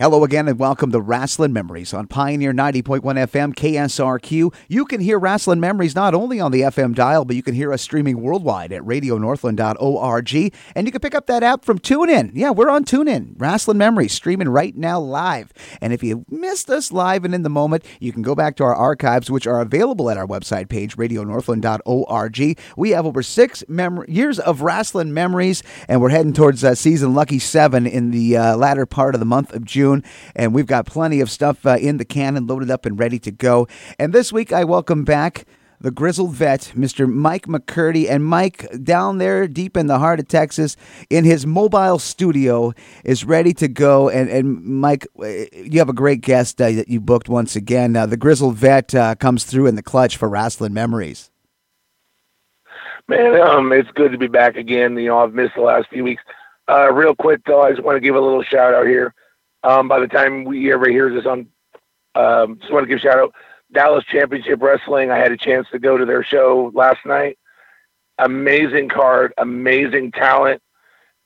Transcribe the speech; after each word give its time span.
Hello 0.00 0.24
again 0.24 0.48
and 0.48 0.58
welcome 0.58 0.90
to 0.92 0.98
Rasslin' 0.98 1.52
Memories 1.52 1.92
on 1.92 2.06
Pioneer 2.06 2.54
90.1 2.54 3.02
FM 3.02 3.52
KSRQ. 3.52 4.54
You 4.66 4.86
can 4.86 5.02
hear 5.02 5.20
Rasslin' 5.20 5.58
Memories 5.58 5.94
not 5.94 6.14
only 6.14 6.40
on 6.40 6.52
the 6.52 6.62
FM 6.62 6.94
dial, 6.94 7.26
but 7.26 7.36
you 7.36 7.42
can 7.42 7.54
hear 7.54 7.70
us 7.70 7.82
streaming 7.82 8.22
worldwide 8.22 8.72
at 8.72 8.80
radionorthland.org. 8.80 10.52
And 10.74 10.86
you 10.86 10.90
can 10.90 11.02
pick 11.02 11.14
up 11.14 11.26
that 11.26 11.42
app 11.42 11.66
from 11.66 11.78
TuneIn. 11.78 12.30
Yeah, 12.32 12.48
we're 12.48 12.70
on 12.70 12.86
TuneIn. 12.86 13.36
Rasslin' 13.36 13.76
Memories 13.76 14.14
streaming 14.14 14.48
right 14.48 14.74
now 14.74 14.98
live. 14.98 15.52
And 15.82 15.92
if 15.92 16.02
you 16.02 16.24
missed 16.30 16.70
us 16.70 16.90
live 16.90 17.26
and 17.26 17.34
in 17.34 17.42
the 17.42 17.50
moment, 17.50 17.84
you 17.98 18.10
can 18.10 18.22
go 18.22 18.34
back 18.34 18.56
to 18.56 18.64
our 18.64 18.74
archives, 18.74 19.30
which 19.30 19.46
are 19.46 19.60
available 19.60 20.08
at 20.08 20.16
our 20.16 20.26
website 20.26 20.70
page, 20.70 20.96
radionorthland.org. 20.96 22.58
We 22.74 22.90
have 22.92 23.04
over 23.04 23.22
six 23.22 23.64
mem- 23.68 24.06
years 24.08 24.38
of 24.38 24.60
Rasslin' 24.60 25.10
Memories, 25.10 25.62
and 25.88 26.00
we're 26.00 26.08
heading 26.08 26.32
towards 26.32 26.64
uh, 26.64 26.74
season 26.74 27.12
lucky 27.12 27.38
seven 27.38 27.86
in 27.86 28.12
the 28.12 28.38
uh, 28.38 28.56
latter 28.56 28.86
part 28.86 29.14
of 29.14 29.20
the 29.20 29.26
month 29.26 29.52
of 29.52 29.66
June. 29.66 29.89
And 30.34 30.54
we've 30.54 30.66
got 30.66 30.86
plenty 30.86 31.20
of 31.20 31.30
stuff 31.30 31.66
uh, 31.66 31.76
in 31.76 31.96
the 31.98 32.04
can 32.04 32.36
and 32.36 32.48
loaded 32.48 32.70
up 32.70 32.86
and 32.86 32.98
ready 32.98 33.18
to 33.20 33.30
go. 33.30 33.68
And 33.98 34.12
this 34.12 34.32
week, 34.32 34.52
I 34.52 34.64
welcome 34.64 35.04
back 35.04 35.46
the 35.80 35.90
grizzled 35.90 36.34
vet, 36.34 36.72
Mr. 36.76 37.10
Mike 37.10 37.46
McCurdy. 37.46 38.08
And 38.08 38.24
Mike, 38.24 38.66
down 38.82 39.18
there 39.18 39.48
deep 39.48 39.76
in 39.76 39.86
the 39.86 39.98
heart 39.98 40.20
of 40.20 40.28
Texas, 40.28 40.76
in 41.08 41.24
his 41.24 41.46
mobile 41.46 41.98
studio, 41.98 42.72
is 43.04 43.24
ready 43.24 43.54
to 43.54 43.68
go. 43.68 44.08
And, 44.08 44.28
and 44.28 44.62
Mike, 44.62 45.06
uh, 45.18 45.26
you 45.26 45.78
have 45.78 45.88
a 45.88 45.94
great 45.94 46.20
guest 46.20 46.60
uh, 46.60 46.70
that 46.72 46.88
you 46.88 47.00
booked 47.00 47.28
once 47.28 47.56
again. 47.56 47.96
Uh, 47.96 48.06
the 48.06 48.16
grizzled 48.16 48.56
vet 48.56 48.94
uh, 48.94 49.14
comes 49.14 49.44
through 49.44 49.66
in 49.66 49.74
the 49.74 49.82
clutch 49.82 50.16
for 50.16 50.28
Rasslin' 50.28 50.72
Memories. 50.72 51.30
Man, 53.08 53.40
um, 53.40 53.72
it's 53.72 53.90
good 53.92 54.12
to 54.12 54.18
be 54.18 54.28
back 54.28 54.56
again. 54.56 54.96
You 54.96 55.08
know, 55.08 55.18
I've 55.18 55.34
missed 55.34 55.54
the 55.56 55.62
last 55.62 55.88
few 55.88 56.04
weeks. 56.04 56.22
Uh, 56.68 56.92
real 56.92 57.14
quick, 57.16 57.40
though, 57.46 57.62
I 57.62 57.70
just 57.70 57.82
want 57.82 57.96
to 57.96 58.00
give 58.00 58.14
a 58.14 58.20
little 58.20 58.42
shout 58.44 58.74
out 58.74 58.86
here 58.86 59.14
um, 59.62 59.88
by 59.88 60.00
the 60.00 60.08
time 60.08 60.44
we 60.44 60.72
ever 60.72 60.88
hears 60.88 61.14
this 61.14 61.26
on, 61.26 61.46
um, 62.14 62.58
just 62.60 62.72
want 62.72 62.84
to 62.84 62.88
give 62.88 63.00
shout 63.00 63.18
out 63.18 63.34
Dallas 63.72 64.04
Championship 64.04 64.60
Wrestling. 64.60 65.10
I 65.10 65.18
had 65.18 65.32
a 65.32 65.36
chance 65.36 65.66
to 65.72 65.78
go 65.78 65.96
to 65.96 66.04
their 66.04 66.24
show 66.24 66.70
last 66.74 67.04
night. 67.04 67.38
Amazing 68.18 68.88
card, 68.88 69.32
amazing 69.38 70.12
talent. 70.12 70.62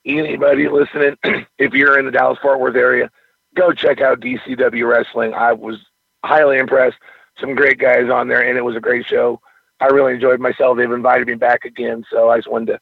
Anybody 0.04 0.68
listening, 0.68 1.16
if 1.58 1.72
you're 1.72 1.98
in 1.98 2.04
the 2.04 2.12
Dallas 2.12 2.38
Fort 2.42 2.60
Worth 2.60 2.76
area, 2.76 3.10
go 3.54 3.72
check 3.72 4.00
out 4.00 4.20
DCW 4.20 4.86
Wrestling. 4.86 5.32
I 5.32 5.52
was 5.52 5.78
highly 6.24 6.58
impressed. 6.58 6.98
Some 7.40 7.54
great 7.54 7.78
guys 7.78 8.10
on 8.10 8.28
there, 8.28 8.46
and 8.46 8.56
it 8.56 8.64
was 8.64 8.76
a 8.76 8.80
great 8.80 9.06
show. 9.06 9.40
I 9.80 9.86
really 9.86 10.14
enjoyed 10.14 10.40
myself. 10.40 10.76
They've 10.76 10.90
invited 10.90 11.26
me 11.26 11.34
back 11.34 11.64
again, 11.64 12.04
so 12.10 12.30
I 12.30 12.38
just 12.38 12.50
wanted 12.50 12.78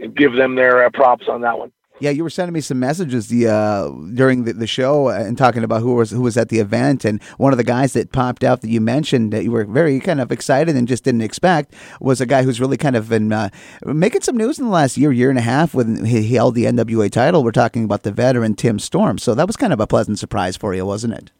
to 0.00 0.08
give 0.08 0.34
them 0.34 0.54
their 0.54 0.84
uh, 0.84 0.90
props 0.90 1.28
on 1.28 1.40
that 1.40 1.58
one. 1.58 1.72
Yeah, 2.00 2.10
you 2.10 2.24
were 2.24 2.30
sending 2.30 2.52
me 2.52 2.60
some 2.60 2.80
messages 2.80 3.28
the 3.28 3.46
uh, 3.46 3.88
during 4.14 4.44
the, 4.44 4.52
the 4.52 4.66
show 4.66 5.08
and 5.08 5.38
talking 5.38 5.62
about 5.62 5.80
who 5.80 5.94
was 5.94 6.10
who 6.10 6.22
was 6.22 6.36
at 6.36 6.48
the 6.48 6.58
event, 6.58 7.04
and 7.04 7.22
one 7.38 7.52
of 7.52 7.56
the 7.56 7.64
guys 7.64 7.92
that 7.92 8.10
popped 8.10 8.42
out 8.42 8.62
that 8.62 8.68
you 8.68 8.80
mentioned 8.80 9.32
that 9.32 9.44
you 9.44 9.52
were 9.52 9.64
very 9.64 10.00
kind 10.00 10.20
of 10.20 10.32
excited 10.32 10.74
and 10.74 10.88
just 10.88 11.04
didn't 11.04 11.20
expect 11.20 11.72
was 12.00 12.20
a 12.20 12.26
guy 12.26 12.42
who's 12.42 12.60
really 12.60 12.76
kind 12.76 12.96
of 12.96 13.08
been 13.08 13.32
uh, 13.32 13.48
making 13.86 14.22
some 14.22 14.36
news 14.36 14.58
in 14.58 14.64
the 14.64 14.72
last 14.72 14.96
year, 14.96 15.12
year 15.12 15.30
and 15.30 15.38
a 15.38 15.42
half 15.42 15.72
when 15.72 16.04
he 16.04 16.34
held 16.34 16.56
the 16.56 16.64
NWA 16.64 17.08
title. 17.12 17.44
We're 17.44 17.52
talking 17.52 17.84
about 17.84 18.02
the 18.02 18.10
veteran 18.10 18.54
Tim 18.54 18.80
Storm, 18.80 19.16
so 19.18 19.32
that 19.36 19.46
was 19.46 19.56
kind 19.56 19.72
of 19.72 19.78
a 19.78 19.86
pleasant 19.86 20.18
surprise 20.18 20.56
for 20.56 20.74
you, 20.74 20.84
wasn't 20.84 21.14
it? 21.14 21.30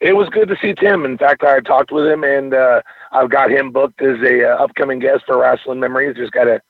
It 0.00 0.14
was 0.14 0.30
good 0.30 0.48
to 0.48 0.56
see 0.62 0.72
Tim. 0.72 1.04
In 1.04 1.18
fact, 1.18 1.44
I 1.44 1.60
talked 1.60 1.92
with 1.92 2.06
him, 2.06 2.24
and 2.24 2.54
uh, 2.54 2.80
I've 3.12 3.28
got 3.28 3.50
him 3.50 3.70
booked 3.70 4.00
as 4.00 4.16
a 4.22 4.50
uh, 4.50 4.64
upcoming 4.64 4.98
guest 4.98 5.24
for 5.26 5.36
Wrestling 5.36 5.78
Memories. 5.78 6.16
Just 6.16 6.32
got 6.32 6.44
to 6.44 6.62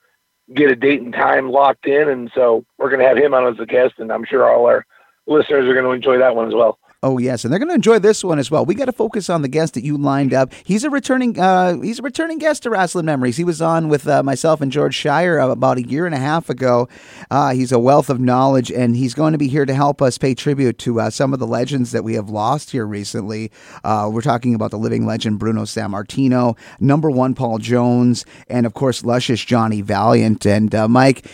get 0.53 0.71
a 0.71 0.75
date 0.75 1.01
and 1.01 1.13
time 1.13 1.49
locked 1.49 1.87
in, 1.87 2.09
and 2.09 2.31
so 2.33 2.65
we're 2.77 2.89
going 2.89 3.01
to 3.01 3.07
have 3.07 3.17
him 3.17 3.33
on 3.33 3.51
as 3.51 3.59
a 3.59 3.65
guest, 3.65 3.95
and 3.97 4.11
I'm 4.11 4.25
sure 4.25 4.49
all 4.49 4.65
our 4.65 4.85
listeners 5.27 5.67
are 5.67 5.73
going 5.73 5.85
to 5.85 5.91
enjoy 5.91 6.17
that 6.17 6.35
one 6.35 6.47
as 6.47 6.53
well. 6.53 6.79
Oh 7.03 7.17
yes, 7.17 7.43
and 7.43 7.51
they're 7.51 7.57
going 7.57 7.69
to 7.69 7.75
enjoy 7.75 7.97
this 7.97 8.23
one 8.23 8.37
as 8.37 8.51
well. 8.51 8.63
We 8.63 8.75
got 8.75 8.85
to 8.85 8.91
focus 8.91 9.27
on 9.27 9.41
the 9.41 9.47
guest 9.47 9.73
that 9.73 9.83
you 9.83 9.97
lined 9.97 10.35
up. 10.35 10.53
He's 10.63 10.83
a 10.83 10.89
returning 10.91 11.39
uh, 11.39 11.79
he's 11.79 11.97
a 11.97 12.03
returning 12.03 12.37
guest 12.37 12.61
to 12.63 12.69
Rasslin' 12.69 13.05
Memories. 13.05 13.37
He 13.37 13.43
was 13.43 13.59
on 13.59 13.89
with 13.89 14.07
uh, 14.07 14.21
myself 14.21 14.61
and 14.61 14.71
George 14.71 14.95
Schire 14.95 15.51
about 15.51 15.79
a 15.79 15.81
year 15.81 16.05
and 16.05 16.13
a 16.13 16.19
half 16.19 16.47
ago. 16.47 16.87
Uh, 17.31 17.53
he's 17.53 17.71
a 17.71 17.79
wealth 17.79 18.11
of 18.11 18.19
knowledge, 18.19 18.71
and 18.71 18.95
he's 18.95 19.15
going 19.15 19.31
to 19.31 19.39
be 19.39 19.47
here 19.47 19.65
to 19.65 19.73
help 19.73 19.99
us 19.99 20.19
pay 20.19 20.35
tribute 20.35 20.77
to 20.77 21.01
uh, 21.01 21.09
some 21.09 21.33
of 21.33 21.39
the 21.39 21.47
legends 21.47 21.91
that 21.91 22.03
we 22.03 22.13
have 22.13 22.29
lost 22.29 22.69
here 22.69 22.85
recently. 22.85 23.51
Uh, 23.83 24.07
we're 24.13 24.21
talking 24.21 24.53
about 24.53 24.69
the 24.69 24.77
living 24.77 25.07
legend 25.07 25.39
Bruno 25.39 25.63
Sammartino, 25.63 26.55
number 26.79 27.09
one 27.09 27.33
Paul 27.33 27.57
Jones, 27.57 28.25
and 28.47 28.67
of 28.67 28.75
course 28.75 29.03
luscious 29.03 29.43
Johnny 29.43 29.81
Valiant. 29.81 30.45
And 30.45 30.75
uh, 30.75 30.87
Mike, 30.87 31.25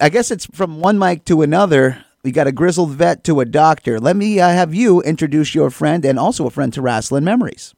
I 0.00 0.08
guess 0.08 0.30
it's 0.30 0.46
from 0.46 0.78
one 0.78 0.98
Mike 0.98 1.24
to 1.24 1.42
another 1.42 2.03
we 2.24 2.32
got 2.32 2.46
a 2.46 2.52
grizzled 2.52 2.90
vet 2.90 3.22
to 3.24 3.40
a 3.40 3.44
doctor. 3.44 4.00
Let 4.00 4.16
me 4.16 4.40
uh, 4.40 4.48
have 4.48 4.74
you 4.74 5.02
introduce 5.02 5.54
your 5.54 5.70
friend 5.70 6.04
and 6.04 6.18
also 6.18 6.46
a 6.46 6.50
friend 6.50 6.72
to 6.72 6.80
Rasslin' 6.80 7.22
Memories. 7.22 7.74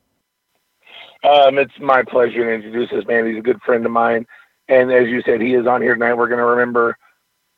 Um, 1.24 1.58
it's 1.58 1.78
my 1.80 2.04
pleasure 2.04 2.44
to 2.44 2.52
introduce 2.52 2.90
this 2.90 3.04
man. 3.06 3.26
He's 3.26 3.38
a 3.38 3.42
good 3.42 3.60
friend 3.62 3.84
of 3.84 3.90
mine. 3.90 4.24
And 4.68 4.92
as 4.92 5.08
you 5.08 5.20
said, 5.22 5.40
he 5.40 5.54
is 5.54 5.66
on 5.66 5.82
here 5.82 5.94
tonight. 5.94 6.14
We're 6.14 6.28
going 6.28 6.38
to 6.38 6.44
remember, 6.44 6.96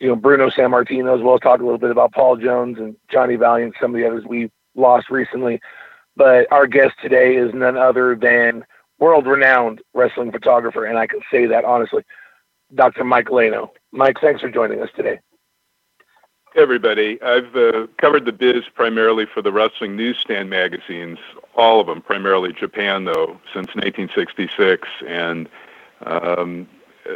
you 0.00 0.08
know, 0.08 0.16
Bruno 0.16 0.48
Sammartino 0.48 1.14
as 1.14 1.22
well 1.22 1.38
talk 1.38 1.60
a 1.60 1.62
little 1.62 1.78
bit 1.78 1.90
about 1.90 2.12
Paul 2.12 2.38
Jones 2.38 2.78
and 2.78 2.96
Johnny 3.10 3.36
Valiant, 3.36 3.74
and 3.74 3.80
some 3.80 3.94
of 3.94 4.00
the 4.00 4.06
others 4.06 4.24
we 4.26 4.50
lost 4.74 5.10
recently. 5.10 5.60
But 6.16 6.50
our 6.50 6.66
guest 6.66 6.94
today 7.02 7.36
is 7.36 7.52
none 7.52 7.76
other 7.76 8.16
than 8.16 8.64
world 8.98 9.26
renowned 9.26 9.82
wrestling 9.92 10.32
photographer. 10.32 10.86
And 10.86 10.98
I 10.98 11.06
can 11.06 11.20
say 11.30 11.44
that 11.46 11.66
honestly, 11.66 12.02
Dr. 12.74 13.04
Mike 13.04 13.26
Lano. 13.26 13.68
Mike, 13.92 14.16
thanks 14.22 14.40
for 14.40 14.50
joining 14.50 14.80
us 14.80 14.88
today 14.96 15.20
everybody. 16.56 17.20
I've 17.22 17.54
uh, 17.54 17.86
covered 17.98 18.24
the 18.24 18.32
biz 18.32 18.64
primarily 18.74 19.26
for 19.26 19.42
the 19.42 19.52
wrestling 19.52 19.96
newsstand 19.96 20.50
magazines, 20.50 21.18
all 21.54 21.80
of 21.80 21.86
them, 21.86 22.00
primarily 22.00 22.52
Japan, 22.52 23.04
though, 23.04 23.38
since 23.52 23.68
1966. 23.74 24.88
And 25.06 25.48
um, 26.06 26.68
uh, 27.08 27.12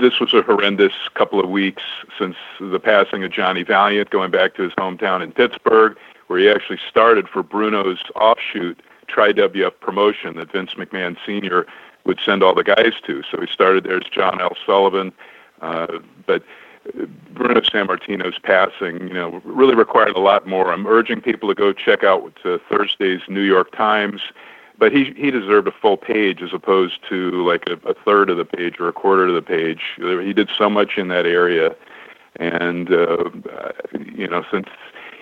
this 0.00 0.20
was 0.20 0.34
a 0.34 0.42
horrendous 0.42 0.92
couple 1.14 1.40
of 1.40 1.50
weeks 1.50 1.82
since 2.18 2.36
the 2.60 2.80
passing 2.80 3.24
of 3.24 3.30
Johnny 3.30 3.62
Valiant, 3.62 4.10
going 4.10 4.30
back 4.30 4.54
to 4.54 4.62
his 4.62 4.72
hometown 4.72 5.22
in 5.22 5.32
Pittsburgh, 5.32 5.96
where 6.26 6.38
he 6.38 6.48
actually 6.48 6.80
started 6.88 7.28
for 7.28 7.42
Bruno's 7.42 8.02
offshoot, 8.14 8.80
Tri-WF 9.08 9.72
promotion 9.80 10.36
that 10.36 10.52
Vince 10.52 10.74
McMahon 10.74 11.16
Sr. 11.26 11.66
would 12.04 12.20
send 12.24 12.42
all 12.42 12.54
the 12.54 12.62
guys 12.62 12.92
to. 13.06 13.22
So 13.30 13.40
he 13.40 13.46
started 13.46 13.84
there 13.84 13.96
as 13.96 14.04
John 14.04 14.40
L. 14.40 14.56
Sullivan. 14.64 15.12
Uh, 15.60 15.98
but 16.26 16.42
Bruno 17.32 17.60
Sammartino's 17.60 18.38
passing, 18.38 19.08
you 19.08 19.14
know, 19.14 19.40
really 19.44 19.74
required 19.74 20.16
a 20.16 20.20
lot 20.20 20.46
more. 20.46 20.72
I'm 20.72 20.86
urging 20.86 21.20
people 21.20 21.48
to 21.48 21.54
go 21.54 21.72
check 21.72 22.04
out 22.04 22.38
uh, 22.44 22.58
Thursday's 22.70 23.20
New 23.28 23.42
York 23.42 23.74
Times, 23.76 24.22
but 24.78 24.92
he 24.92 25.12
he 25.16 25.30
deserved 25.30 25.68
a 25.68 25.72
full 25.72 25.96
page 25.96 26.42
as 26.42 26.52
opposed 26.52 27.00
to 27.08 27.46
like 27.46 27.68
a, 27.68 27.74
a 27.88 27.94
third 27.94 28.30
of 28.30 28.38
the 28.38 28.44
page 28.44 28.80
or 28.80 28.88
a 28.88 28.92
quarter 28.92 29.26
of 29.28 29.34
the 29.34 29.42
page. 29.42 29.82
He 29.96 30.32
did 30.32 30.50
so 30.56 30.70
much 30.70 30.96
in 30.96 31.08
that 31.08 31.26
area, 31.26 31.74
and 32.36 32.92
uh, 32.92 33.30
you 34.14 34.26
know, 34.26 34.44
since 34.50 34.68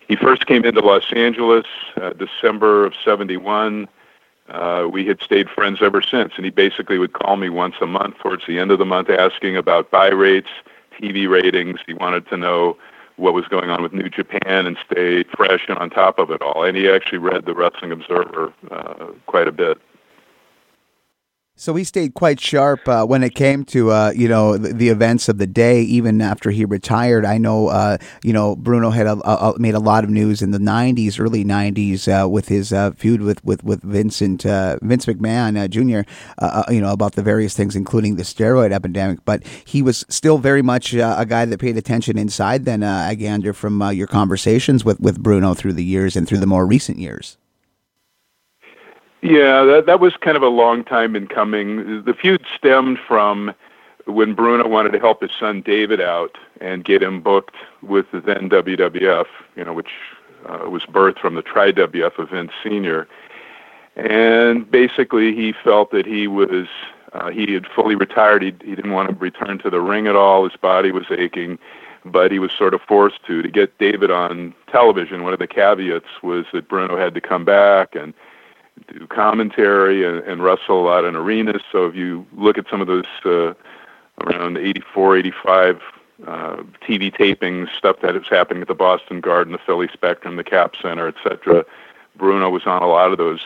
he 0.06 0.16
first 0.16 0.46
came 0.46 0.64
into 0.64 0.80
Los 0.80 1.12
Angeles, 1.12 1.66
uh, 1.96 2.10
December 2.10 2.84
of 2.84 2.94
'71. 3.04 3.88
Uh, 4.48 4.88
we 4.90 5.04
had 5.04 5.20
stayed 5.20 5.46
friends 5.50 5.80
ever 5.82 6.00
since, 6.00 6.32
and 6.36 6.46
he 6.46 6.50
basically 6.50 6.96
would 6.96 7.12
call 7.12 7.36
me 7.36 7.50
once 7.50 7.74
a 7.82 7.86
month 7.86 8.16
towards 8.16 8.46
the 8.46 8.58
end 8.58 8.70
of 8.70 8.78
the 8.78 8.86
month 8.86 9.10
asking 9.10 9.58
about 9.58 9.90
buy 9.90 10.08
rates, 10.08 10.48
TV 11.00 11.28
ratings. 11.28 11.80
He 11.86 11.94
wanted 11.94 12.28
to 12.28 12.36
know 12.36 12.76
what 13.16 13.34
was 13.34 13.46
going 13.48 13.70
on 13.70 13.82
with 13.82 13.92
New 13.92 14.08
Japan 14.08 14.66
and 14.66 14.76
stay 14.90 15.24
fresh 15.24 15.64
and 15.68 15.76
on 15.78 15.90
top 15.90 16.18
of 16.18 16.30
it 16.30 16.40
all. 16.40 16.64
And 16.64 16.76
he 16.76 16.88
actually 16.88 17.18
read 17.18 17.46
the 17.46 17.54
Wrestling 17.54 17.90
Observer 17.90 18.52
uh, 18.70 19.06
quite 19.26 19.48
a 19.48 19.52
bit. 19.52 19.78
So 21.60 21.74
he 21.74 21.82
stayed 21.82 22.14
quite 22.14 22.38
sharp 22.38 22.86
uh, 22.86 23.04
when 23.04 23.24
it 23.24 23.34
came 23.34 23.64
to 23.64 23.90
uh, 23.90 24.12
you 24.14 24.28
know 24.28 24.56
the, 24.56 24.72
the, 24.72 24.90
events 24.90 25.28
of 25.28 25.38
the 25.38 25.46
day. 25.46 25.82
Even 25.82 26.22
after 26.22 26.52
he 26.52 26.64
retired, 26.64 27.24
I 27.26 27.36
know 27.36 27.66
uh, 27.66 27.98
you 28.22 28.32
know 28.32 28.54
Bruno 28.54 28.90
had 28.90 29.08
a, 29.08 29.18
a, 29.28 29.58
made 29.58 29.74
a 29.74 29.80
lot 29.80 30.04
of 30.04 30.10
news 30.10 30.40
in 30.40 30.52
the 30.52 30.58
'90s, 30.58 31.18
early 31.18 31.44
'90s, 31.44 32.06
uh, 32.06 32.28
with 32.28 32.46
his 32.46 32.72
uh, 32.72 32.92
feud 32.92 33.22
with 33.22 33.44
with 33.44 33.64
with 33.64 33.82
Vincent 33.82 34.46
uh, 34.46 34.78
Vince 34.82 35.06
McMahon 35.06 35.68
Jr. 35.68 36.08
you 36.72 36.80
know 36.80 36.92
about 36.92 37.14
the 37.14 37.24
various 37.24 37.56
things, 37.56 37.74
including 37.74 38.14
the 38.14 38.22
steroid 38.22 38.70
epidemic. 38.70 39.24
But 39.24 39.44
he 39.64 39.82
was 39.82 40.04
still 40.08 40.38
very 40.38 40.62
much 40.62 40.94
a 40.94 41.26
guy 41.28 41.44
that 41.44 41.58
paid 41.58 41.76
attention 41.76 42.18
inside. 42.18 42.66
Then 42.66 42.84
uh, 42.84 43.08
Agander, 43.10 43.52
from 43.52 43.82
your 43.92 44.06
conversations 44.06 44.84
with 44.84 45.00
with 45.00 45.20
Bruno 45.20 45.54
through 45.54 45.72
the 45.72 45.84
years 45.84 46.14
and 46.14 46.28
through 46.28 46.38
the 46.38 46.46
more 46.46 46.64
recent 46.64 47.00
years. 47.00 47.36
Yeah, 49.20 49.64
that 49.64 49.86
that 49.86 50.00
was 50.00 50.16
kind 50.16 50.36
of 50.36 50.42
a 50.42 50.48
long 50.48 50.84
time 50.84 51.16
in 51.16 51.26
coming. 51.26 52.04
The 52.04 52.14
feud 52.14 52.44
stemmed 52.56 52.98
from 53.06 53.52
when 54.06 54.34
Bruno 54.34 54.68
wanted 54.68 54.92
to 54.92 54.98
help 55.00 55.20
his 55.22 55.32
son 55.38 55.60
David 55.60 56.00
out 56.00 56.38
and 56.60 56.84
get 56.84 57.02
him 57.02 57.20
booked 57.20 57.56
with 57.82 58.06
the 58.12 58.20
then 58.20 58.48
WWF, 58.48 59.26
you 59.56 59.64
know, 59.64 59.72
which 59.72 59.90
uh, 60.46 60.70
was 60.70 60.84
birthed 60.84 61.18
from 61.18 61.34
the 61.34 61.42
Tri 61.42 61.72
WF 61.72 62.30
Vince 62.30 62.52
Senior. 62.62 63.08
And 63.96 64.70
basically, 64.70 65.34
he 65.34 65.52
felt 65.52 65.90
that 65.90 66.06
he 66.06 66.28
was 66.28 66.68
uh, 67.12 67.30
he 67.30 67.52
had 67.52 67.66
fully 67.66 67.96
retired. 67.96 68.42
He, 68.42 68.54
he 68.64 68.74
didn't 68.76 68.92
want 68.92 69.08
to 69.10 69.16
return 69.16 69.58
to 69.58 69.70
the 69.70 69.80
ring 69.80 70.06
at 70.06 70.14
all. 70.14 70.44
His 70.48 70.56
body 70.56 70.92
was 70.92 71.06
aching. 71.10 71.58
but 72.04 72.30
he 72.30 72.38
was 72.38 72.52
sort 72.52 72.74
of 72.74 72.80
forced 72.82 73.24
to 73.26 73.42
to 73.42 73.50
get 73.50 73.76
David 73.78 74.10
on 74.10 74.54
television. 74.70 75.24
One 75.24 75.32
of 75.32 75.38
the 75.38 75.46
caveats 75.46 76.22
was 76.22 76.46
that 76.52 76.68
Bruno 76.68 76.96
had 76.96 77.14
to 77.14 77.20
come 77.20 77.44
back 77.44 77.94
and 77.94 78.14
do 78.92 79.06
commentary 79.06 80.04
and, 80.04 80.18
and 80.20 80.42
wrestle 80.42 80.80
a 80.80 80.84
lot 80.84 81.04
in 81.04 81.16
arenas. 81.16 81.62
So 81.70 81.86
if 81.86 81.94
you 81.94 82.26
look 82.36 82.58
at 82.58 82.66
some 82.70 82.80
of 82.80 82.86
those 82.86 83.04
uh, 83.24 83.54
around 84.20 84.58
84, 84.58 85.16
85 85.18 85.80
uh, 86.26 86.56
TV 86.86 87.14
tapings, 87.14 87.68
stuff 87.76 87.96
that 88.02 88.14
was 88.14 88.28
happening 88.28 88.62
at 88.62 88.68
the 88.68 88.74
Boston 88.74 89.20
Garden, 89.20 89.52
the 89.52 89.58
Philly 89.58 89.88
Spectrum, 89.92 90.36
the 90.36 90.44
Cap 90.44 90.74
Center, 90.80 91.08
etc. 91.08 91.64
Bruno 92.16 92.50
was 92.50 92.66
on 92.66 92.82
a 92.82 92.88
lot 92.88 93.12
of 93.12 93.18
those 93.18 93.40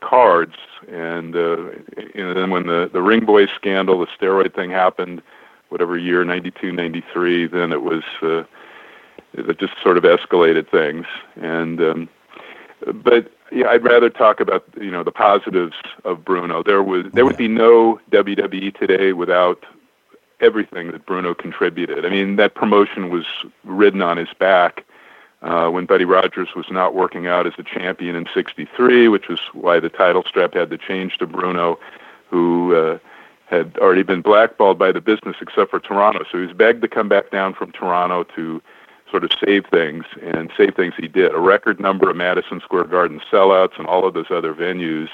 cards, 0.00 0.54
and, 0.88 1.34
uh, 1.34 1.70
and 2.14 2.36
then 2.36 2.50
when 2.50 2.66
the 2.66 2.90
the 2.92 3.02
Ring 3.02 3.24
Boy 3.24 3.46
scandal, 3.46 3.98
the 3.98 4.06
steroid 4.06 4.54
thing 4.54 4.70
happened, 4.70 5.22
whatever 5.70 5.96
year, 5.96 6.24
92, 6.24 6.72
93, 6.72 7.46
then 7.46 7.72
it 7.72 7.82
was 7.82 8.02
uh, 8.22 8.44
it 9.32 9.58
just 9.58 9.74
sort 9.82 9.96
of 9.96 10.04
escalated 10.04 10.70
things, 10.70 11.06
and 11.36 11.80
um, 11.80 12.08
but 13.02 13.32
yeah, 13.50 13.68
I'd 13.68 13.84
rather 13.84 14.10
talk 14.10 14.40
about 14.40 14.64
you 14.80 14.90
know 14.90 15.02
the 15.02 15.12
positives 15.12 15.76
of 16.04 16.24
Bruno. 16.24 16.62
There 16.62 16.82
was 16.82 17.06
there 17.12 17.24
would 17.24 17.36
be 17.36 17.48
no 17.48 18.00
WWE 18.10 18.76
today 18.78 19.12
without 19.12 19.64
everything 20.40 20.90
that 20.92 21.06
Bruno 21.06 21.34
contributed. 21.34 22.06
I 22.06 22.10
mean, 22.10 22.36
that 22.36 22.54
promotion 22.54 23.10
was 23.10 23.26
ridden 23.64 24.02
on 24.02 24.16
his 24.16 24.32
back 24.38 24.84
uh, 25.42 25.68
when 25.68 25.84
Buddy 25.84 26.04
Rogers 26.04 26.48
was 26.54 26.66
not 26.70 26.94
working 26.94 27.26
out 27.26 27.46
as 27.46 27.54
a 27.58 27.62
champion 27.62 28.16
in 28.16 28.26
'63, 28.32 29.08
which 29.08 29.28
was 29.28 29.40
why 29.52 29.80
the 29.80 29.88
title 29.88 30.24
strap 30.26 30.54
had 30.54 30.70
to 30.70 30.78
change 30.78 31.18
to 31.18 31.26
Bruno, 31.26 31.78
who 32.28 32.74
uh, 32.74 32.98
had 33.46 33.76
already 33.78 34.04
been 34.04 34.22
blackballed 34.22 34.78
by 34.78 34.92
the 34.92 35.00
business 35.00 35.36
except 35.40 35.70
for 35.70 35.80
Toronto. 35.80 36.24
So 36.30 36.38
he 36.38 36.46
was 36.46 36.54
begged 36.54 36.82
to 36.82 36.88
come 36.88 37.08
back 37.08 37.30
down 37.30 37.54
from 37.54 37.72
Toronto 37.72 38.22
to 38.36 38.62
sort 39.10 39.24
of 39.24 39.30
save 39.44 39.66
things, 39.66 40.04
and 40.22 40.50
save 40.56 40.74
things 40.74 40.94
he 40.96 41.08
did. 41.08 41.34
A 41.34 41.38
record 41.38 41.80
number 41.80 42.08
of 42.10 42.16
Madison 42.16 42.60
Square 42.60 42.84
Garden 42.84 43.20
sellouts 43.30 43.78
and 43.78 43.86
all 43.86 44.06
of 44.06 44.14
those 44.14 44.30
other 44.30 44.54
venues. 44.54 45.08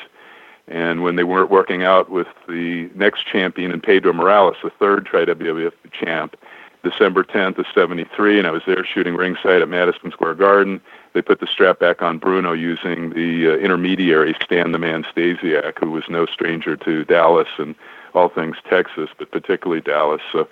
And 0.69 1.03
when 1.03 1.17
they 1.17 1.25
weren't 1.25 1.51
working 1.51 1.85
out 1.85 2.11
with 2.11 2.27
the 2.49 2.91
next 2.95 3.27
champion 3.27 3.71
in 3.71 3.81
Pedro 3.81 4.13
Morales, 4.13 4.57
the 4.63 4.71
third 4.71 5.07
tri-WWF 5.07 5.73
champ, 5.93 6.37
December 6.83 7.25
10th 7.25 7.59
of 7.59 7.67
73, 7.75 8.39
and 8.39 8.47
I 8.47 8.51
was 8.51 8.63
there 8.67 8.85
shooting 8.85 9.15
ringside 9.15 9.63
at 9.63 9.69
Madison 9.69 10.11
Square 10.11 10.35
Garden. 10.35 10.81
They 11.15 11.23
put 11.23 11.41
the 11.41 11.47
strap 11.47 11.81
back 11.81 12.03
on 12.03 12.19
Bruno 12.19 12.53
using 12.53 13.11
the 13.11 13.53
uh, 13.53 13.57
intermediary 13.57 14.37
Stan 14.43 14.73
the 14.73 14.79
Man 14.79 15.05
Stasiak, 15.05 15.79
who 15.79 15.91
was 15.91 16.05
no 16.09 16.27
stranger 16.27 16.77
to 16.77 17.05
Dallas 17.05 17.49
and 17.59 17.75
all 18.15 18.29
things 18.29 18.57
Texas, 18.69 19.11
but 19.19 19.31
particularly 19.31 19.81
Dallas. 19.81 20.21
So, 20.33 20.49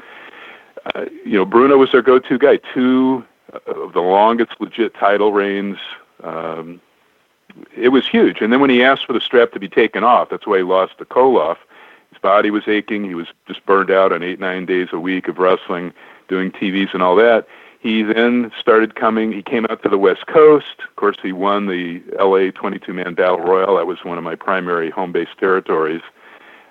uh, 0.95 1.05
you 1.25 1.39
know, 1.39 1.45
Bruno 1.45 1.77
was 1.77 1.93
their 1.93 2.03
go-to 2.03 2.39
guy. 2.39 2.59
Two 2.73 3.25
of 3.67 3.93
the 3.93 4.01
longest 4.01 4.53
legit 4.61 4.95
title 4.95 5.33
reigns. 5.33 5.79
Um, 6.23 6.81
it 7.77 7.91
was 7.91 8.09
huge. 8.09 8.41
And 8.41 8.53
then 8.53 8.61
when 8.61 8.71
he 8.71 8.83
asked 8.83 9.07
for 9.07 9.13
the 9.13 9.21
strap 9.21 9.53
to 9.53 9.61
be 9.61 9.69
taken 9.69 10.03
off, 10.03 10.31
that's 10.31 10.47
why 10.47 10.59
he 10.59 10.63
lost 10.63 10.99
to 10.99 11.05
Koloff. 11.05 11.59
His 12.11 12.19
body 12.21 12.51
was 12.51 12.67
aching. 12.67 13.05
He 13.05 13.15
was 13.15 13.29
just 13.47 13.65
burned 13.67 13.91
out 13.91 14.13
on 14.13 14.23
eight, 14.23 14.41
nine 14.41 14.67
days 14.67 14.89
a 14.93 14.99
week 14.99 15.29
of 15.29 15.39
wrestling, 15.39 15.93
doing 16.29 16.51
TVs 16.51 16.95
and 16.95 17.03
all 17.03 17.17
that. 17.17 17.47
He 17.81 18.03
then 18.03 18.51
started 18.59 18.95
coming. 18.95 19.31
He 19.31 19.43
came 19.43 19.67
out 19.69 19.83
to 19.83 19.91
the 19.91 19.99
West 19.99 20.27
Coast. 20.27 20.77
Of 20.89 20.97
course, 20.97 21.19
he 21.23 21.33
won 21.33 21.67
the 21.67 22.03
LA 22.19 22.51
22 22.51 22.95
man 22.95 23.15
battle 23.15 23.41
royal. 23.41 23.77
That 23.77 23.87
was 23.87 24.05
one 24.05 24.17
of 24.17 24.25
my 24.25 24.35
primary 24.35 24.91
home 24.91 25.13
base 25.13 25.29
territories. 25.39 26.01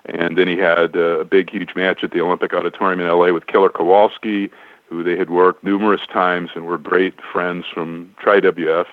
And 0.06 0.36
then 0.36 0.48
he 0.48 0.56
had 0.56 0.96
a 0.96 1.24
big, 1.24 1.50
huge 1.50 1.74
match 1.76 2.02
at 2.02 2.10
the 2.10 2.20
Olympic 2.20 2.52
Auditorium 2.52 3.00
in 3.00 3.06
LA 3.06 3.32
with 3.32 3.46
Killer 3.46 3.70
Kowalski, 3.70 4.50
who 4.88 5.02
they 5.02 5.16
had 5.16 5.30
worked 5.30 5.64
numerous 5.64 6.06
times 6.06 6.50
and 6.54 6.66
were 6.66 6.78
great 6.78 7.14
friends 7.32 7.64
from 7.72 8.14
Tri 8.18 8.40
WF 8.40 8.86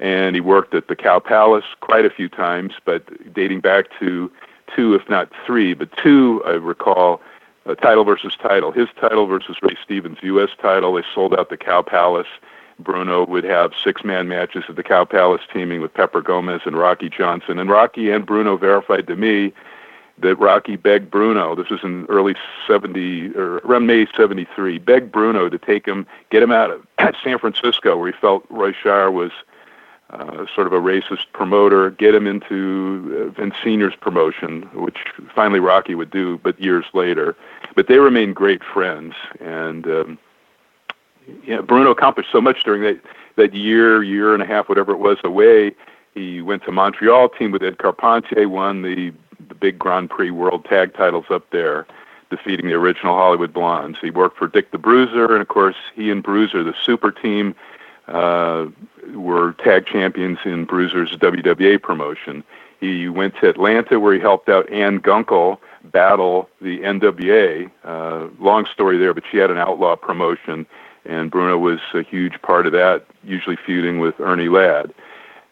and 0.00 0.34
he 0.34 0.40
worked 0.40 0.74
at 0.74 0.88
the 0.88 0.96
Cow 0.96 1.18
Palace 1.18 1.66
quite 1.80 2.06
a 2.06 2.10
few 2.10 2.28
times, 2.28 2.72
but 2.84 3.02
dating 3.34 3.60
back 3.60 3.86
to 4.00 4.32
two, 4.74 4.94
if 4.94 5.08
not 5.08 5.30
three, 5.46 5.74
but 5.74 5.94
two, 5.98 6.42
I 6.46 6.52
recall, 6.52 7.20
a 7.66 7.76
title 7.76 8.04
versus 8.04 8.34
title. 8.34 8.72
His 8.72 8.88
title 8.98 9.26
versus 9.26 9.56
Ray 9.62 9.76
Stevens' 9.84 10.18
U.S. 10.22 10.48
title. 10.60 10.94
They 10.94 11.02
sold 11.14 11.38
out 11.38 11.50
the 11.50 11.58
Cow 11.58 11.82
Palace. 11.82 12.26
Bruno 12.78 13.26
would 13.26 13.44
have 13.44 13.72
six-man 13.74 14.26
matches 14.26 14.64
at 14.70 14.76
the 14.76 14.82
Cow 14.82 15.04
Palace, 15.04 15.42
teaming 15.52 15.82
with 15.82 15.92
Pepper 15.92 16.22
Gomez 16.22 16.62
and 16.64 16.78
Rocky 16.78 17.10
Johnson. 17.10 17.58
And 17.58 17.68
Rocky 17.68 18.10
and 18.10 18.24
Bruno 18.24 18.56
verified 18.56 19.06
to 19.08 19.16
me 19.16 19.52
that 20.22 20.36
Rocky 20.36 20.76
begged 20.76 21.10
Bruno. 21.10 21.54
This 21.54 21.70
was 21.70 21.80
in 21.82 22.06
early 22.06 22.34
'70 22.66 23.36
or 23.36 23.58
around 23.58 23.86
May 23.86 24.06
'73. 24.16 24.78
Begged 24.78 25.12
Bruno 25.12 25.48
to 25.48 25.58
take 25.58 25.86
him, 25.86 26.06
get 26.30 26.42
him 26.42 26.52
out 26.52 26.70
of 26.70 26.86
San 27.22 27.38
Francisco, 27.38 27.96
where 27.96 28.10
he 28.10 28.18
felt 28.18 28.44
Roy 28.50 28.72
Shire 28.72 29.10
was 29.10 29.32
uh, 30.10 30.46
sort 30.54 30.66
of 30.66 30.72
a 30.72 30.80
racist 30.80 31.26
promoter, 31.32 31.90
get 31.90 32.14
him 32.14 32.26
into 32.26 33.28
uh, 33.28 33.40
Vince 33.40 33.54
Senior's 33.62 33.94
promotion, 33.94 34.62
which 34.74 34.98
finally 35.34 35.60
Rocky 35.60 35.94
would 35.94 36.10
do, 36.10 36.38
but 36.42 36.60
years 36.60 36.84
later. 36.92 37.36
But 37.76 37.86
they 37.86 37.98
remained 37.98 38.34
great 38.34 38.62
friends, 38.64 39.14
and 39.40 39.86
um, 39.86 40.18
Bruno 41.66 41.92
accomplished 41.92 42.30
so 42.32 42.40
much 42.40 42.64
during 42.64 42.82
that 42.82 43.00
that 43.36 43.54
year, 43.54 44.02
year 44.02 44.34
and 44.34 44.42
a 44.42 44.46
half, 44.46 44.68
whatever 44.68 44.92
it 44.92 44.98
was, 44.98 45.18
away. 45.24 45.74
He 46.14 46.42
went 46.42 46.64
to 46.64 46.72
Montreal, 46.72 47.28
teamed 47.28 47.52
with 47.52 47.62
Ed 47.62 47.78
Carpentier, 47.78 48.48
won 48.48 48.82
the 48.82 49.12
the 49.50 49.54
big 49.54 49.78
Grand 49.78 50.08
Prix 50.08 50.30
World 50.30 50.64
Tag 50.64 50.94
titles 50.94 51.26
up 51.28 51.50
there, 51.50 51.86
defeating 52.30 52.68
the 52.68 52.74
original 52.74 53.14
Hollywood 53.14 53.52
Blondes. 53.52 53.98
He 54.00 54.10
worked 54.10 54.38
for 54.38 54.46
Dick 54.46 54.70
the 54.70 54.78
Bruiser, 54.78 55.30
and 55.32 55.42
of 55.42 55.48
course, 55.48 55.76
he 55.94 56.10
and 56.10 56.22
Bruiser, 56.22 56.64
the 56.64 56.74
super 56.82 57.12
team, 57.12 57.54
uh, 58.08 58.66
were 59.14 59.52
tag 59.64 59.86
champions 59.86 60.38
in 60.44 60.64
Bruiser's 60.64 61.10
WWA 61.16 61.80
promotion. 61.82 62.42
He 62.80 63.08
went 63.08 63.34
to 63.40 63.48
Atlanta 63.48 64.00
where 64.00 64.14
he 64.14 64.20
helped 64.20 64.48
out 64.48 64.70
Ann 64.72 65.00
Gunkel 65.00 65.58
battle 65.84 66.48
the 66.62 66.78
NWA. 66.78 67.70
Uh, 67.84 68.28
long 68.38 68.66
story 68.72 68.96
there, 68.96 69.12
but 69.12 69.24
she 69.30 69.36
had 69.36 69.50
an 69.50 69.58
outlaw 69.58 69.96
promotion, 69.96 70.66
and 71.04 71.30
Bruno 71.30 71.58
was 71.58 71.80
a 71.92 72.02
huge 72.02 72.40
part 72.42 72.66
of 72.66 72.72
that, 72.72 73.04
usually 73.22 73.56
feuding 73.56 73.98
with 73.98 74.18
Ernie 74.20 74.48
Ladd 74.48 74.94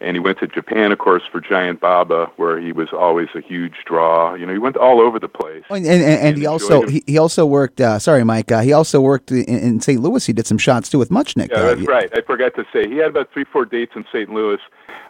and 0.00 0.14
he 0.14 0.20
went 0.20 0.38
to 0.38 0.46
Japan, 0.46 0.92
of 0.92 0.98
course, 0.98 1.22
for 1.30 1.40
Giant 1.40 1.80
Baba, 1.80 2.30
where 2.36 2.60
he 2.60 2.72
was 2.72 2.88
always 2.92 3.28
a 3.34 3.40
huge 3.40 3.74
draw. 3.84 4.34
You 4.34 4.46
know, 4.46 4.52
he 4.52 4.58
went 4.58 4.76
all 4.76 5.00
over 5.00 5.18
the 5.18 5.28
place. 5.28 5.64
Oh, 5.70 5.74
and, 5.74 5.84
and, 5.86 6.02
and, 6.02 6.20
and 6.20 6.38
he 6.38 6.46
also 6.46 6.86
he, 6.86 7.02
he, 7.06 7.18
also 7.18 7.44
worked. 7.44 7.80
Uh, 7.80 7.98
sorry, 7.98 8.22
Mike. 8.24 8.52
Uh, 8.52 8.60
he 8.60 8.72
also 8.72 9.00
worked 9.00 9.32
in, 9.32 9.44
in, 9.44 9.80
St. 9.80 10.00
Louis. 10.00 10.24
He 10.24 10.32
did 10.32 10.46
some 10.46 10.58
shots 10.58 10.88
too 10.88 10.98
with 10.98 11.10
Muchnick. 11.10 11.50
Yeah, 11.50 11.62
that's 11.62 11.80
uh, 11.80 11.84
right. 11.84 12.10
I 12.12 12.20
forgot 12.20 12.54
to 12.54 12.64
say 12.72 12.88
he 12.88 12.96
had 12.96 13.08
about 13.08 13.32
three, 13.32 13.44
four 13.44 13.64
dates 13.64 13.92
in 13.96 14.04
St. 14.12 14.30
Louis. 14.32 14.60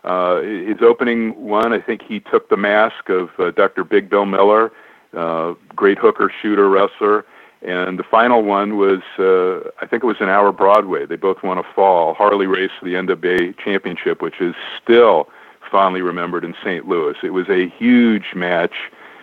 Uh, 0.05 0.40
his 0.40 0.81
opening 0.81 1.34
one, 1.44 1.72
I 1.72 1.81
think 1.81 2.03
he 2.03 2.20
took 2.20 2.48
the 2.48 2.56
mask 2.56 3.10
of 3.10 3.29
uh, 3.39 3.51
Dr. 3.51 3.84
Big 3.84 4.08
Bill 4.08 4.24
Miller, 4.24 4.72
uh, 5.15 5.55
great 5.77 5.98
hooker, 5.98 6.32
shooter, 6.41 6.69
wrestler 6.69 7.27
and 7.62 7.98
the 7.98 8.05
final 8.05 8.43
one 8.43 8.77
was, 8.77 9.00
uh, 9.19 9.69
I 9.82 9.86
think 9.86 10.05
it 10.05 10.06
was 10.06 10.20
an 10.20 10.29
hour 10.29 10.53
Broadway. 10.53 11.06
They 11.06 11.17
both 11.17 11.43
won 11.43 11.58
a 11.58 11.65
fall. 11.74 12.15
Harley 12.15 12.46
Race 12.46 12.70
for 12.79 12.84
the 12.84 12.94
NWA 12.94 13.56
Championship, 13.58 14.22
which 14.22 14.41
is 14.41 14.55
still 14.82 15.29
fondly 15.70 16.00
remembered 16.00 16.44
in 16.44 16.55
St. 16.62 16.86
Louis. 16.86 17.17
It 17.22 17.31
was 17.31 17.48
a 17.48 17.69
huge 17.69 18.34
match 18.34 18.74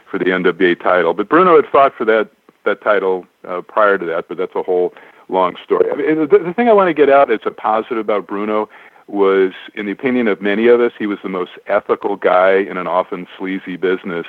for 0.10 0.20
the 0.20 0.25
NWA 0.25 0.82
title. 0.82 1.13
But 1.13 1.30
Bruno 1.30 1.56
had 1.56 1.65
fought 1.72 1.94
for 1.96 2.06
that 2.06 2.30
that 2.65 2.82
title 2.82 3.27
uh, 3.48 3.62
prior 3.62 3.96
to 3.98 4.06
that, 4.08 4.27
but 4.27 4.38
that's 4.38 4.56
a 4.56 4.63
whole 4.63 4.92
long 5.30 5.56
story. 5.63 5.92
I 5.92 5.96
mean, 5.96 6.27
the, 6.27 6.39
the 6.39 6.54
thing 6.54 6.68
I 6.68 6.74
want 6.74 6.88
to 6.88 6.96
get 6.96 7.12
out 7.12 7.32
as 7.32 7.39
a 7.46 7.51
positive 7.51 8.00
about 8.00 8.25
Bruno 8.25 8.68
was, 9.08 9.54
in 9.75 9.86
the 9.86 9.92
opinion 9.92 10.27
of 10.27 10.42
many 10.42 10.68
of 10.68 10.82
us, 10.82 10.92
he 10.98 11.06
was 11.06 11.20
the 11.22 11.30
most 11.30 11.51
ethical 11.68 12.15
guy 12.15 12.54
in 12.56 12.77
an 12.77 12.88
often 12.88 13.27
sleazy 13.38 13.77
business 13.77 14.25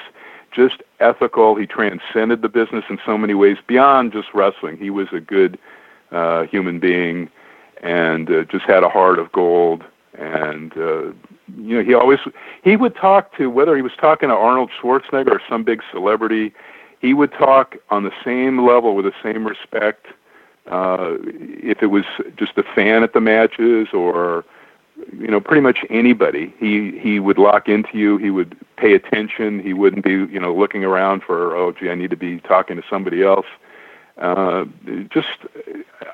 just 0.52 0.82
ethical. 1.00 1.54
He 1.56 1.66
transcended 1.66 2.42
the 2.42 2.48
business 2.48 2.84
in 2.88 2.98
so 3.04 3.18
many 3.18 3.34
ways 3.34 3.58
beyond 3.66 4.12
just 4.12 4.28
wrestling. 4.34 4.76
He 4.78 4.90
was 4.90 5.08
a 5.12 5.20
good 5.20 5.58
uh, 6.12 6.44
human 6.44 6.78
being 6.78 7.30
and 7.82 8.30
uh, 8.30 8.44
just 8.44 8.64
had 8.64 8.82
a 8.82 8.88
heart 8.88 9.18
of 9.18 9.30
gold. 9.32 9.84
And 10.18 10.72
uh, 10.76 11.12
you 11.58 11.76
know, 11.76 11.84
he 11.84 11.94
always 11.94 12.20
he 12.64 12.76
would 12.76 12.96
talk 12.96 13.36
to 13.36 13.50
whether 13.50 13.76
he 13.76 13.82
was 13.82 13.92
talking 14.00 14.30
to 14.30 14.34
Arnold 14.34 14.70
Schwarzenegger 14.80 15.32
or 15.32 15.42
some 15.48 15.62
big 15.62 15.82
celebrity. 15.92 16.54
He 17.00 17.12
would 17.12 17.32
talk 17.32 17.76
on 17.90 18.04
the 18.04 18.12
same 18.24 18.66
level 18.66 18.96
with 18.96 19.04
the 19.04 19.12
same 19.22 19.46
respect. 19.46 20.06
Uh, 20.66 21.16
if 21.20 21.82
it 21.82 21.86
was 21.86 22.04
just 22.36 22.56
a 22.56 22.62
fan 22.74 23.02
at 23.02 23.12
the 23.12 23.20
matches 23.20 23.88
or 23.92 24.44
you 25.12 25.28
know 25.28 25.40
pretty 25.40 25.60
much 25.60 25.84
anybody. 25.90 26.54
He 26.58 26.98
he 26.98 27.20
would 27.20 27.38
lock 27.38 27.68
into 27.68 27.96
you. 27.98 28.16
He 28.18 28.30
would 28.30 28.56
pay 28.76 28.94
attention. 28.94 29.60
He 29.60 29.72
wouldn't 29.72 30.04
be 30.04 30.12
you 30.12 30.40
know 30.40 30.54
looking 30.54 30.84
around 30.84 31.22
for 31.22 31.56
oh 31.56 31.72
gee 31.72 31.90
i 31.90 31.94
need 31.94 32.10
to 32.10 32.16
be 32.16 32.40
talking 32.40 32.76
to 32.76 32.82
somebody 32.88 33.22
else. 33.22 33.46
Uh 34.18 34.64
just 35.10 35.28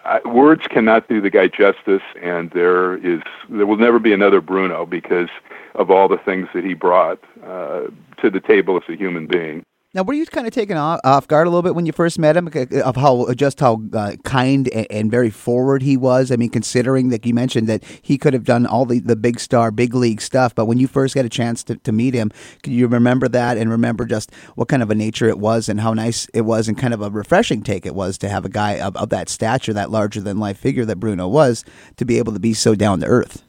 I, 0.04 0.20
words 0.26 0.66
cannot 0.66 1.08
do 1.08 1.20
the 1.20 1.30
guy 1.30 1.46
justice 1.46 2.02
and 2.20 2.50
there 2.50 2.96
is 2.96 3.22
there 3.48 3.66
will 3.66 3.76
never 3.76 4.00
be 4.00 4.12
another 4.12 4.40
bruno 4.40 4.84
because 4.86 5.28
of 5.76 5.90
all 5.90 6.08
the 6.08 6.18
things 6.18 6.48
that 6.52 6.64
he 6.64 6.74
brought 6.74 7.20
uh 7.46 7.82
to 8.20 8.30
the 8.30 8.40
table 8.40 8.76
as 8.76 8.82
a 8.88 8.96
human 8.96 9.26
being 9.28 9.64
Now, 9.94 10.04
were 10.04 10.14
you 10.14 10.24
kind 10.24 10.46
of 10.46 10.54
taken 10.54 10.78
off, 10.78 11.00
off 11.04 11.28
guard 11.28 11.46
a 11.46 11.50
little 11.50 11.62
bit 11.62 11.74
when 11.74 11.84
you 11.84 11.92
first 11.92 12.18
met 12.18 12.34
him 12.34 12.48
uh, 12.48 12.60
uh, 12.60 12.80
of 12.80 12.96
how 12.96 13.24
uh, 13.24 13.34
just 13.34 13.60
how 13.60 13.82
uh, 13.92 14.12
kind 14.24 14.66
and, 14.68 14.86
and, 14.90 15.10
very 15.10 15.28
forward 15.28 15.82
he 15.82 15.98
was? 15.98 16.32
I 16.32 16.36
mean, 16.36 16.48
considering 16.48 17.10
that 17.10 17.26
you 17.26 17.34
mentioned 17.34 17.68
that 17.68 17.84
he 18.00 18.16
could 18.16 18.32
have 18.32 18.44
done 18.44 18.64
all 18.64 18.86
the, 18.86 19.00
the 19.00 19.16
big 19.16 19.38
star, 19.38 19.70
big 19.70 19.94
league 19.94 20.22
stuff, 20.22 20.54
but 20.54 20.64
when 20.64 20.78
you 20.78 20.88
first 20.88 21.14
got 21.14 21.26
a 21.26 21.28
chance 21.28 21.62
to, 21.64 21.76
to 21.76 21.92
meet 21.92 22.14
him, 22.14 22.30
can 22.62 22.72
you 22.72 22.88
remember 22.88 23.28
that 23.28 23.58
and 23.58 23.70
remember 23.70 24.06
just 24.06 24.32
what 24.54 24.68
kind 24.68 24.82
of 24.82 24.90
a 24.90 24.94
nature 24.94 25.28
it 25.28 25.38
was 25.38 25.68
and 25.68 25.78
how 25.78 25.92
nice 25.92 26.26
it 26.32 26.42
was 26.42 26.68
and 26.68 26.78
kind 26.78 26.94
of 26.94 27.02
a 27.02 27.10
refreshing 27.10 27.62
take 27.62 27.84
it 27.84 27.94
was 27.94 28.16
to 28.16 28.30
have 28.30 28.46
a 28.46 28.48
guy 28.48 28.80
of, 28.80 28.96
of 28.96 29.10
that 29.10 29.28
stature, 29.28 29.74
that 29.74 29.90
larger 29.90 30.22
than 30.22 30.38
life 30.38 30.56
figure 30.56 30.86
that 30.86 30.96
Bruno 30.96 31.28
was, 31.28 31.66
to 31.98 32.06
be 32.06 32.16
able 32.16 32.32
to 32.32 32.40
be 32.40 32.54
so 32.54 32.74
down 32.74 33.00
to 33.00 33.06
earth? 33.06 33.42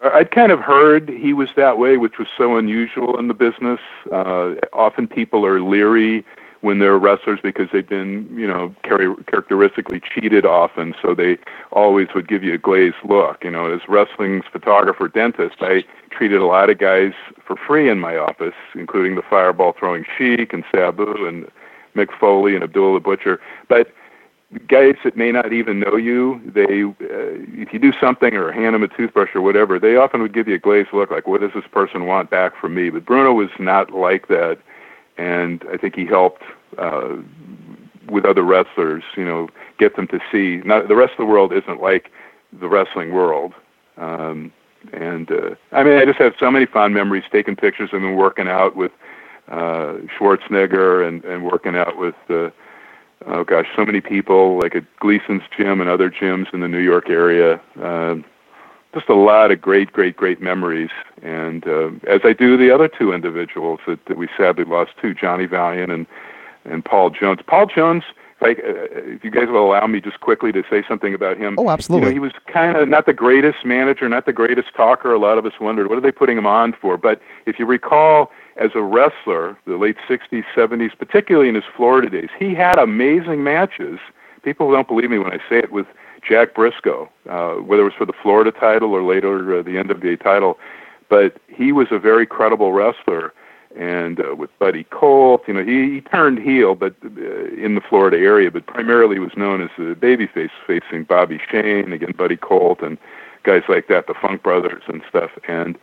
I'd 0.00 0.30
kind 0.30 0.52
of 0.52 0.60
heard 0.60 1.08
he 1.08 1.32
was 1.32 1.48
that 1.56 1.78
way, 1.78 1.96
which 1.96 2.18
was 2.18 2.28
so 2.36 2.56
unusual 2.56 3.18
in 3.18 3.28
the 3.28 3.34
business. 3.34 3.80
Uh, 4.12 4.54
often 4.72 5.08
people 5.08 5.44
are 5.44 5.60
leery 5.60 6.24
when 6.60 6.78
they're 6.78 6.98
wrestlers 6.98 7.40
because 7.42 7.68
they've 7.72 7.88
been, 7.88 8.28
you 8.36 8.46
know, 8.46 8.74
char- 8.86 9.16
characteristically 9.26 10.00
cheated 10.00 10.44
often, 10.44 10.94
so 11.00 11.14
they 11.14 11.38
always 11.72 12.08
would 12.14 12.28
give 12.28 12.42
you 12.42 12.54
a 12.54 12.58
glazed 12.58 12.96
look. 13.04 13.44
You 13.44 13.50
know, 13.50 13.72
as 13.72 13.80
wrestling's 13.88 14.44
photographer 14.50 15.08
dentist, 15.08 15.56
I 15.60 15.84
treated 16.10 16.40
a 16.40 16.46
lot 16.46 16.70
of 16.70 16.78
guys 16.78 17.12
for 17.44 17.56
free 17.56 17.88
in 17.88 17.98
my 17.98 18.16
office, 18.16 18.54
including 18.74 19.16
the 19.16 19.22
fireball 19.22 19.72
throwing 19.72 20.04
Sheik 20.16 20.52
and 20.52 20.64
Sabu 20.72 21.26
and 21.26 21.48
Mick 21.96 22.16
Foley 22.18 22.54
and 22.54 22.62
Abdullah 22.62 22.94
the 22.94 23.00
Butcher. 23.00 23.40
But 23.68 23.92
guys 24.68 24.94
that 25.04 25.16
may 25.16 25.30
not 25.30 25.52
even 25.52 25.80
know 25.80 25.96
you, 25.96 26.40
they 26.46 26.82
uh, 26.84 27.36
if 27.60 27.72
you 27.72 27.78
do 27.78 27.92
something 28.00 28.34
or 28.34 28.50
hand 28.50 28.74
them 28.74 28.82
a 28.82 28.88
toothbrush 28.88 29.34
or 29.34 29.42
whatever, 29.42 29.78
they 29.78 29.96
often 29.96 30.22
would 30.22 30.32
give 30.32 30.48
you 30.48 30.54
a 30.54 30.58
glazed 30.58 30.88
look, 30.92 31.10
like, 31.10 31.26
"What 31.26 31.42
does 31.42 31.50
this 31.54 31.66
person 31.70 32.06
want 32.06 32.30
back 32.30 32.58
from 32.58 32.74
me?" 32.74 32.88
But 32.90 33.04
Bruno 33.04 33.34
was 33.34 33.50
not 33.58 33.90
like 33.90 34.28
that, 34.28 34.58
and 35.18 35.62
I 35.72 35.76
think 35.76 35.94
he 35.96 36.06
helped 36.06 36.42
uh, 36.78 37.16
with 38.08 38.24
other 38.24 38.42
wrestlers, 38.42 39.02
you 39.16 39.24
know, 39.24 39.48
get 39.78 39.96
them 39.96 40.06
to 40.08 40.20
see. 40.32 40.62
Not 40.66 40.88
the 40.88 40.96
rest 40.96 41.12
of 41.12 41.18
the 41.18 41.26
world 41.26 41.52
isn't 41.52 41.82
like 41.82 42.10
the 42.58 42.68
wrestling 42.68 43.12
world. 43.12 43.52
Um, 43.98 44.50
and 44.94 45.30
uh, 45.30 45.56
I 45.72 45.82
mean, 45.82 45.98
I 45.98 46.06
just 46.06 46.18
have 46.20 46.32
so 46.38 46.50
many 46.50 46.64
fond 46.64 46.94
memories 46.94 47.24
taking 47.30 47.54
pictures 47.54 47.90
of 47.92 48.02
him 48.02 48.16
working 48.16 48.48
out 48.48 48.76
with 48.76 48.92
uh, 49.48 49.96
Schwarzenegger 50.18 51.06
and 51.06 51.22
and 51.24 51.44
working 51.44 51.76
out 51.76 51.98
with. 51.98 52.14
Uh, 52.30 52.48
oh 53.26 53.44
gosh, 53.44 53.66
so 53.76 53.84
many 53.84 54.00
people 54.00 54.58
like 54.58 54.74
at 54.74 54.84
Gleason's 55.00 55.42
gym 55.56 55.80
and 55.80 55.90
other 55.90 56.10
gyms 56.10 56.52
in 56.52 56.60
the 56.60 56.68
New 56.68 56.78
York 56.78 57.08
area. 57.08 57.60
Uh, 57.80 58.16
just 58.94 59.08
a 59.08 59.14
lot 59.14 59.50
of 59.50 59.60
great, 59.60 59.92
great, 59.92 60.16
great 60.16 60.40
memories. 60.40 60.90
And 61.22 61.66
uh, 61.66 61.90
as 62.08 62.22
I 62.24 62.32
do 62.32 62.56
the 62.56 62.70
other 62.70 62.88
two 62.88 63.12
individuals 63.12 63.80
that, 63.86 64.04
that 64.06 64.16
we 64.16 64.28
sadly 64.36 64.64
lost 64.64 64.92
too, 65.00 65.14
Johnny 65.14 65.46
Valiant 65.46 65.92
and 65.92 66.06
and 66.64 66.84
Paul 66.84 67.10
Jones. 67.10 67.40
Paul 67.46 67.66
Jones, 67.66 68.04
like 68.40 68.58
uh, 68.58 68.86
if 68.92 69.24
you 69.24 69.30
guys 69.30 69.48
will 69.48 69.66
allow 69.66 69.86
me 69.86 70.00
just 70.00 70.20
quickly 70.20 70.52
to 70.52 70.62
say 70.70 70.84
something 70.88 71.14
about 71.14 71.36
him. 71.36 71.56
Oh, 71.58 71.70
absolutely. 71.70 72.08
You 72.08 72.14
know, 72.14 72.14
he 72.14 72.20
was 72.20 72.32
kind 72.52 72.76
of 72.76 72.88
not 72.88 73.06
the 73.06 73.12
greatest 73.12 73.64
manager, 73.64 74.08
not 74.08 74.26
the 74.26 74.32
greatest 74.32 74.68
talker. 74.76 75.12
A 75.12 75.18
lot 75.18 75.38
of 75.38 75.46
us 75.46 75.54
wondered 75.60 75.88
what 75.88 75.98
are 75.98 76.00
they 76.00 76.12
putting 76.12 76.38
him 76.38 76.46
on 76.46 76.72
for. 76.80 76.96
But 76.96 77.20
if 77.46 77.58
you 77.58 77.66
recall, 77.66 78.30
as 78.56 78.70
a 78.74 78.82
wrestler, 78.82 79.56
the 79.66 79.76
late 79.76 79.96
60s, 80.08 80.44
70s, 80.56 80.96
particularly 80.98 81.48
in 81.48 81.54
his 81.54 81.64
Florida 81.76 82.08
days, 82.08 82.30
he 82.38 82.54
had 82.54 82.78
amazing 82.78 83.42
matches. 83.42 83.98
People 84.42 84.70
don't 84.70 84.88
believe 84.88 85.10
me 85.10 85.18
when 85.18 85.32
I 85.32 85.38
say 85.48 85.58
it 85.58 85.72
with 85.72 85.86
Jack 86.26 86.54
Briscoe, 86.54 87.08
uh, 87.28 87.54
whether 87.54 87.82
it 87.82 87.86
was 87.86 87.94
for 87.94 88.06
the 88.06 88.12
Florida 88.22 88.52
title 88.52 88.92
or 88.92 89.02
later 89.02 89.58
uh, 89.58 89.62
the 89.62 89.72
NWA 89.72 90.20
title. 90.22 90.58
But 91.08 91.40
he 91.48 91.72
was 91.72 91.88
a 91.90 91.98
very 91.98 92.26
credible 92.26 92.72
wrestler. 92.72 93.32
And 93.76 94.20
uh, 94.20 94.34
with 94.34 94.50
Buddy 94.58 94.84
Colt, 94.84 95.42
you 95.46 95.54
know, 95.54 95.64
he, 95.64 95.94
he 95.94 96.00
turned 96.00 96.38
heel, 96.38 96.74
but 96.74 96.94
uh, 97.04 97.44
in 97.54 97.74
the 97.74 97.82
Florida 97.86 98.16
area, 98.16 98.50
but 98.50 98.66
primarily 98.66 99.18
was 99.18 99.36
known 99.36 99.60
as 99.60 99.70
the 99.76 99.94
babyface, 99.94 100.50
facing 100.66 101.04
Bobby 101.04 101.40
Shane, 101.50 101.92
again 101.92 102.12
Buddy 102.16 102.36
Colt, 102.36 102.80
and 102.82 102.96
guys 103.42 103.62
like 103.68 103.88
that, 103.88 104.06
the 104.06 104.14
Funk 104.14 104.42
Brothers 104.42 104.82
and 104.88 105.02
stuff. 105.08 105.30
And 105.46 105.78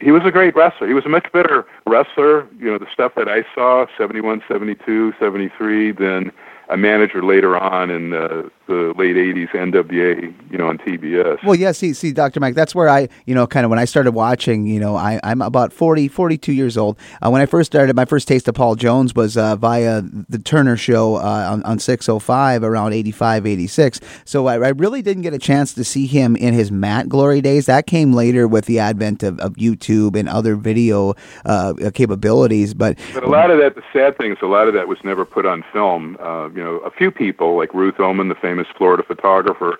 he 0.00 0.12
was 0.12 0.22
a 0.24 0.30
great 0.30 0.54
wrestler. 0.54 0.86
He 0.86 0.94
was 0.94 1.04
a 1.04 1.08
much 1.08 1.30
better 1.32 1.66
wrestler, 1.86 2.46
you 2.58 2.70
know, 2.70 2.78
the 2.78 2.86
stuff 2.92 3.12
that 3.16 3.28
I 3.28 3.44
saw, 3.54 3.86
71, 3.96 4.42
72, 4.46 5.12
73, 5.18 5.92
than 5.92 6.32
a 6.68 6.76
manager 6.76 7.24
later 7.24 7.56
on 7.56 7.90
in 7.90 8.10
the, 8.10 8.50
the 8.68 8.94
late 8.96 9.16
80s 9.16 9.50
NWA, 9.50 10.34
you 10.50 10.58
know, 10.58 10.68
on 10.68 10.78
TBS. 10.78 11.42
Well, 11.44 11.54
yeah, 11.54 11.72
see, 11.72 11.92
see, 11.92 12.12
Dr. 12.12 12.38
Mike, 12.40 12.54
that's 12.54 12.74
where 12.74 12.88
I, 12.88 13.08
you 13.26 13.34
know, 13.34 13.46
kind 13.46 13.64
of 13.64 13.70
when 13.70 13.78
I 13.78 13.84
started 13.84 14.12
watching, 14.12 14.66
you 14.66 14.78
know, 14.78 14.96
I, 14.96 15.18
I'm 15.24 15.42
about 15.42 15.72
40, 15.72 16.08
42 16.08 16.52
years 16.52 16.76
old. 16.76 16.98
Uh, 17.20 17.30
when 17.30 17.40
I 17.40 17.46
first 17.46 17.70
started, 17.72 17.96
my 17.96 18.04
first 18.04 18.28
taste 18.28 18.46
of 18.48 18.54
Paul 18.54 18.76
Jones 18.76 19.14
was 19.14 19.36
uh, 19.36 19.56
via 19.56 20.02
the 20.02 20.38
Turner 20.38 20.76
show 20.76 21.16
uh, 21.16 21.48
on, 21.50 21.62
on 21.64 21.78
605 21.78 22.62
around 22.62 22.92
85, 22.92 23.46
86. 23.46 24.00
So 24.24 24.46
I, 24.46 24.54
I, 24.54 24.68
really 24.68 25.02
didn't 25.02 25.22
get 25.22 25.34
a 25.34 25.38
chance 25.38 25.74
to 25.74 25.82
see 25.82 26.06
him 26.06 26.36
in 26.36 26.54
his 26.54 26.70
mat 26.70 27.08
glory 27.08 27.40
days. 27.40 27.66
That 27.66 27.86
came 27.86 28.12
later 28.12 28.46
with 28.46 28.66
the 28.66 28.78
advent 28.78 29.22
of, 29.22 29.40
of 29.40 29.54
YouTube 29.54 30.14
and 30.14 30.28
other 30.28 30.54
video 30.54 31.14
uh, 31.44 31.74
capabilities. 31.94 32.74
But, 32.74 32.98
but 33.14 33.24
a 33.24 33.28
lot 33.28 33.50
of 33.50 33.58
that, 33.58 33.74
the 33.74 33.82
sad 33.92 34.16
thing 34.16 34.32
is 34.32 34.38
a 34.42 34.46
lot 34.46 34.68
of 34.68 34.74
that 34.74 34.86
was 34.86 34.98
never 35.02 35.24
put 35.24 35.46
on 35.46 35.64
film 35.72 36.18
uh, 36.20 36.48
you 36.50 36.62
know, 36.62 36.76
a 36.78 36.90
few 36.90 37.10
people 37.10 37.56
like 37.56 37.72
Ruth 37.74 38.00
Oman, 38.00 38.28
the 38.28 38.34
famous 38.34 38.57
Florida 38.76 39.02
photographer, 39.06 39.78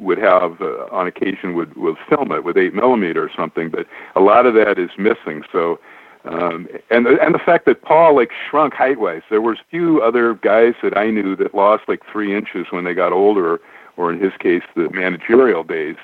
would 0.00 0.18
have 0.18 0.60
uh, 0.60 0.86
on 0.90 1.06
occasion 1.06 1.54
would 1.54 1.76
would 1.76 1.96
film 2.08 2.32
it 2.32 2.44
with 2.44 2.56
eight 2.56 2.74
millimeter 2.74 3.22
or 3.22 3.30
something, 3.36 3.70
but 3.70 3.86
a 4.16 4.20
lot 4.20 4.46
of 4.46 4.54
that 4.54 4.78
is 4.78 4.90
missing. 4.98 5.42
So, 5.52 5.78
um, 6.24 6.68
and 6.90 7.06
and 7.06 7.34
the 7.34 7.38
fact 7.38 7.66
that 7.66 7.82
Paul 7.82 8.16
like 8.16 8.30
shrunk 8.48 8.74
height 8.74 8.98
wise, 8.98 9.22
there 9.30 9.40
was 9.40 9.58
few 9.70 10.02
other 10.02 10.34
guys 10.34 10.74
that 10.82 10.96
I 10.96 11.10
knew 11.10 11.36
that 11.36 11.54
lost 11.54 11.84
like 11.88 12.00
three 12.10 12.36
inches 12.36 12.66
when 12.70 12.84
they 12.84 12.94
got 12.94 13.12
older, 13.12 13.60
or 13.96 14.12
in 14.12 14.20
his 14.20 14.32
case, 14.38 14.62
the 14.74 14.90
managerial 14.90 15.64
days. 15.64 15.96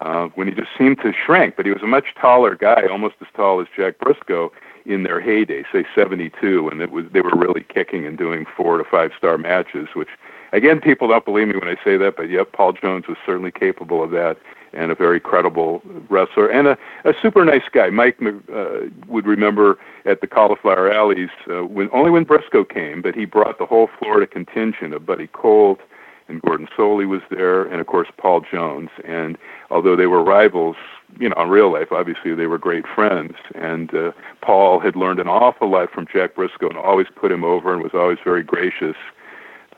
Uh, 0.00 0.26
when 0.34 0.48
he 0.48 0.52
just 0.52 0.70
seemed 0.76 0.98
to 0.98 1.12
shrink, 1.12 1.54
but 1.54 1.64
he 1.64 1.70
was 1.70 1.82
a 1.82 1.86
much 1.86 2.06
taller 2.20 2.56
guy, 2.56 2.86
almost 2.90 3.14
as 3.20 3.28
tall 3.36 3.60
as 3.60 3.68
Jack 3.76 3.98
Briscoe, 4.00 4.50
in 4.84 5.04
their 5.04 5.20
heyday, 5.20 5.62
say 5.72 5.84
72, 5.94 6.68
and 6.68 6.80
it 6.80 6.90
was 6.90 7.04
they 7.12 7.20
were 7.20 7.36
really 7.36 7.62
kicking 7.62 8.04
and 8.04 8.18
doing 8.18 8.44
four 8.56 8.78
to 8.78 8.84
five 8.84 9.12
star 9.16 9.38
matches. 9.38 9.86
Which, 9.94 10.08
again, 10.52 10.80
people 10.80 11.08
don't 11.08 11.24
believe 11.24 11.48
me 11.48 11.54
when 11.54 11.68
I 11.68 11.76
say 11.84 11.96
that, 11.96 12.16
but 12.16 12.30
yep, 12.30 12.52
Paul 12.52 12.72
Jones 12.72 13.06
was 13.08 13.16
certainly 13.24 13.50
capable 13.50 14.02
of 14.02 14.10
that, 14.10 14.36
and 14.72 14.90
a 14.90 14.94
very 14.94 15.20
credible 15.20 15.82
wrestler 16.08 16.48
and 16.48 16.66
a, 16.66 16.78
a 17.04 17.12
super 17.20 17.44
nice 17.44 17.64
guy. 17.72 17.90
Mike 17.90 18.18
uh, 18.54 18.80
would 19.06 19.26
remember 19.26 19.78
at 20.04 20.20
the 20.20 20.26
Cauliflower 20.26 20.90
Alleys 20.90 21.30
uh, 21.50 21.64
when 21.64 21.90
only 21.92 22.10
when 22.10 22.24
Briscoe 22.24 22.64
came, 22.64 23.02
but 23.02 23.14
he 23.14 23.24
brought 23.24 23.58
the 23.58 23.66
whole 23.66 23.88
Florida 23.98 24.26
contingent 24.26 24.94
of 24.94 25.04
Buddy 25.04 25.26
Colt 25.26 25.80
and 26.28 26.40
Gordon 26.42 26.68
Solie 26.76 27.06
was 27.06 27.20
there, 27.30 27.64
and 27.64 27.80
of 27.80 27.86
course 27.86 28.08
Paul 28.16 28.40
Jones. 28.40 28.90
And 29.04 29.36
although 29.70 29.96
they 29.96 30.06
were 30.06 30.22
rivals, 30.22 30.76
you 31.18 31.28
know, 31.28 31.36
in 31.40 31.48
real 31.48 31.72
life, 31.72 31.92
obviously 31.92 32.34
they 32.34 32.46
were 32.46 32.58
great 32.58 32.84
friends. 32.86 33.34
And 33.54 33.94
uh, 33.94 34.12
Paul 34.40 34.80
had 34.80 34.96
learned 34.96 35.20
an 35.20 35.28
awful 35.28 35.70
lot 35.70 35.90
from 35.90 36.06
Jack 36.12 36.34
Briscoe 36.34 36.68
and 36.68 36.78
always 36.78 37.06
put 37.14 37.30
him 37.30 37.44
over 37.44 37.72
and 37.72 37.82
was 37.82 37.92
always 37.94 38.18
very 38.24 38.42
gracious, 38.42 38.96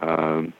um, 0.00 0.52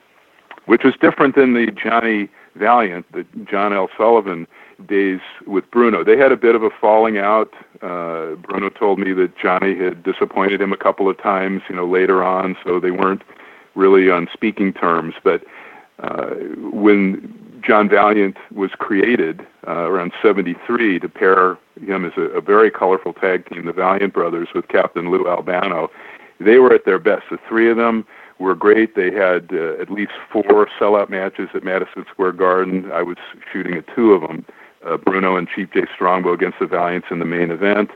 which 0.67 0.83
was 0.85 0.95
different 1.01 1.35
than 1.35 1.55
the 1.55 1.71
Johnny 1.71 2.29
Valiant, 2.57 3.11
the 3.13 3.27
John 3.51 3.73
L. 3.73 3.89
Sullivan 3.97 4.47
days 4.87 5.21
with 5.47 5.69
Bruno. 5.71 6.05
They 6.05 6.17
had 6.17 6.33
a 6.33 6.37
bit 6.37 6.55
of 6.55 6.63
a 6.63 6.71
falling 6.71 7.19
out. 7.19 7.53
Uh, 7.83 8.35
Bruno 8.37 8.71
told 8.71 8.99
me 8.99 9.13
that 9.13 9.37
Johnny 9.37 9.77
had 9.77 10.03
disappointed 10.03 10.61
him 10.61 10.73
a 10.73 10.77
couple 10.77 11.09
of 11.09 11.19
times, 11.19 11.63
you 11.69 11.77
know, 11.77 11.87
later 11.87 12.23
on, 12.23 12.57
so 12.65 12.81
they 12.81 12.91
weren't 12.91 13.23
really 13.75 14.11
on 14.11 14.29
speaking 14.33 14.73
terms. 14.73 15.15
But 15.23 15.45
uh, 15.99 16.31
when 16.71 17.61
John 17.67 17.89
Valiant 17.89 18.37
was 18.53 18.71
created 18.73 19.47
uh, 19.67 19.89
around 19.89 20.13
73 20.23 20.99
to 20.99 21.09
pair 21.09 21.59
him 21.81 22.05
as 22.05 22.13
a, 22.17 22.23
a 22.23 22.41
very 22.41 22.71
colorful 22.71 23.13
tag 23.13 23.49
team, 23.49 23.67
the 23.67 23.73
Valiant 23.73 24.13
Brothers, 24.13 24.49
with 24.55 24.69
Captain 24.69 25.11
Lou 25.11 25.27
Albano. 25.27 25.91
They 26.41 26.59
were 26.59 26.75
at 26.75 26.85
their 26.85 26.99
best. 26.99 27.25
The 27.31 27.39
three 27.49 27.71
of 27.71 27.77
them 27.77 28.07
were 28.39 28.55
great. 28.55 28.97
They 28.97 29.13
had 29.13 29.51
uh, 29.53 29.81
at 29.81 29.91
least 29.91 30.13
four 30.33 30.69
sellout 30.79 31.09
matches 31.09 31.49
at 31.55 31.63
Madison 31.63 32.05
Square 32.11 32.33
Garden. 32.33 32.91
I 32.93 33.03
was 33.03 33.17
shooting 33.53 33.75
at 33.75 33.85
two 33.95 34.13
of 34.13 34.23
them 34.23 34.45
uh, 34.85 34.97
Bruno 34.97 35.37
and 35.37 35.49
Chief 35.49 35.71
Jay 35.73 35.87
Strongbow 35.95 36.33
against 36.33 36.59
the 36.59 36.67
Valiants 36.67 37.09
in 37.11 37.19
the 37.19 37.25
main 37.25 37.51
event. 37.51 37.91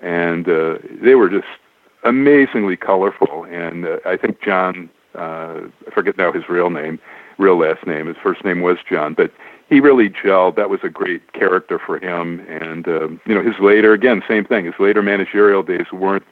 And 0.00 0.48
uh, 0.48 0.78
they 1.02 1.14
were 1.14 1.28
just 1.28 1.48
amazingly 2.04 2.76
colorful. 2.76 3.44
And 3.44 3.86
uh, 3.86 3.98
I 4.04 4.16
think 4.16 4.42
John, 4.42 4.90
uh, 5.14 5.60
I 5.86 5.90
forget 5.92 6.16
now 6.16 6.32
his 6.32 6.48
real 6.48 6.70
name, 6.70 6.98
real 7.38 7.58
last 7.58 7.86
name. 7.86 8.06
His 8.06 8.16
first 8.22 8.44
name 8.44 8.60
was 8.60 8.78
John, 8.88 9.14
but 9.14 9.32
he 9.68 9.80
really 9.80 10.08
gelled. 10.08 10.56
That 10.56 10.70
was 10.70 10.80
a 10.82 10.88
great 10.88 11.32
character 11.32 11.78
for 11.84 11.98
him. 11.98 12.40
And 12.48 12.86
um, 12.88 13.20
you 13.26 13.34
know, 13.34 13.42
his 13.42 13.58
later 13.60 13.92
again, 13.92 14.22
same 14.28 14.44
thing. 14.44 14.66
His 14.66 14.74
later 14.78 15.02
managerial 15.02 15.62
days 15.62 15.86
weren't 15.92 16.24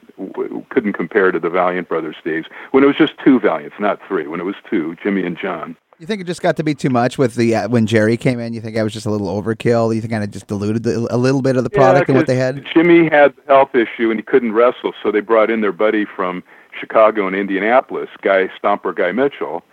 couldn't 0.69 0.93
compare 0.93 1.31
to 1.31 1.39
the 1.39 1.49
Valiant 1.49 1.87
Brothers 1.87 2.15
days 2.23 2.45
when 2.71 2.83
it 2.83 2.87
was 2.87 2.95
just 2.95 3.13
two 3.23 3.39
Valiants, 3.39 3.75
not 3.79 3.99
three. 4.07 4.27
When 4.27 4.39
it 4.39 4.45
was 4.45 4.55
two, 4.69 4.95
Jimmy 5.01 5.25
and 5.25 5.37
John. 5.37 5.75
You 5.99 6.05
think 6.05 6.21
it 6.21 6.27
just 6.27 6.43
got 6.43 6.57
to 6.57 6.63
be 6.63 6.75
too 6.75 6.91
much 6.91 7.17
with 7.17 7.35
the 7.35 7.55
uh, 7.55 7.69
when 7.69 7.87
Jerry 7.87 8.17
came 8.17 8.39
in? 8.39 8.53
You 8.53 8.61
think 8.61 8.77
I 8.77 8.83
was 8.83 8.93
just 8.93 9.07
a 9.07 9.09
little 9.09 9.27
overkill? 9.41 9.95
You 9.95 10.01
think 10.01 10.13
of 10.13 10.29
just 10.29 10.45
diluted 10.45 10.83
the, 10.83 11.07
a 11.09 11.17
little 11.17 11.41
bit 11.41 11.57
of 11.57 11.63
the 11.63 11.71
product 11.71 12.07
yeah, 12.07 12.13
and 12.13 12.17
what 12.17 12.27
they 12.27 12.35
had? 12.35 12.63
Jimmy 12.71 13.09
had 13.09 13.33
a 13.45 13.53
health 13.53 13.73
issue 13.73 14.11
and 14.11 14.19
he 14.19 14.23
couldn't 14.23 14.53
wrestle, 14.53 14.93
so 15.01 15.11
they 15.11 15.21
brought 15.21 15.49
in 15.49 15.61
their 15.61 15.71
buddy 15.71 16.05
from 16.05 16.43
Chicago 16.79 17.25
and 17.25 17.35
Indianapolis, 17.35 18.09
Guy 18.21 18.47
Stomper, 18.61 18.95
Guy 18.95 19.11
Mitchell, 19.11 19.63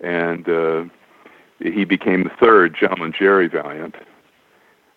and 0.00 0.48
uh, 0.48 0.84
he 1.58 1.84
became 1.84 2.22
the 2.22 2.30
third 2.30 2.76
gentleman 2.78 3.12
Jerry 3.16 3.48
Valiant. 3.48 3.96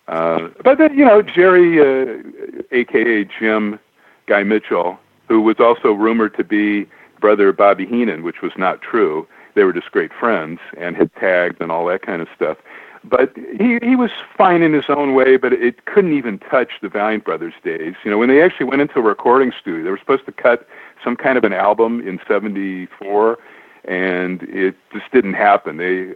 Uh, 0.06 0.48
but 0.62 0.78
then, 0.78 0.96
you 0.96 1.04
know, 1.04 1.20
Jerry, 1.20 1.80
uh, 1.80 2.62
aka 2.70 3.24
Jim 3.24 3.80
Guy 4.26 4.42
Mitchell, 4.42 4.98
who 5.28 5.40
was 5.40 5.56
also 5.58 5.92
rumored 5.92 6.36
to 6.36 6.44
be 6.44 6.86
brother 7.20 7.52
Bobby 7.52 7.86
Heenan, 7.86 8.22
which 8.22 8.42
was 8.42 8.52
not 8.56 8.82
true 8.82 9.26
they 9.56 9.64
were 9.64 9.72
just 9.72 9.90
great 9.90 10.12
friends 10.12 10.60
and 10.76 10.96
had 10.96 11.12
tagged 11.16 11.60
and 11.60 11.72
all 11.72 11.86
that 11.86 12.02
kind 12.02 12.22
of 12.22 12.28
stuff. 12.36 12.58
But 13.02 13.36
he 13.36 13.78
he 13.82 13.96
was 13.96 14.10
fine 14.36 14.62
in 14.62 14.72
his 14.72 14.84
own 14.88 15.14
way, 15.14 15.36
but 15.36 15.52
it 15.52 15.84
couldn't 15.86 16.12
even 16.12 16.38
touch 16.38 16.72
the 16.82 16.88
Valiant 16.88 17.24
Brothers 17.24 17.54
days. 17.64 17.94
You 18.04 18.10
know, 18.10 18.18
when 18.18 18.28
they 18.28 18.42
actually 18.42 18.66
went 18.66 18.82
into 18.82 18.98
a 18.98 19.02
recording 19.02 19.52
studio, 19.58 19.84
they 19.84 19.90
were 19.90 19.98
supposed 19.98 20.26
to 20.26 20.32
cut 20.32 20.68
some 21.02 21.16
kind 21.16 21.38
of 21.38 21.44
an 21.44 21.52
album 21.52 22.06
in 22.06 22.20
'74, 22.26 23.38
and 23.84 24.42
it 24.42 24.74
just 24.92 25.10
didn't 25.12 25.34
happen. 25.34 25.76
They, 25.76 26.14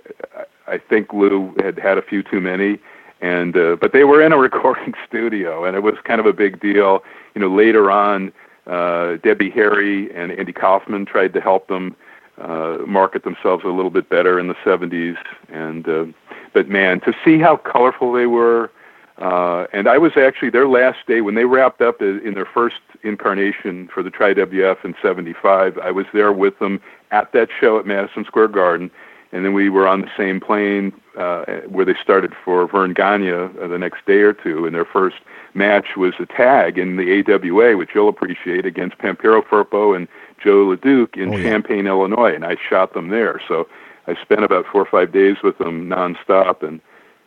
I 0.67 0.79
think 0.79 1.13
Lou 1.13 1.55
had 1.63 1.79
had 1.79 1.97
a 1.97 2.03
few 2.03 2.25
too 2.25 2.41
many, 2.41 2.81
and 3.21 3.57
uh, 3.57 3.77
but 3.81 3.93
they 3.93 4.05
were 4.05 4.23
in 4.23 4.33
a 4.33 4.39
recording 4.49 4.95
studio, 5.07 5.65
and 5.65 5.77
it 5.77 5.81
was 5.81 5.95
kind 6.05 6.21
of 6.21 6.27
a 6.27 6.33
big 6.33 6.61
deal. 6.61 7.03
You 7.35 7.41
know, 7.41 7.49
later 7.49 7.91
on, 7.91 8.33
uh, 8.67 9.17
Debbie 9.17 9.51
Harry 9.51 10.15
and 10.15 10.33
Andy 10.33 10.53
Kaufman 10.53 11.07
tried 11.07 11.33
to 11.35 11.41
help 11.41 11.69
them 11.69 11.97
uh, 12.39 12.79
market 12.87 13.25
themselves 13.25 13.65
a 13.65 13.69
little 13.69 13.91
bit 13.91 14.09
better 14.09 14.39
in 14.39 14.49
the 14.49 14.55
70s. 14.65 15.17
And 15.49 15.89
uh, 15.89 16.07
but 16.53 16.69
man, 16.69 17.01
to 17.01 17.13
see 17.25 17.39
how 17.39 17.57
colorful 17.57 18.13
they 18.13 18.27
were, 18.27 18.71
uh, 19.19 19.67
and 19.73 19.87
I 19.89 19.99
was 19.99 20.13
actually 20.17 20.51
their 20.51 20.67
last 20.67 21.07
day 21.07 21.21
when 21.21 21.35
they 21.35 21.45
wrapped 21.45 21.83
up 21.83 22.01
in 22.01 22.33
their 22.35 22.47
first 22.47 22.77
incarnation 23.03 23.89
for 23.93 24.03
the 24.03 24.11
Tri 24.11 24.35
WF 24.35 24.85
in 24.85 24.95
'75. 25.03 25.79
I 25.79 25.91
was 25.91 26.07
there 26.13 26.33
with 26.33 26.59
them 26.59 26.81
at 27.11 27.33
that 27.33 27.49
show 27.61 27.79
at 27.79 27.87
Madison 27.87 28.25
Square 28.25 28.49
Garden, 28.49 28.91
and 29.33 29.45
then 29.45 29.53
we 29.53 29.69
were 29.69 29.87
on 29.87 30.01
the 30.01 30.11
same 30.17 30.41
plane 30.41 30.93
uh, 31.17 31.45
where 31.69 31.85
they 31.85 31.95
started 32.03 32.33
for 32.45 32.67
Verne 32.67 32.93
Gagne 32.93 33.31
uh, 33.31 33.49
the 33.67 33.79
next 33.79 34.05
day 34.07 34.21
or 34.21 34.33
two. 34.33 34.67
And 34.67 34.75
their 34.75 34.85
first 34.85 35.17
match 35.55 35.97
was 35.97 36.15
a 36.19 36.27
tag 36.27 36.79
in 36.79 36.97
the 36.97 37.25
AWA, 37.27 37.77
which 37.77 37.91
you'll 37.95 38.09
appreciate, 38.09 38.67
against 38.67 38.99
Pampero 38.99 39.43
Firpo 39.43 39.97
and 39.97 40.09
Joe 40.43 40.67
LeDuc 40.67 41.17
in 41.17 41.35
oh, 41.35 41.37
yeah. 41.37 41.51
Champaign, 41.51 41.87
Illinois, 41.87 42.35
and 42.35 42.45
I 42.45 42.57
shot 42.69 42.95
them 42.95 43.09
there. 43.09 43.41
So 43.47 43.69
I 44.07 44.21
spent 44.21 44.43
about 44.43 44.67
four 44.67 44.83
or 44.83 44.87
five 44.87 45.13
days 45.13 45.37
with 45.43 45.59
them 45.59 45.89
nonstop, 45.89 46.63
and 46.63 46.81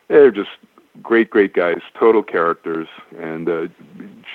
they're 0.09 0.31
just 0.31 0.49
great, 1.01 1.29
great 1.29 1.53
guys, 1.53 1.79
total 1.97 2.21
characters. 2.21 2.87
And 3.17 3.49
uh, 3.49 3.67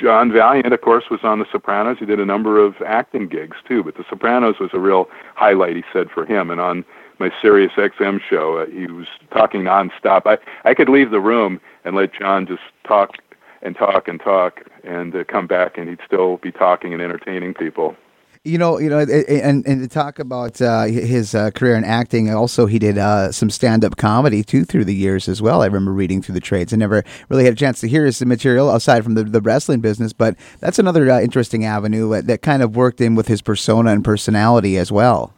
John 0.00 0.32
Valiant, 0.32 0.72
of 0.72 0.80
course, 0.80 1.04
was 1.10 1.20
on 1.22 1.38
The 1.38 1.46
Sopranos. 1.50 1.98
He 1.98 2.06
did 2.06 2.20
a 2.20 2.26
number 2.26 2.58
of 2.58 2.76
acting 2.82 3.28
gigs 3.28 3.56
too, 3.66 3.82
but 3.82 3.96
The 3.96 4.04
Sopranos 4.08 4.58
was 4.58 4.70
a 4.72 4.78
real 4.78 5.08
highlight. 5.34 5.76
He 5.76 5.84
said 5.92 6.10
for 6.10 6.24
him, 6.24 6.50
and 6.50 6.60
on 6.60 6.84
my 7.18 7.30
Sirius 7.42 7.72
XM 7.72 8.20
show, 8.28 8.58
uh, 8.58 8.66
he 8.66 8.86
was 8.86 9.06
talking 9.30 9.62
nonstop. 9.62 10.22
I 10.26 10.38
I 10.68 10.74
could 10.74 10.88
leave 10.88 11.10
the 11.10 11.20
room 11.20 11.60
and 11.84 11.96
let 11.96 12.12
John 12.14 12.46
just 12.46 12.62
talk 12.86 13.16
and 13.62 13.76
talk 13.76 14.08
and 14.08 14.20
talk, 14.20 14.62
and 14.84 15.14
uh, 15.14 15.24
come 15.24 15.46
back, 15.46 15.78
and 15.78 15.88
he'd 15.88 15.98
still 16.06 16.36
be 16.38 16.52
talking 16.52 16.92
and 16.92 17.02
entertaining 17.02 17.54
people. 17.54 17.96
You 18.44 18.56
know, 18.56 18.78
you 18.78 18.88
know, 18.88 19.00
and 19.00 19.66
and 19.66 19.82
to 19.82 19.88
talk 19.88 20.18
about 20.20 20.62
uh, 20.62 20.84
his 20.84 21.34
uh, 21.34 21.50
career 21.50 21.74
in 21.74 21.84
acting, 21.84 22.32
also 22.32 22.66
he 22.66 22.78
did 22.78 22.96
uh, 22.96 23.32
some 23.32 23.50
stand-up 23.50 23.96
comedy 23.96 24.44
too 24.44 24.64
through 24.64 24.84
the 24.84 24.94
years 24.94 25.28
as 25.28 25.42
well. 25.42 25.60
I 25.60 25.66
remember 25.66 25.92
reading 25.92 26.22
through 26.22 26.34
the 26.34 26.40
trades. 26.40 26.72
I 26.72 26.76
never 26.76 27.02
really 27.28 27.44
had 27.44 27.52
a 27.52 27.56
chance 27.56 27.80
to 27.80 27.88
hear 27.88 28.06
his 28.06 28.24
material 28.24 28.74
aside 28.74 29.02
from 29.02 29.14
the, 29.14 29.24
the 29.24 29.40
wrestling 29.40 29.80
business, 29.80 30.12
but 30.12 30.36
that's 30.60 30.78
another 30.78 31.10
uh, 31.10 31.20
interesting 31.20 31.64
avenue 31.64 32.22
that 32.22 32.42
kind 32.42 32.62
of 32.62 32.76
worked 32.76 33.00
in 33.00 33.16
with 33.16 33.26
his 33.26 33.42
persona 33.42 33.90
and 33.90 34.04
personality 34.04 34.78
as 34.78 34.92
well. 34.92 35.34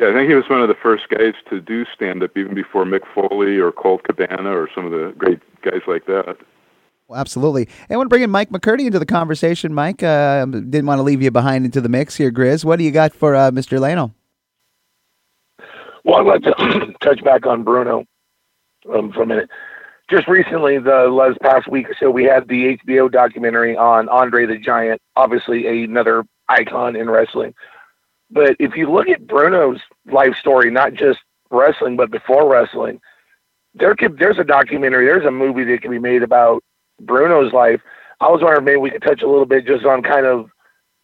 Yeah, 0.00 0.08
I 0.08 0.12
think 0.14 0.30
he 0.30 0.34
was 0.34 0.48
one 0.48 0.62
of 0.62 0.68
the 0.68 0.74
first 0.82 1.10
guys 1.10 1.34
to 1.50 1.60
do 1.60 1.84
stand-up, 1.94 2.34
even 2.34 2.54
before 2.54 2.86
Mick 2.86 3.02
Foley 3.14 3.58
or 3.58 3.70
Colt 3.70 4.02
Cabana 4.04 4.48
or 4.50 4.66
some 4.74 4.86
of 4.86 4.92
the 4.92 5.14
great 5.18 5.40
guys 5.60 5.82
like 5.86 6.06
that. 6.06 6.38
Well, 7.06 7.20
absolutely. 7.20 7.64
And 7.66 7.90
I 7.90 7.96
want 7.96 8.06
to 8.06 8.08
bring 8.08 8.22
in 8.22 8.30
Mike 8.30 8.48
McCurdy 8.48 8.86
into 8.86 8.98
the 8.98 9.04
conversation. 9.04 9.74
Mike, 9.74 10.02
uh, 10.02 10.46
didn't 10.46 10.86
want 10.86 11.00
to 11.00 11.02
leave 11.02 11.20
you 11.20 11.30
behind 11.30 11.66
into 11.66 11.82
the 11.82 11.90
mix 11.90 12.16
here, 12.16 12.30
Grizz. 12.30 12.64
What 12.64 12.78
do 12.78 12.84
you 12.84 12.92
got 12.92 13.12
for 13.12 13.36
uh, 13.36 13.50
Mr. 13.50 13.78
Lano? 13.78 14.14
Well, 16.04 16.16
I'd 16.20 16.26
like 16.26 16.42
to 16.44 16.94
touch 17.02 17.22
back 17.22 17.44
on 17.44 17.62
Bruno 17.62 18.06
um, 18.94 19.12
for 19.12 19.24
a 19.24 19.26
minute. 19.26 19.50
Just 20.08 20.28
recently, 20.28 20.78
the 20.78 21.08
last 21.10 21.38
past 21.40 21.68
week 21.68 21.90
or 21.90 21.96
so, 22.00 22.10
we 22.10 22.24
had 22.24 22.48
the 22.48 22.78
HBO 22.78 23.12
documentary 23.12 23.76
on 23.76 24.08
Andre 24.08 24.46
the 24.46 24.56
Giant, 24.56 25.02
obviously 25.16 25.84
another 25.84 26.24
icon 26.48 26.96
in 26.96 27.10
wrestling. 27.10 27.54
But 28.30 28.56
if 28.58 28.76
you 28.76 28.90
look 28.90 29.08
at 29.08 29.26
Bruno's 29.26 29.80
life 30.10 30.36
story, 30.36 30.70
not 30.70 30.94
just 30.94 31.18
wrestling, 31.50 31.96
but 31.96 32.10
before 32.10 32.50
wrestling, 32.50 33.00
there 33.74 33.94
could, 33.94 34.18
there's 34.18 34.38
a 34.38 34.44
documentary, 34.44 35.06
there's 35.06 35.26
a 35.26 35.30
movie 35.30 35.64
that 35.64 35.82
can 35.82 35.90
be 35.90 35.98
made 35.98 36.22
about 36.22 36.62
Bruno's 37.00 37.52
life, 37.52 37.80
I 38.20 38.28
was 38.28 38.42
wondering 38.42 38.64
maybe 38.64 38.76
we 38.76 38.90
could 38.90 39.02
touch 39.02 39.22
a 39.22 39.28
little 39.28 39.46
bit 39.46 39.66
just 39.66 39.84
on 39.84 40.02
kind 40.02 40.26
of 40.26 40.50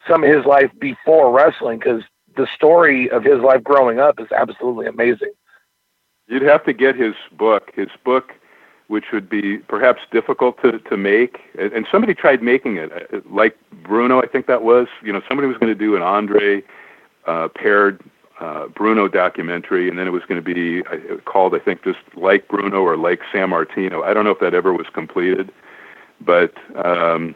some 0.07 0.23
of 0.23 0.31
his 0.31 0.45
life 0.45 0.71
before 0.79 1.33
wrestling 1.33 1.79
because 1.79 2.03
the 2.37 2.47
story 2.55 3.11
of 3.11 3.25
his 3.25 3.41
life 3.41 3.65
growing 3.65 3.99
up 3.99 4.21
is 4.21 4.31
absolutely 4.33 4.87
amazing. 4.87 5.33
You'd 6.29 6.43
have 6.43 6.65
to 6.65 6.73
get 6.73 6.97
his 6.97 7.15
book. 7.33 7.71
His 7.75 7.89
book, 8.05 8.33
which 8.89 9.07
would 9.13 9.31
be 9.31 9.59
perhaps 9.59 10.03
difficult 10.11 10.61
to, 10.63 10.79
to 10.79 10.97
make, 10.97 11.39
and 11.59 11.87
somebody 11.91 12.15
tried 12.15 12.43
making 12.43 12.77
it, 12.77 12.93
uh, 12.93 13.21
like 13.31 13.57
Bruno, 13.83 14.21
I 14.21 14.27
think 14.27 14.47
that 14.47 14.63
was. 14.63 14.89
You 15.03 15.13
know, 15.13 15.23
somebody 15.29 15.49
was 15.49 15.57
going 15.57 15.73
to 15.73 15.79
do 15.79 15.97
an 15.97 16.03
Andre 16.03 16.63
uh, 17.27 17.49
paired 17.49 18.03
uh, 18.41 18.67
Bruno 18.69 19.09
documentary, 19.09 19.89
and 19.89 19.99
then 19.99 20.07
it 20.07 20.11
was 20.11 20.23
going 20.29 20.43
to 20.43 20.55
be 20.55 20.85
uh, 20.87 21.17
called, 21.25 21.55
I 21.55 21.59
think, 21.59 21.83
just 21.85 21.99
like 22.15 22.49
Bruno 22.49 22.83
or 22.83 22.97
like 22.97 23.21
Sammartino. 23.33 24.05
I 24.05 24.13
don't 24.13 24.25
know 24.25 24.31
if 24.31 24.41
that 24.41 24.55
ever 24.55 24.73
was 24.73 24.87
completed. 24.93 25.51
But 26.21 26.55
um, 26.77 27.35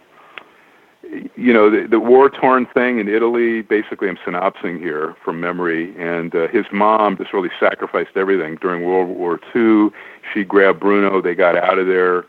you 1.37 1.53
know, 1.53 1.71
the, 1.71 1.89
the 1.89 1.99
war-torn 1.99 2.67
thing 2.67 2.99
in 2.99 3.09
Italy. 3.09 3.63
Basically, 3.63 4.09
I'm 4.09 4.19
synopsing 4.25 4.79
here 4.79 5.17
from 5.25 5.41
memory. 5.41 5.95
And 5.99 6.35
uh, 6.35 6.49
his 6.49 6.67
mom 6.73 7.17
just 7.17 7.33
really 7.33 7.51
sacrificed 7.59 8.17
everything 8.17 8.57
during 8.57 8.85
World 8.85 9.09
War 9.09 9.41
II. 9.55 9.91
She 10.33 10.45
grabbed 10.45 10.81
Bruno. 10.81 11.21
They 11.21 11.35
got 11.35 11.57
out 11.57 11.79
of 11.79 11.87
there. 11.87 12.27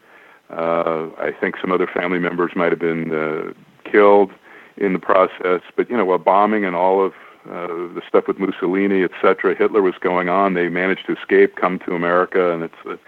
Uh, 0.50 1.10
I 1.18 1.32
think 1.40 1.56
some 1.62 1.72
other 1.72 1.88
family 1.88 2.20
members 2.20 2.52
might 2.56 2.72
have 2.72 2.80
been 2.80 3.14
uh, 3.14 3.90
killed 3.90 4.32
in 4.78 4.94
the 4.94 5.00
process. 5.00 5.62
But 5.76 5.90
you 5.90 5.98
know, 5.98 6.12
a 6.12 6.20
bombing 6.20 6.66
and 6.66 6.76
all 6.76 7.06
of 7.06 7.14
uh, 7.50 7.68
the 7.68 8.02
stuff 8.08 8.28
with 8.28 8.40
Mussolini, 8.40 9.04
etc., 9.04 9.56
Hitler 9.56 9.82
was 9.82 9.96
going 10.00 10.30
on, 10.30 10.54
they 10.54 10.70
managed 10.70 11.06
to 11.08 11.18
escape, 11.18 11.56
come 11.56 11.80
to 11.80 11.96
America, 11.96 12.54
and 12.54 12.64
it's 12.64 12.86
a 12.86 13.00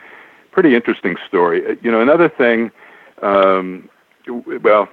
pretty 0.52 0.76
interesting 0.76 1.16
story. 1.28 1.66
Uh, 1.66 1.76
you 1.82 1.92
know, 1.92 2.02
another 2.02 2.30
thing 2.30 2.72
um, 3.22 3.90
well, 4.62 4.90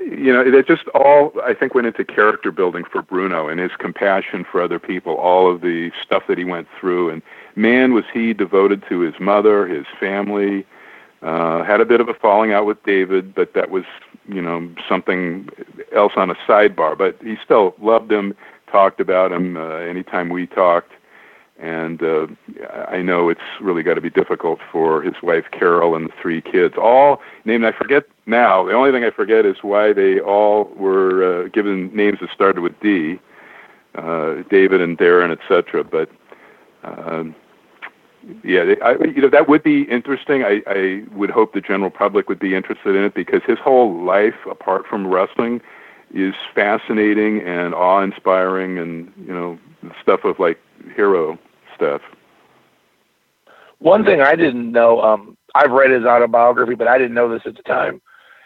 you 0.00 0.32
know, 0.32 0.40
it 0.40 0.66
just 0.66 0.86
all 0.88 1.32
I 1.42 1.54
think 1.54 1.74
went 1.74 1.86
into 1.86 2.04
character 2.04 2.52
building 2.52 2.84
for 2.84 3.02
Bruno 3.02 3.48
and 3.48 3.58
his 3.58 3.72
compassion 3.78 4.44
for 4.50 4.62
other 4.62 4.78
people, 4.78 5.14
all 5.16 5.52
of 5.52 5.60
the 5.60 5.90
stuff 6.02 6.24
that 6.28 6.38
he 6.38 6.44
went 6.44 6.68
through, 6.78 7.10
and 7.10 7.22
man, 7.56 7.92
was 7.92 8.04
he 8.12 8.32
devoted 8.32 8.84
to 8.88 9.00
his 9.00 9.14
mother, 9.20 9.66
his 9.66 9.86
family. 9.98 10.64
Uh, 11.22 11.62
had 11.62 11.80
a 11.80 11.84
bit 11.84 12.00
of 12.00 12.08
a 12.08 12.14
falling 12.14 12.52
out 12.52 12.66
with 12.66 12.82
David, 12.82 13.32
but 13.32 13.54
that 13.54 13.70
was, 13.70 13.84
you 14.26 14.42
know, 14.42 14.68
something 14.88 15.48
else 15.94 16.14
on 16.16 16.30
a 16.30 16.34
sidebar. 16.34 16.98
But 16.98 17.16
he 17.22 17.36
still 17.44 17.76
loved 17.80 18.10
him, 18.10 18.34
talked 18.72 19.00
about 19.00 19.30
him 19.30 19.56
uh, 19.56 19.76
anytime 19.76 20.28
we 20.30 20.46
talked 20.46 20.92
and 21.62 22.02
uh, 22.02 22.26
I 22.88 23.02
know 23.02 23.28
it's 23.28 23.40
really 23.60 23.84
got 23.84 23.94
to 23.94 24.00
be 24.00 24.10
difficult 24.10 24.58
for 24.70 25.00
his 25.00 25.14
wife 25.22 25.44
Carol 25.52 25.94
and 25.94 26.08
the 26.08 26.12
three 26.20 26.40
kids. 26.40 26.74
All 26.76 27.20
named 27.44 27.64
I 27.64 27.70
forget 27.70 28.04
now. 28.26 28.64
The 28.64 28.72
only 28.72 28.90
thing 28.90 29.04
I 29.04 29.10
forget 29.10 29.46
is 29.46 29.56
why 29.62 29.92
they 29.92 30.18
all 30.18 30.64
were 30.76 31.44
uh, 31.44 31.48
given 31.48 31.94
names 31.94 32.18
that 32.20 32.30
started 32.34 32.62
with 32.62 32.78
D, 32.80 33.20
uh, 33.94 34.42
David 34.50 34.80
and 34.80 34.98
Darren, 34.98 35.30
etc. 35.30 35.84
But 35.84 36.10
um, 36.82 37.34
yeah, 38.42 38.74
I, 38.84 38.96
you 39.04 39.22
know 39.22 39.30
that 39.30 39.48
would 39.48 39.62
be 39.62 39.82
interesting. 39.82 40.42
I, 40.42 40.62
I 40.66 41.04
would 41.12 41.30
hope 41.30 41.54
the 41.54 41.60
general 41.60 41.90
public 41.90 42.28
would 42.28 42.40
be 42.40 42.56
interested 42.56 42.96
in 42.96 43.04
it 43.04 43.14
because 43.14 43.42
his 43.46 43.58
whole 43.58 44.02
life, 44.04 44.46
apart 44.50 44.84
from 44.86 45.06
wrestling, 45.06 45.60
is 46.12 46.34
fascinating 46.54 47.40
and 47.42 47.74
awe-inspiring, 47.74 48.78
and 48.78 49.12
you 49.26 49.32
know 49.32 49.58
stuff 50.00 50.24
of 50.24 50.38
like 50.38 50.58
hero 50.94 51.38
stuff. 51.74 52.02
One 53.78 54.04
thing 54.04 54.20
I 54.20 54.36
didn't 54.36 54.70
know, 54.70 55.02
um, 55.02 55.36
I've 55.54 55.72
read 55.72 55.90
his 55.90 56.04
autobiography, 56.04 56.76
but 56.76 56.86
I 56.86 56.98
didn't 56.98 57.14
know 57.14 57.28
this 57.28 57.42
at 57.46 57.56
the 57.56 57.62
time, 57.64 58.00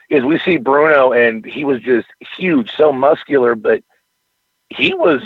is 0.09 0.24
we 0.24 0.38
see 0.38 0.57
Bruno 0.57 1.12
and 1.12 1.44
he 1.44 1.64
was 1.64 1.81
just 1.83 2.09
huge, 2.37 2.74
so 2.74 2.90
muscular, 2.92 3.55
but 3.55 3.83
he 4.70 4.94
was 4.94 5.20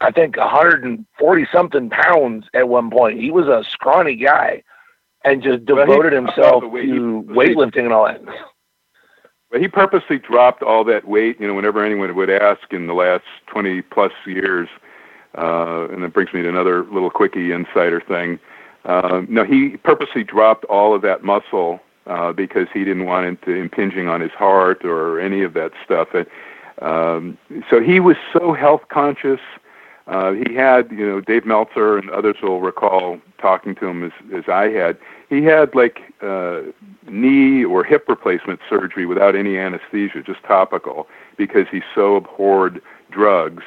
I 0.00 0.10
think 0.10 0.36
140 0.36 1.46
something 1.52 1.90
pounds 1.90 2.46
at 2.54 2.68
one 2.68 2.90
point. 2.90 3.20
He 3.20 3.30
was 3.30 3.46
a 3.48 3.62
scrawny 3.68 4.16
guy 4.16 4.62
and 5.24 5.42
just 5.42 5.66
devoted 5.66 6.12
himself 6.12 6.62
to 6.62 6.68
weightlifting 7.28 7.84
and 7.84 7.92
all 7.92 8.06
that. 8.06 8.22
But 9.50 9.60
he 9.60 9.68
purposely 9.68 10.18
dropped 10.18 10.62
all 10.62 10.84
that 10.84 11.06
weight. 11.06 11.40
You 11.40 11.48
know, 11.48 11.54
whenever 11.54 11.84
anyone 11.84 12.14
would 12.14 12.30
ask 12.30 12.72
in 12.72 12.86
the 12.86 12.94
last 12.94 13.24
20 13.46 13.82
plus 13.82 14.12
years, 14.26 14.68
uh, 15.36 15.88
and 15.90 16.02
that 16.02 16.12
brings 16.12 16.32
me 16.32 16.42
to 16.42 16.48
another 16.48 16.84
little 16.84 17.10
quickie 17.10 17.52
insider 17.52 18.00
thing. 18.00 18.38
Uh, 18.84 19.22
no, 19.28 19.44
he 19.44 19.76
purposely 19.78 20.24
dropped 20.24 20.64
all 20.66 20.94
of 20.94 21.02
that 21.02 21.22
muscle 21.22 21.80
uh, 22.06 22.32
because 22.32 22.66
he 22.72 22.80
didn't 22.80 23.04
want 23.06 23.26
it 23.26 23.42
to 23.42 23.54
impinging 23.54 24.08
on 24.08 24.20
his 24.20 24.32
heart 24.32 24.84
or 24.84 25.20
any 25.20 25.42
of 25.42 25.52
that 25.54 25.72
stuff. 25.84 26.08
And 26.14 26.26
um, 26.80 27.38
so 27.68 27.80
he 27.80 28.00
was 28.00 28.16
so 28.32 28.54
health 28.54 28.82
conscious. 28.88 29.40
Uh, 30.10 30.32
he 30.32 30.54
had, 30.54 30.90
you 30.90 31.06
know, 31.06 31.20
Dave 31.20 31.46
Meltzer 31.46 31.96
and 31.96 32.10
others 32.10 32.34
will 32.42 32.60
recall 32.60 33.20
talking 33.40 33.76
to 33.76 33.86
him 33.86 34.02
as, 34.02 34.10
as 34.34 34.48
I 34.48 34.64
had. 34.68 34.98
He 35.28 35.44
had 35.44 35.72
like 35.72 36.00
uh, 36.20 36.62
knee 37.08 37.64
or 37.64 37.84
hip 37.84 38.08
replacement 38.08 38.58
surgery 38.68 39.06
without 39.06 39.36
any 39.36 39.56
anesthesia, 39.56 40.22
just 40.22 40.42
topical, 40.42 41.06
because 41.36 41.66
he 41.70 41.80
so 41.94 42.16
abhorred 42.16 42.82
drugs 43.10 43.62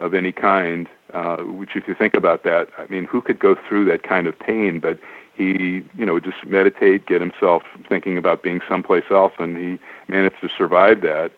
of 0.00 0.14
any 0.14 0.32
kind. 0.32 0.88
Uh, 1.12 1.36
which, 1.42 1.76
if 1.76 1.86
you 1.86 1.94
think 1.94 2.14
about 2.14 2.44
that, 2.44 2.68
I 2.78 2.86
mean, 2.86 3.04
who 3.04 3.20
could 3.20 3.38
go 3.38 3.54
through 3.68 3.84
that 3.84 4.02
kind 4.02 4.26
of 4.26 4.36
pain? 4.38 4.80
But 4.80 4.98
he, 5.36 5.84
you 5.96 6.06
know, 6.06 6.18
just 6.18 6.46
meditate, 6.46 7.06
get 7.06 7.20
himself 7.20 7.62
thinking 7.88 8.16
about 8.16 8.42
being 8.42 8.60
someplace 8.68 9.04
else, 9.10 9.34
and 9.38 9.56
he 9.56 9.78
managed 10.08 10.40
to 10.40 10.48
survive 10.48 11.02
that. 11.02 11.30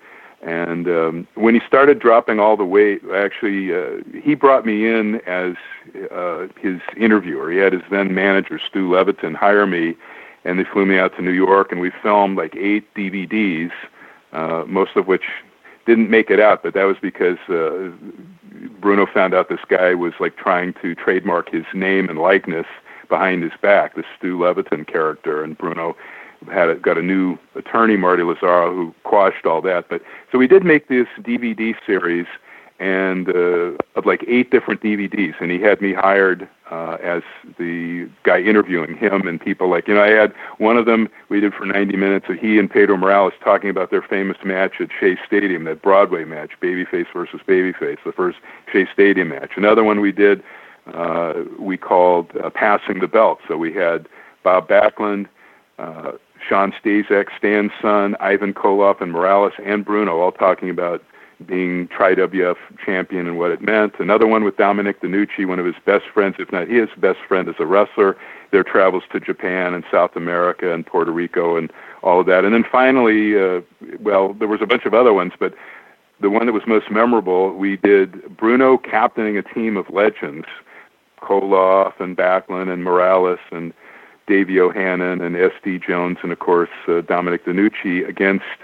And 0.43 0.87
um, 0.87 1.29
when 1.35 1.55
he 1.55 1.61
started 1.67 1.99
dropping 1.99 2.39
all 2.39 2.57
the 2.57 2.65
weight, 2.65 3.03
actually, 3.15 3.75
uh, 3.75 4.03
he 4.23 4.35
brought 4.35 4.67
me 4.67 4.87
in 4.87 5.17
as 5.27 5.55
uh, 6.11 6.47
his 6.61 6.81
interviewer. 6.97 7.51
He 7.51 7.59
had 7.59 7.73
his 7.73 7.83
then 7.91 8.15
manager, 8.15 8.61
Stu 8.65 8.89
Leviton, 8.89 9.35
hire 9.35 9.67
me, 9.67 9.97
and 10.45 10.59
they 10.59 10.65
flew 10.65 10.87
me 10.87 10.99
out 10.99 11.17
to 11.17 11.23
New 11.23 11.33
York, 11.33 11.73
and 11.73 11.81
we 11.81 11.91
filmed 12.03 12.37
like 12.37 12.55
eight 12.55 12.93
DVDs, 12.95 13.73
uh, 14.33 14.65
most 14.67 14.95
of 14.97 15.07
which 15.07 15.25
didn't 15.87 16.11
make 16.11 16.31
it 16.31 16.41
out, 16.41 16.63
but 16.63 16.75
that 16.75 16.85
was 16.85 16.97
because 17.01 17.39
uh, 17.49 17.91
Bruno 18.81 19.07
found 19.07 19.35
out 19.35 19.49
this 19.49 19.61
guy 19.69 19.95
was 19.95 20.13
like 20.21 20.37
trying 20.37 20.75
to 20.83 20.95
trademark 20.95 21.51
his 21.51 21.65
name 21.73 22.09
and 22.09 22.19
likeness 22.19 22.67
behind 23.09 23.43
his 23.43 23.53
back, 23.63 23.95
the 23.95 24.05
Stu 24.19 24.37
Leviton 24.37 24.87
character, 24.87 25.43
and 25.43 25.57
Bruno 25.57 25.97
had 26.47 26.69
a, 26.69 26.75
got 26.77 26.99
a 26.99 27.03
new 27.03 27.39
attorney, 27.55 27.97
Marty 27.97 28.23
Lazzaro, 28.23 28.75
who 28.75 28.95
quashed 29.05 29.47
all 29.47 29.61
that. 29.63 29.89
But 29.89 30.03
so 30.31 30.39
we 30.39 30.47
did 30.47 30.65
make 30.65 30.89
this 30.89 31.07
DVD 31.21 31.75
series 31.85 32.27
and 32.79 33.31
uh, 33.31 33.73
of 33.95 34.05
like 34.05 34.23
eight 34.29 34.51
different 34.51 34.83
DVDs, 34.83 35.35
and 35.41 35.51
he 35.51 35.59
had 35.59 35.81
me 35.81 35.95
hired 35.95 36.47
uh, 36.71 36.99
as 37.03 37.23
the 37.59 38.09
guy 38.25 38.41
interviewing 38.41 38.97
him 38.97 39.27
and 39.27 39.41
people 39.41 39.71
like 39.71 39.89
you 39.89 39.95
know 39.95 40.03
I 40.03 40.11
had 40.11 40.35
one 40.59 40.77
of 40.77 40.85
them 40.85 41.09
we 41.31 41.41
did 41.41 41.55
for 41.55 41.65
90 41.65 41.97
minutes 41.97 42.27
of 42.29 42.37
he 42.37 42.59
and 42.59 42.71
Pedro 42.71 42.97
Morales 42.99 43.33
talking 43.43 43.71
about 43.71 43.91
their 43.91 44.03
famous 44.03 44.37
match 44.45 44.75
at 44.81 44.89
Shea 44.99 45.17
Stadium, 45.25 45.65
that 45.65 45.81
Broadway 45.81 46.25
match, 46.25 46.51
Babyface 46.61 47.07
versus 47.15 47.41
Babyface, 47.47 47.99
the 48.05 48.13
first 48.13 48.39
Shea 48.71 48.87
Stadium 48.93 49.29
match. 49.29 49.53
Another 49.57 49.85
one 49.85 50.01
we 50.01 50.13
did 50.13 50.43
uh, 50.93 51.35
we 51.59 51.77
called 51.77 52.31
uh, 52.43 52.51
Passing 52.51 53.01
the 53.01 53.09
Belt. 53.09 53.39
So 53.49 53.57
we 53.57 53.73
had 53.73 54.09
Bob 54.43 54.69
Backlund, 54.69 55.27
uh, 55.79 56.13
Shawn 56.49 56.73
Stasiak, 56.73 57.27
Stan's 57.37 57.73
son, 57.81 58.17
Ivan 58.21 58.55
Koloff, 58.55 59.01
and 59.01 59.13
Morales 59.13 59.53
and 59.65 59.85
Bruno 59.85 60.21
all 60.21 60.33
talking 60.33 60.71
about 60.71 61.03
being 61.45 61.87
tri-WF 61.89 62.57
champion 62.85 63.27
and 63.27 63.39
what 63.39 63.51
it 63.51 63.61
meant. 63.61 63.95
Another 63.99 64.27
one 64.27 64.43
with 64.43 64.57
Dominic 64.57 65.03
DeNucci, 65.03 65.47
one 65.47 65.59
of 65.59 65.67
his 65.67 65.75
best 65.85 66.07
friends, 66.13 66.37
if 66.39 66.51
not 66.51 66.69
his 66.69 66.89
best 66.97 67.19
friend 67.29 67.49
as 67.49 67.57
a 67.59 67.67
wrestler, 67.67 68.17
their 68.53 68.65
travels 68.65 69.03
to 69.13 69.21
Japan 69.21 69.75
and 69.75 69.85
South 69.91 70.17
America 70.17 70.73
and 70.73 70.87
Puerto 70.87 71.11
Rico 71.11 71.57
and 71.57 71.71
all 72.03 72.21
of 72.21 72.27
that. 72.27 72.45
And 72.45 72.55
then 72.55 72.65
finally, 72.71 73.39
uh, 73.39 73.61
well, 74.01 74.33
there 74.33 74.49
was 74.49 74.63
a 74.63 74.67
bunch 74.67 74.87
of 74.87 74.95
other 74.95 75.13
ones, 75.13 75.33
but 75.39 75.55
the 76.21 76.31
one 76.31 76.47
that 76.47 76.53
was 76.53 76.67
most 76.67 76.91
memorable, 76.91 77.53
we 77.53 77.77
did 77.77 78.35
Bruno 78.37 78.79
captaining 78.79 79.37
a 79.37 79.43
team 79.43 79.77
of 79.77 79.91
legends, 79.91 80.47
Koloff 81.21 82.01
and 82.01 82.17
Backlund 82.17 82.73
and 82.73 82.83
Morales 82.83 83.41
and 83.51 83.75
Dave 84.27 84.49
Yohannan 84.49 85.21
and 85.21 85.37
S.D. 85.37 85.79
Jones 85.79 86.19
and, 86.23 86.33
of 86.33 86.39
course, 86.39 86.71
uh, 86.89 87.01
Dominic 87.03 87.45
DeNucci 87.45 88.07
against– 88.09 88.45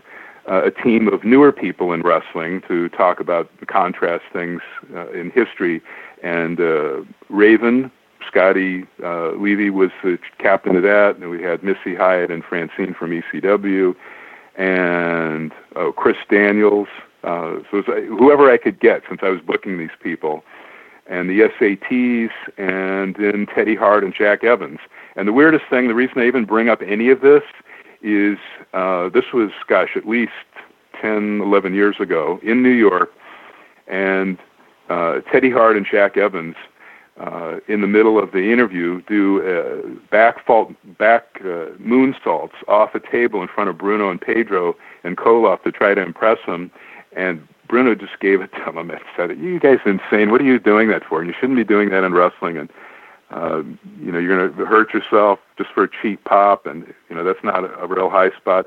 uh, 0.48 0.62
a 0.64 0.70
team 0.70 1.08
of 1.08 1.24
newer 1.24 1.52
people 1.52 1.92
in 1.92 2.02
wrestling 2.02 2.62
to 2.68 2.88
talk 2.90 3.20
about 3.20 3.48
the 3.60 3.66
contrast 3.66 4.24
things 4.32 4.60
uh, 4.94 5.10
in 5.10 5.30
history. 5.30 5.80
And 6.22 6.60
uh, 6.60 7.02
Raven, 7.28 7.90
Scotty 8.26 8.84
uh, 9.02 9.32
Levy 9.32 9.70
was 9.70 9.90
the 10.02 10.18
captain 10.38 10.76
of 10.76 10.82
that, 10.82 11.16
and 11.16 11.30
we 11.30 11.42
had 11.42 11.62
Missy 11.62 11.94
Hyatt 11.94 12.30
and 12.30 12.44
Francine 12.44 12.94
from 12.94 13.10
ECW, 13.10 13.94
and 14.56 15.52
uh, 15.76 15.90
Chris 15.92 16.16
Daniels. 16.28 16.88
Uh, 17.24 17.58
so 17.70 17.78
it 17.78 17.86
was, 17.86 17.88
uh, 17.88 18.00
whoever 18.16 18.50
I 18.50 18.56
could 18.56 18.80
get 18.80 19.02
since 19.08 19.20
I 19.22 19.28
was 19.28 19.40
booking 19.40 19.78
these 19.78 19.90
people, 20.02 20.44
and 21.06 21.28
the 21.28 21.48
SATs, 21.58 22.30
and 22.58 23.16
then 23.16 23.46
Teddy 23.54 23.74
Hart 23.74 24.04
and 24.04 24.14
Jack 24.14 24.44
Evans. 24.44 24.78
And 25.16 25.28
the 25.28 25.32
weirdest 25.32 25.64
thing, 25.68 25.88
the 25.88 25.94
reason 25.94 26.18
I 26.18 26.26
even 26.26 26.44
bring 26.44 26.68
up 26.68 26.80
any 26.82 27.10
of 27.10 27.20
this 27.20 27.42
is 28.02 28.38
uh, 28.72 29.08
this 29.08 29.32
was, 29.32 29.50
gosh, 29.68 29.90
at 29.96 30.06
least 30.06 30.32
10, 31.00 31.40
11 31.40 31.74
years 31.74 31.96
ago 32.00 32.40
in 32.42 32.62
New 32.62 32.70
York, 32.70 33.12
and 33.88 34.38
uh, 34.88 35.20
Teddy 35.32 35.50
Hart 35.50 35.76
and 35.76 35.86
Jack 35.90 36.16
Evans, 36.16 36.56
uh, 37.20 37.58
in 37.68 37.82
the 37.82 37.86
middle 37.86 38.18
of 38.18 38.32
the 38.32 38.50
interview, 38.52 39.02
do 39.02 39.42
uh, 39.42 39.86
back 40.10 40.44
fault, 40.46 40.72
back 40.98 41.26
uh, 41.40 41.68
moonsaults 41.78 42.54
off 42.68 42.94
a 42.94 43.00
table 43.00 43.42
in 43.42 43.48
front 43.48 43.68
of 43.68 43.76
Bruno 43.76 44.10
and 44.10 44.20
Pedro 44.20 44.74
and 45.04 45.16
Koloff 45.16 45.62
to 45.64 45.72
try 45.72 45.94
to 45.94 46.00
impress 46.00 46.38
them, 46.46 46.70
and 47.14 47.46
Bruno 47.72 47.94
just 47.94 48.20
gave 48.20 48.42
it 48.42 48.52
to 48.52 48.68
him 48.68 48.76
and 48.76 49.00
said, 49.16 49.30
"You 49.38 49.58
guys 49.58 49.78
are 49.86 49.92
insane! 49.92 50.30
What 50.30 50.42
are 50.42 50.44
you 50.44 50.58
doing 50.58 50.88
that 50.88 51.06
for? 51.06 51.20
And 51.20 51.28
you 51.28 51.34
shouldn't 51.40 51.56
be 51.56 51.64
doing 51.64 51.88
that 51.88 52.04
in 52.04 52.12
wrestling." 52.12 52.58
And 52.58 52.68
uh, 53.30 53.62
you 53.98 54.12
know, 54.12 54.18
you're 54.18 54.36
going 54.36 54.54
to 54.54 54.66
hurt 54.66 54.92
yourself 54.92 55.38
just 55.56 55.70
for 55.70 55.84
a 55.84 55.88
cheap 55.88 56.22
pop, 56.24 56.66
and 56.66 56.92
you 57.08 57.16
know 57.16 57.24
that's 57.24 57.42
not 57.42 57.64
a, 57.64 57.74
a 57.78 57.86
real 57.86 58.10
high 58.10 58.28
spot. 58.36 58.66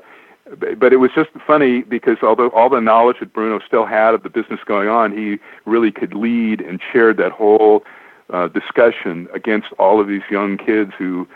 But 0.76 0.92
it 0.92 0.96
was 0.96 1.12
just 1.14 1.30
funny 1.46 1.82
because 1.82 2.16
although 2.20 2.48
all 2.48 2.68
the 2.68 2.80
knowledge 2.80 3.18
that 3.20 3.32
Bruno 3.32 3.60
still 3.64 3.86
had 3.86 4.12
of 4.12 4.24
the 4.24 4.28
business 4.28 4.58
going 4.66 4.88
on, 4.88 5.16
he 5.16 5.38
really 5.66 5.92
could 5.92 6.12
lead 6.12 6.60
and 6.60 6.80
shared 6.92 7.16
that 7.18 7.30
whole 7.30 7.84
uh, 8.30 8.48
discussion 8.48 9.28
against 9.32 9.68
all 9.78 10.00
of 10.00 10.08
these 10.08 10.22
young 10.32 10.56
kids 10.56 10.90
who, 10.98 11.28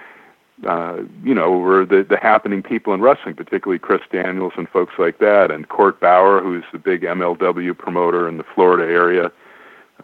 uh, 0.67 0.99
you 1.25 1.35
know, 1.35 1.53
were 1.53 1.87
the, 1.87 2.05
the 2.09 2.17
happening 2.17 2.63
people 2.63 2.93
in 2.93 3.01
wrestling, 3.01 3.35
particularly 3.35 3.79
Chris 3.79 4.03
Daniels 4.13 4.53
and 4.57 4.69
folks 4.69 4.95
like 4.99 5.19
that, 5.19 5.51
and 5.51 5.69
Court 5.69 6.01
Bauer, 6.01 6.43
who's 6.43 6.65
the 6.73 6.79
big 6.79 7.03
MLW 7.03 7.77
promoter 7.77 8.29
in 8.29 8.37
the 8.37 8.45
Florida 8.55 8.93
area. 8.93 9.33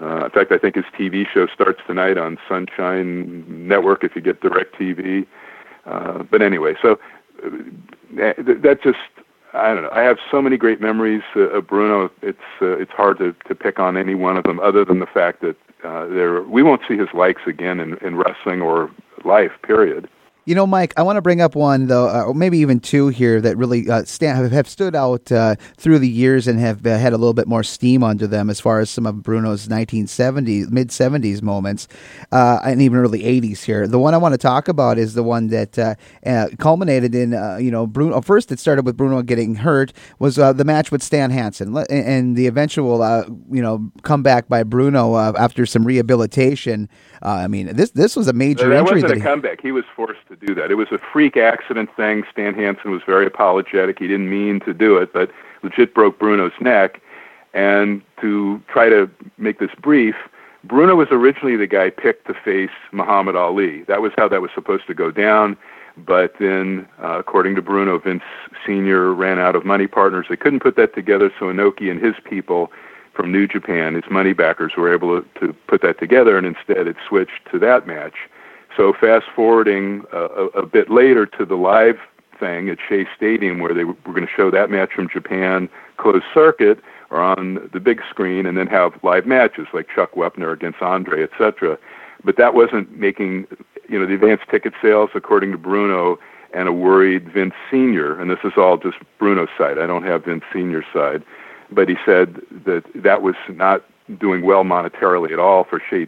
Uh, 0.00 0.24
in 0.24 0.30
fact, 0.30 0.52
I 0.52 0.58
think 0.58 0.74
his 0.74 0.84
TV 0.98 1.26
show 1.32 1.46
starts 1.46 1.80
tonight 1.86 2.18
on 2.18 2.38
Sunshine 2.48 3.44
Network 3.68 4.04
if 4.04 4.14
you 4.14 4.22
get 4.22 4.40
DirecTV. 4.40 5.26
Uh, 5.86 6.22
but 6.24 6.42
anyway, 6.42 6.74
so 6.82 6.98
uh, 7.44 7.50
that 8.12 8.78
just 8.82 8.98
I 9.52 9.72
don't 9.72 9.84
know. 9.84 9.90
I 9.92 10.02
have 10.02 10.18
so 10.30 10.42
many 10.42 10.56
great 10.56 10.80
memories 10.80 11.22
uh, 11.34 11.48
of 11.50 11.66
Bruno. 11.66 12.10
It's 12.22 12.38
uh, 12.60 12.76
it's 12.78 12.92
hard 12.92 13.18
to 13.18 13.34
to 13.46 13.54
pick 13.54 13.78
on 13.78 13.96
any 13.96 14.14
one 14.14 14.36
of 14.36 14.44
them, 14.44 14.60
other 14.60 14.84
than 14.84 14.98
the 14.98 15.06
fact 15.06 15.40
that 15.42 15.56
uh, 15.84 16.06
there 16.06 16.42
we 16.42 16.62
won't 16.62 16.82
see 16.86 16.96
his 16.96 17.08
likes 17.14 17.42
again 17.46 17.80
in, 17.80 17.96
in 17.98 18.16
wrestling 18.16 18.60
or 18.60 18.90
life. 19.24 19.52
Period. 19.62 20.08
You 20.46 20.54
know, 20.54 20.64
Mike, 20.64 20.94
I 20.96 21.02
want 21.02 21.16
to 21.16 21.22
bring 21.22 21.40
up 21.40 21.56
one 21.56 21.88
though, 21.88 22.08
uh, 22.08 22.22
or 22.22 22.32
maybe 22.32 22.58
even 22.58 22.78
two 22.78 23.08
here 23.08 23.40
that 23.40 23.56
really 23.56 23.90
uh, 23.90 24.04
stand, 24.04 24.52
have 24.52 24.68
stood 24.68 24.94
out 24.94 25.32
uh, 25.32 25.56
through 25.76 25.98
the 25.98 26.08
years 26.08 26.46
and 26.46 26.60
have 26.60 26.86
uh, 26.86 26.96
had 26.96 27.12
a 27.12 27.16
little 27.16 27.34
bit 27.34 27.48
more 27.48 27.64
steam 27.64 28.04
under 28.04 28.28
them 28.28 28.48
as 28.48 28.60
far 28.60 28.78
as 28.78 28.88
some 28.88 29.06
of 29.06 29.24
Bruno's 29.24 29.66
1970s, 29.66 30.70
mid 30.70 30.90
70s 30.90 31.42
moments, 31.42 31.88
uh, 32.30 32.60
and 32.64 32.80
even 32.80 32.96
early 32.96 33.24
80s 33.24 33.64
here. 33.64 33.88
The 33.88 33.98
one 33.98 34.14
I 34.14 34.18
want 34.18 34.34
to 34.34 34.38
talk 34.38 34.68
about 34.68 34.98
is 34.98 35.14
the 35.14 35.24
one 35.24 35.48
that 35.48 35.76
uh, 35.80 35.96
culminated 36.60 37.16
in, 37.16 37.32
you 37.60 37.72
know, 37.72 37.88
Bruno. 37.88 38.20
First, 38.20 38.52
it 38.52 38.60
started 38.60 38.86
with 38.86 38.96
Bruno 38.96 39.22
getting 39.22 39.56
hurt. 39.56 39.92
Was 40.20 40.36
the 40.36 40.64
match 40.64 40.92
with 40.92 41.02
Stan 41.02 41.32
Hansen 41.32 41.76
and 41.90 42.36
the 42.36 42.46
eventual, 42.46 42.98
you 43.50 43.62
know, 43.62 43.90
comeback 44.02 44.48
by 44.48 44.62
Bruno 44.62 45.16
after 45.16 45.66
some 45.66 45.84
rehabilitation. 45.84 46.88
I 47.20 47.48
mean, 47.48 47.74
this 47.74 47.90
this 47.90 48.14
was 48.14 48.28
a 48.28 48.32
major 48.32 48.68
that 48.68 48.78
injury. 48.78 49.02
Wasn't 49.02 49.08
that 49.08 49.16
a 49.16 49.20
he, 49.20 49.20
comeback. 49.20 49.60
He 49.60 49.72
was 49.72 49.84
forced 49.96 50.20
to 50.28 50.35
do 50.40 50.54
that. 50.54 50.70
It 50.70 50.74
was 50.76 50.88
a 50.92 50.98
freak 50.98 51.36
accident 51.36 51.90
thing. 51.96 52.24
Stan 52.30 52.54
Hansen 52.54 52.90
was 52.90 53.02
very 53.06 53.26
apologetic. 53.26 53.98
He 53.98 54.06
didn't 54.06 54.30
mean 54.30 54.60
to 54.60 54.74
do 54.74 54.96
it, 54.96 55.12
but 55.12 55.30
legit 55.62 55.94
broke 55.94 56.18
Bruno's 56.18 56.52
neck. 56.60 57.00
And 57.54 58.02
to 58.20 58.60
try 58.68 58.88
to 58.88 59.10
make 59.38 59.58
this 59.58 59.70
brief, 59.80 60.14
Bruno 60.64 60.96
was 60.96 61.08
originally 61.10 61.56
the 61.56 61.66
guy 61.66 61.90
picked 61.90 62.26
to 62.26 62.34
face 62.34 62.70
Muhammad 62.92 63.36
Ali. 63.36 63.82
That 63.84 64.02
was 64.02 64.12
how 64.16 64.28
that 64.28 64.42
was 64.42 64.50
supposed 64.54 64.86
to 64.88 64.94
go 64.94 65.10
down. 65.10 65.56
But 65.96 66.34
then, 66.38 66.86
uh, 67.02 67.18
according 67.18 67.54
to 67.54 67.62
Bruno, 67.62 67.98
Vince 67.98 68.22
Sr. 68.66 69.14
ran 69.14 69.38
out 69.38 69.56
of 69.56 69.64
money 69.64 69.86
partners. 69.86 70.26
They 70.28 70.36
couldn't 70.36 70.60
put 70.60 70.76
that 70.76 70.94
together, 70.94 71.32
so 71.38 71.46
Inoki 71.46 71.90
and 71.90 72.04
his 72.04 72.14
people 72.24 72.70
from 73.14 73.32
New 73.32 73.48
Japan. 73.48 73.94
His 73.94 74.04
money 74.10 74.34
backers 74.34 74.72
were 74.76 74.92
able 74.92 75.22
to, 75.22 75.40
to 75.40 75.54
put 75.66 75.80
that 75.80 75.98
together, 75.98 76.36
and 76.36 76.46
instead 76.46 76.86
it 76.86 76.96
switched 77.08 77.50
to 77.50 77.58
that 77.60 77.86
match. 77.86 78.14
So 78.76 78.92
fast 78.92 79.26
forwarding 79.34 80.04
uh, 80.12 80.28
a, 80.28 80.44
a 80.60 80.66
bit 80.66 80.90
later 80.90 81.24
to 81.26 81.44
the 81.44 81.54
live 81.54 81.98
thing 82.38 82.68
at 82.68 82.78
Shea 82.86 83.06
Stadium, 83.16 83.58
where 83.60 83.72
they 83.72 83.84
were 83.84 83.94
going 84.04 84.26
to 84.26 84.32
show 84.32 84.50
that 84.50 84.70
match 84.70 84.92
from 84.92 85.08
Japan 85.08 85.68
closed 85.96 86.24
circuit 86.34 86.80
or 87.10 87.20
on 87.20 87.70
the 87.72 87.80
big 87.80 88.02
screen, 88.10 88.46
and 88.46 88.58
then 88.58 88.66
have 88.66 88.92
live 89.02 89.26
matches 89.26 89.66
like 89.72 89.86
Chuck 89.94 90.12
Wepner 90.14 90.52
against 90.52 90.82
Andre, 90.82 91.22
etc. 91.22 91.78
But 92.24 92.36
that 92.36 92.52
wasn't 92.52 92.98
making, 92.98 93.46
you 93.88 93.98
know, 93.98 94.06
the 94.06 94.14
advance 94.14 94.40
ticket 94.50 94.74
sales, 94.82 95.10
according 95.14 95.52
to 95.52 95.58
Bruno, 95.58 96.18
and 96.52 96.68
a 96.68 96.72
worried 96.72 97.32
Vince 97.32 97.54
Senior. 97.70 98.20
And 98.20 98.28
this 98.28 98.40
is 98.42 98.52
all 98.56 98.76
just 98.76 98.96
Bruno's 99.18 99.48
side. 99.56 99.78
I 99.78 99.86
don't 99.86 100.02
have 100.02 100.24
Vince 100.24 100.42
Senior's 100.52 100.84
side, 100.92 101.22
but 101.70 101.88
he 101.88 101.96
said 102.04 102.40
that 102.64 102.82
that 102.96 103.22
was 103.22 103.36
not 103.48 103.84
doing 104.18 104.44
well 104.44 104.64
monetarily 104.64 105.32
at 105.32 105.38
all 105.38 105.64
for 105.64 105.82
Shea, 105.90 106.06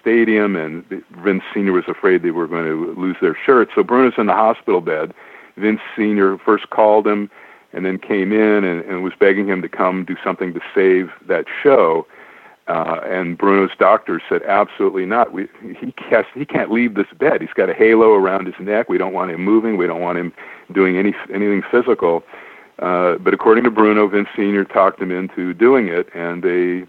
Stadium, 0.00 0.54
and 0.54 0.84
Vince 1.22 1.42
Senior 1.52 1.72
was 1.72 1.84
afraid 1.88 2.22
they 2.22 2.30
were 2.30 2.46
going 2.46 2.64
to 2.64 2.94
lose 2.94 3.16
their 3.20 3.36
shirt. 3.44 3.70
So 3.74 3.82
Bruno's 3.82 4.14
in 4.18 4.26
the 4.26 4.32
hospital 4.32 4.80
bed. 4.80 5.12
Vince 5.56 5.80
Senior 5.96 6.38
first 6.38 6.70
called 6.70 7.06
him, 7.06 7.30
and 7.72 7.84
then 7.84 7.98
came 7.98 8.32
in 8.32 8.64
and, 8.64 8.84
and 8.84 9.02
was 9.02 9.12
begging 9.18 9.48
him 9.48 9.60
to 9.62 9.68
come 9.68 10.04
do 10.04 10.16
something 10.22 10.54
to 10.54 10.60
save 10.74 11.10
that 11.26 11.46
show. 11.62 12.06
Uh, 12.66 13.00
and 13.04 13.36
Bruno's 13.36 13.76
doctor 13.78 14.22
said, 14.26 14.42
absolutely 14.44 15.04
not. 15.04 15.32
We, 15.32 15.48
he, 15.78 15.92
can't, 15.92 16.26
he 16.34 16.46
can't 16.46 16.70
leave 16.70 16.94
this 16.94 17.08
bed. 17.18 17.42
He's 17.42 17.52
got 17.52 17.68
a 17.68 17.74
halo 17.74 18.14
around 18.14 18.46
his 18.46 18.54
neck. 18.58 18.88
We 18.88 18.96
don't 18.96 19.12
want 19.12 19.32
him 19.32 19.44
moving. 19.44 19.76
We 19.76 19.86
don't 19.86 20.00
want 20.00 20.18
him 20.18 20.32
doing 20.72 20.96
any 20.96 21.14
anything 21.32 21.62
physical. 21.70 22.22
Uh, 22.78 23.16
but 23.18 23.34
according 23.34 23.64
to 23.64 23.70
Bruno, 23.70 24.08
Vince 24.08 24.28
Sr. 24.34 24.64
talked 24.64 25.00
him 25.00 25.10
into 25.10 25.52
doing 25.52 25.88
it, 25.88 26.08
and 26.14 26.42
they, 26.42 26.86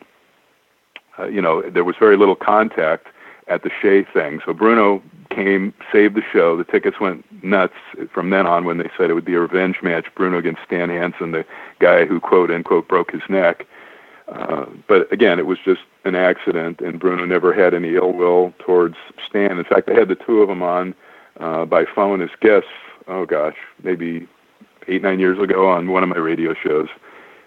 uh, 1.19 1.27
you 1.27 1.41
know, 1.41 1.61
there 1.61 1.83
was 1.83 1.95
very 1.99 2.17
little 2.17 2.35
contact 2.35 3.07
at 3.47 3.63
the 3.63 3.69
Shea 3.81 4.03
thing. 4.03 4.41
So 4.45 4.53
Bruno 4.53 5.01
came, 5.29 5.73
saved 5.91 6.15
the 6.15 6.23
show. 6.31 6.57
The 6.57 6.63
tickets 6.63 6.99
went 6.99 7.25
nuts 7.43 7.75
from 8.11 8.29
then 8.29 8.47
on 8.47 8.65
when 8.65 8.77
they 8.77 8.89
said 8.97 9.09
it 9.09 9.13
would 9.13 9.25
be 9.25 9.35
a 9.35 9.39
revenge 9.39 9.77
match, 9.83 10.07
Bruno 10.15 10.37
against 10.37 10.61
Stan 10.65 10.89
Hansen, 10.89 11.31
the 11.31 11.45
guy 11.79 12.05
who 12.05 12.19
quote 12.19 12.49
unquote 12.51 12.87
broke 12.87 13.11
his 13.11 13.21
neck. 13.29 13.65
Uh, 14.27 14.65
but 14.87 15.11
again, 15.13 15.37
it 15.37 15.45
was 15.45 15.59
just 15.63 15.81
an 16.03 16.15
accident, 16.15 16.81
and 16.81 16.99
Bruno 16.99 17.25
never 17.25 17.53
had 17.53 17.73
any 17.73 17.95
ill 17.95 18.11
will 18.11 18.53
towards 18.59 18.95
Stan. 19.27 19.57
In 19.57 19.63
fact, 19.63 19.89
I 19.89 19.93
had 19.93 20.07
the 20.07 20.15
two 20.15 20.41
of 20.41 20.47
them 20.47 20.63
on 20.63 20.95
uh, 21.39 21.65
by 21.65 21.85
phone 21.85 22.21
as 22.21 22.29
guests. 22.41 22.69
Oh 23.07 23.25
gosh, 23.25 23.57
maybe 23.83 24.27
eight 24.87 25.03
nine 25.03 25.19
years 25.19 25.39
ago 25.39 25.67
on 25.69 25.91
one 25.91 26.01
of 26.01 26.09
my 26.09 26.17
radio 26.17 26.55
shows, 26.55 26.89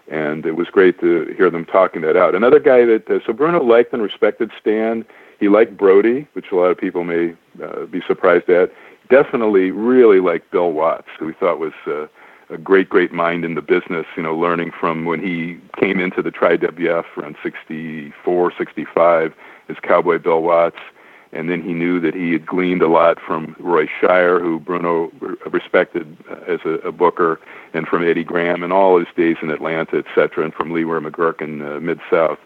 and 0.09 0.45
it 0.45 0.55
was 0.55 0.67
great 0.67 0.99
to 0.99 1.33
hear 1.37 1.49
them 1.49 1.65
talking 1.65 2.01
that 2.01 2.17
out. 2.17 2.35
Another 2.35 2.59
guy 2.59 2.85
that 2.85 3.09
uh, 3.09 3.19
so 3.25 3.33
Bruno 3.33 3.63
liked 3.63 3.93
and 3.93 4.01
respected 4.01 4.51
Stan. 4.59 5.05
He 5.39 5.47
liked 5.47 5.77
Brody, 5.77 6.27
which 6.33 6.51
a 6.51 6.55
lot 6.55 6.65
of 6.65 6.77
people 6.77 7.03
may 7.03 7.35
uh, 7.63 7.85
be 7.85 8.01
surprised 8.07 8.49
at. 8.49 8.71
Definitely, 9.09 9.71
really 9.71 10.19
liked 10.19 10.51
Bill 10.51 10.71
Watts, 10.71 11.07
who 11.17 11.27
we 11.27 11.33
thought 11.33 11.59
was. 11.59 11.73
Uh, 11.85 12.07
a 12.51 12.57
great, 12.57 12.89
great 12.89 13.11
mind 13.11 13.45
in 13.45 13.53
the 13.53 13.61
business, 13.61 14.07
you 14.17 14.23
know, 14.23 14.35
learning 14.35 14.71
from 14.71 15.05
when 15.05 15.21
he 15.21 15.59
came 15.79 15.99
into 15.99 16.21
the 16.21 16.31
Tri-WF 16.31 17.05
around 17.15 17.35
64, 17.43 18.53
65 18.57 19.33
as 19.69 19.77
Cowboy 19.83 20.17
Bill 20.17 20.41
Watts. 20.41 20.79
And 21.31 21.49
then 21.49 21.61
he 21.61 21.73
knew 21.73 21.99
that 21.99 22.15
he 22.15 22.31
had 22.31 22.45
gleaned 22.45 22.81
a 22.81 22.87
lot 22.87 23.19
from 23.19 23.55
Roy 23.59 23.87
Shire, 24.01 24.39
who 24.39 24.59
Bruno 24.59 25.11
respected 25.51 26.17
as 26.47 26.59
a, 26.65 26.87
a 26.87 26.91
booker, 26.91 27.39
and 27.73 27.87
from 27.87 28.03
Eddie 28.03 28.23
Graham 28.23 28.63
and 28.63 28.73
all 28.73 28.97
his 28.97 29.07
days 29.15 29.37
in 29.41 29.51
Atlanta, 29.51 29.97
et 29.97 30.05
cetera, 30.15 30.43
and 30.43 30.53
from 30.53 30.71
Leroy 30.71 30.99
McGuirk 30.99 31.41
in 31.41 31.61
uh, 31.61 31.79
Mid-South. 31.79 32.39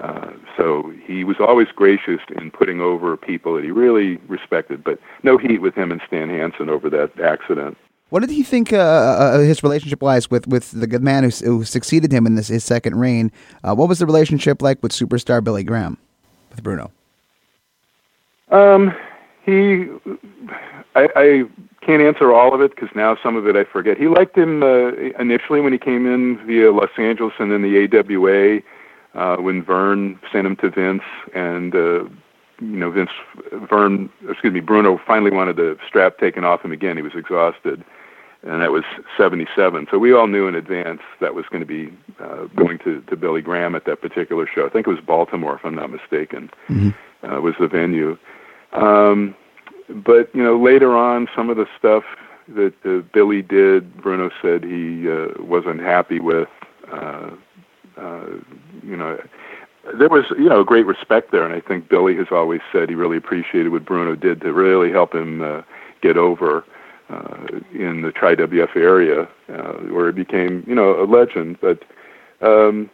Uh, 0.00 0.30
so 0.56 0.92
he 1.04 1.24
was 1.24 1.36
always 1.40 1.68
gracious 1.74 2.20
in 2.36 2.50
putting 2.50 2.80
over 2.80 3.16
people 3.16 3.54
that 3.54 3.64
he 3.64 3.70
really 3.70 4.16
respected, 4.28 4.82
but 4.82 4.98
no 5.22 5.38
heat 5.38 5.60
with 5.60 5.74
him 5.74 5.90
and 5.90 6.00
Stan 6.06 6.28
Hansen 6.28 6.68
over 6.68 6.88
that 6.90 7.18
accident. 7.20 7.76
What 8.10 8.20
did 8.20 8.30
he 8.30 8.42
think 8.42 8.72
uh, 8.72 8.76
uh, 8.76 9.30
uh 9.34 9.38
his 9.40 9.62
relationship 9.62 10.00
wise 10.00 10.30
with, 10.30 10.46
with 10.46 10.70
the 10.70 10.86
good 10.86 11.02
man 11.02 11.24
who, 11.24 11.30
who 11.44 11.64
succeeded 11.64 12.12
him 12.12 12.26
in 12.26 12.36
this 12.36 12.48
his 12.48 12.64
second 12.64 12.98
reign? 12.98 13.30
Uh, 13.62 13.74
what 13.74 13.88
was 13.88 13.98
the 13.98 14.06
relationship 14.06 14.62
like 14.62 14.82
with 14.82 14.92
superstar 14.92 15.42
Billy 15.42 15.64
Graham, 15.64 15.98
with 16.50 16.62
Bruno? 16.62 16.90
Um, 18.50 18.94
he, 19.44 19.88
I, 20.94 21.08
I 21.16 21.42
can't 21.80 22.02
answer 22.02 22.32
all 22.32 22.54
of 22.54 22.60
it 22.60 22.74
because 22.74 22.90
now 22.94 23.16
some 23.22 23.36
of 23.36 23.46
it 23.46 23.56
I 23.56 23.64
forget. 23.64 23.96
He 23.96 24.08
liked 24.08 24.36
him 24.36 24.62
uh, 24.62 24.92
initially 25.18 25.60
when 25.60 25.72
he 25.72 25.78
came 25.78 26.06
in 26.06 26.44
via 26.46 26.70
Los 26.72 26.90
Angeles 26.98 27.34
and 27.38 27.50
then 27.50 27.62
the 27.62 27.88
AWA 27.98 28.60
uh, 29.14 29.40
when 29.40 29.62
Verne 29.62 30.18
sent 30.32 30.46
him 30.46 30.56
to 30.56 30.70
Vince 30.70 31.02
and. 31.34 31.74
Uh, 31.74 32.04
you 32.60 32.76
know, 32.76 32.90
Vince 32.90 33.10
Verne, 33.52 34.10
excuse 34.28 34.52
me, 34.52 34.60
Bruno 34.60 35.00
finally 35.06 35.30
wanted 35.30 35.56
the 35.56 35.78
strap 35.86 36.18
taken 36.18 36.44
off 36.44 36.64
him 36.64 36.72
again. 36.72 36.96
He 36.96 37.02
was 37.02 37.14
exhausted, 37.14 37.84
and 38.42 38.62
that 38.62 38.72
was 38.72 38.84
77. 39.16 39.86
So 39.90 39.98
we 39.98 40.12
all 40.12 40.26
knew 40.26 40.48
in 40.48 40.54
advance 40.54 41.00
that 41.20 41.34
was 41.34 41.44
going 41.50 41.60
to 41.60 41.66
be 41.66 41.96
uh, 42.20 42.46
going 42.56 42.78
to, 42.80 43.00
to 43.02 43.16
Billy 43.16 43.42
Graham 43.42 43.74
at 43.74 43.84
that 43.84 44.00
particular 44.00 44.46
show. 44.52 44.66
I 44.66 44.70
think 44.70 44.86
it 44.86 44.90
was 44.90 45.00
Baltimore, 45.00 45.54
if 45.54 45.64
I'm 45.64 45.74
not 45.74 45.90
mistaken, 45.90 46.50
mm-hmm. 46.68 46.90
uh, 47.26 47.40
was 47.40 47.54
the 47.60 47.68
venue. 47.68 48.18
Um, 48.72 49.34
but 49.88 50.34
you 50.34 50.42
know, 50.42 50.60
later 50.60 50.96
on, 50.96 51.28
some 51.34 51.50
of 51.50 51.56
the 51.56 51.66
stuff 51.78 52.04
that 52.48 52.74
uh, 52.84 53.02
Billy 53.12 53.42
did, 53.42 54.00
Bruno 54.00 54.30
said 54.42 54.64
he 54.64 55.08
uh, 55.10 55.42
wasn't 55.42 55.80
happy 55.80 56.20
with. 56.20 56.48
Uh, 56.90 57.30
uh, 57.96 58.26
you 58.82 58.96
know, 58.96 59.18
there 59.98 60.08
was 60.08 60.24
you 60.30 60.48
know 60.48 60.64
great 60.64 60.86
respect 60.86 61.32
there, 61.32 61.44
and 61.44 61.54
I 61.54 61.60
think 61.66 61.88
Billy 61.88 62.16
has 62.16 62.28
always 62.30 62.60
said 62.72 62.88
he 62.88 62.94
really 62.94 63.16
appreciated 63.16 63.70
what 63.70 63.84
Bruno 63.84 64.14
did 64.14 64.40
to 64.42 64.52
really 64.52 64.90
help 64.90 65.14
him 65.14 65.42
uh, 65.42 65.62
get 66.00 66.16
over 66.16 66.64
uh, 67.10 67.46
in 67.72 68.02
the 68.02 68.12
Tri 68.12 68.34
WF 68.34 68.76
area, 68.76 69.28
uh, 69.52 69.72
where 69.90 70.06
he 70.08 70.12
became, 70.12 70.64
you 70.66 70.74
know, 70.74 71.02
a 71.02 71.06
legend. 71.06 71.58
But 71.60 71.84
um, 72.40 72.90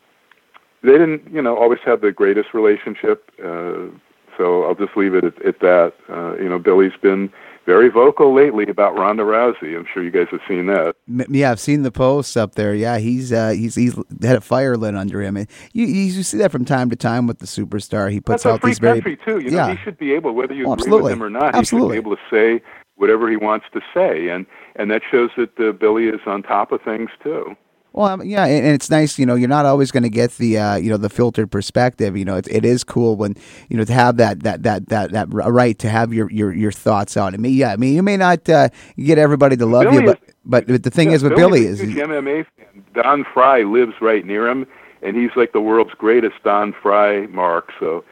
they 0.82 0.92
didn't, 0.92 1.30
you 1.32 1.42
know, 1.42 1.56
always 1.56 1.80
have 1.84 2.00
the 2.00 2.12
greatest 2.12 2.54
relationship. 2.54 3.30
Uh, 3.44 3.86
so 4.36 4.64
I'll 4.64 4.74
just 4.74 4.96
leave 4.96 5.14
it 5.14 5.24
at, 5.24 5.42
at 5.44 5.60
that. 5.60 5.94
Uh, 6.08 6.36
you 6.36 6.48
know, 6.48 6.58
Billy's 6.58 6.96
been 7.00 7.32
very 7.66 7.88
vocal 7.88 8.34
lately 8.34 8.64
about 8.68 8.96
Ronda 8.96 9.22
Rousey. 9.22 9.76
I'm 9.76 9.86
sure 9.92 10.02
you 10.02 10.10
guys 10.10 10.26
have 10.30 10.40
seen 10.46 10.66
that. 10.66 10.96
Yeah, 11.06 11.50
I've 11.50 11.60
seen 11.60 11.82
the 11.82 11.90
posts 11.90 12.36
up 12.36 12.54
there. 12.54 12.74
Yeah, 12.74 12.98
he's 12.98 13.32
uh, 13.32 13.50
he's 13.50 13.74
he's 13.74 13.94
had 14.22 14.36
a 14.36 14.40
fire 14.40 14.76
lit 14.76 14.94
under 14.94 15.22
him. 15.22 15.36
And 15.36 15.48
You, 15.72 15.86
you 15.86 16.22
see 16.22 16.38
that 16.38 16.52
from 16.52 16.64
time 16.64 16.90
to 16.90 16.96
time 16.96 17.26
with 17.26 17.38
the 17.38 17.46
superstar. 17.46 18.10
He 18.10 18.20
puts 18.20 18.42
That's 18.42 18.54
out 18.54 18.62
these 18.62 18.78
very 18.78 19.00
country 19.00 19.16
too. 19.24 19.40
You 19.40 19.50
know, 19.50 19.66
yeah. 19.66 19.74
he 19.74 19.82
should 19.82 19.98
be 19.98 20.12
able, 20.12 20.32
whether 20.32 20.54
you 20.54 20.66
oh, 20.66 20.72
agree 20.72 20.82
absolutely. 20.82 21.02
with 21.02 21.12
him 21.12 21.22
or 21.22 21.30
not, 21.30 21.54
absolutely. 21.54 21.96
he 21.96 21.98
should 21.98 22.04
be 22.04 22.08
able 22.08 22.16
to 22.16 22.22
say 22.30 22.64
whatever 22.96 23.30
he 23.30 23.36
wants 23.36 23.66
to 23.72 23.80
say, 23.92 24.28
and 24.28 24.46
and 24.76 24.90
that 24.90 25.02
shows 25.10 25.30
that 25.36 25.58
uh, 25.58 25.72
Billy 25.72 26.06
is 26.06 26.20
on 26.26 26.42
top 26.42 26.72
of 26.72 26.82
things 26.82 27.10
too. 27.22 27.56
Well, 27.94 28.08
um, 28.08 28.24
yeah, 28.24 28.44
and, 28.44 28.66
it's 28.66 28.90
nice. 28.90 29.20
You 29.20 29.24
know, 29.24 29.36
you're 29.36 29.48
not 29.48 29.66
always 29.66 29.92
going 29.92 30.02
to 30.02 30.08
get 30.08 30.32
the 30.32 30.58
uh, 30.58 30.74
you 30.74 30.90
know 30.90 30.96
the 30.96 31.08
filtered 31.08 31.52
perspective. 31.52 32.16
You 32.16 32.24
know, 32.24 32.36
it, 32.36 32.48
it 32.50 32.64
is 32.64 32.82
cool 32.82 33.14
when 33.14 33.36
you 33.68 33.76
know 33.76 33.84
to 33.84 33.92
have 33.92 34.16
that 34.16 34.42
that 34.42 34.64
that 34.64 34.88
that 34.88 35.12
that 35.12 35.28
right 35.30 35.78
to 35.78 35.88
have 35.88 36.12
your 36.12 36.28
your, 36.32 36.52
your 36.52 36.72
thoughts 36.72 37.16
out. 37.16 37.34
I 37.34 37.36
mean, 37.36 37.54
yeah, 37.54 37.72
I 37.72 37.76
mean, 37.76 37.94
you 37.94 38.02
may 38.02 38.16
not 38.16 38.48
uh, 38.48 38.70
get 38.98 39.18
everybody 39.18 39.56
to 39.58 39.66
love 39.66 39.84
Billy 39.84 40.02
you, 40.02 40.06
but 40.06 40.20
but, 40.44 40.82
the 40.82 40.90
thing 40.90 41.10
yeah, 41.10 41.14
is, 41.14 41.22
with 41.22 41.36
Billy 41.36 41.60
Billy 41.60 41.66
is 41.66 41.80
MMA 41.80 42.46
fan. 42.56 42.84
Don 42.94 43.24
Frye 43.32 43.62
lives 43.62 43.94
right 44.00 44.26
near 44.26 44.48
him, 44.48 44.66
and 45.02 45.16
he's 45.16 45.30
like 45.36 45.52
the 45.52 45.60
world's 45.60 45.94
greatest 45.94 46.42
Don 46.42 46.74
Frye 46.82 47.26
mark. 47.26 47.70
So 47.78 48.04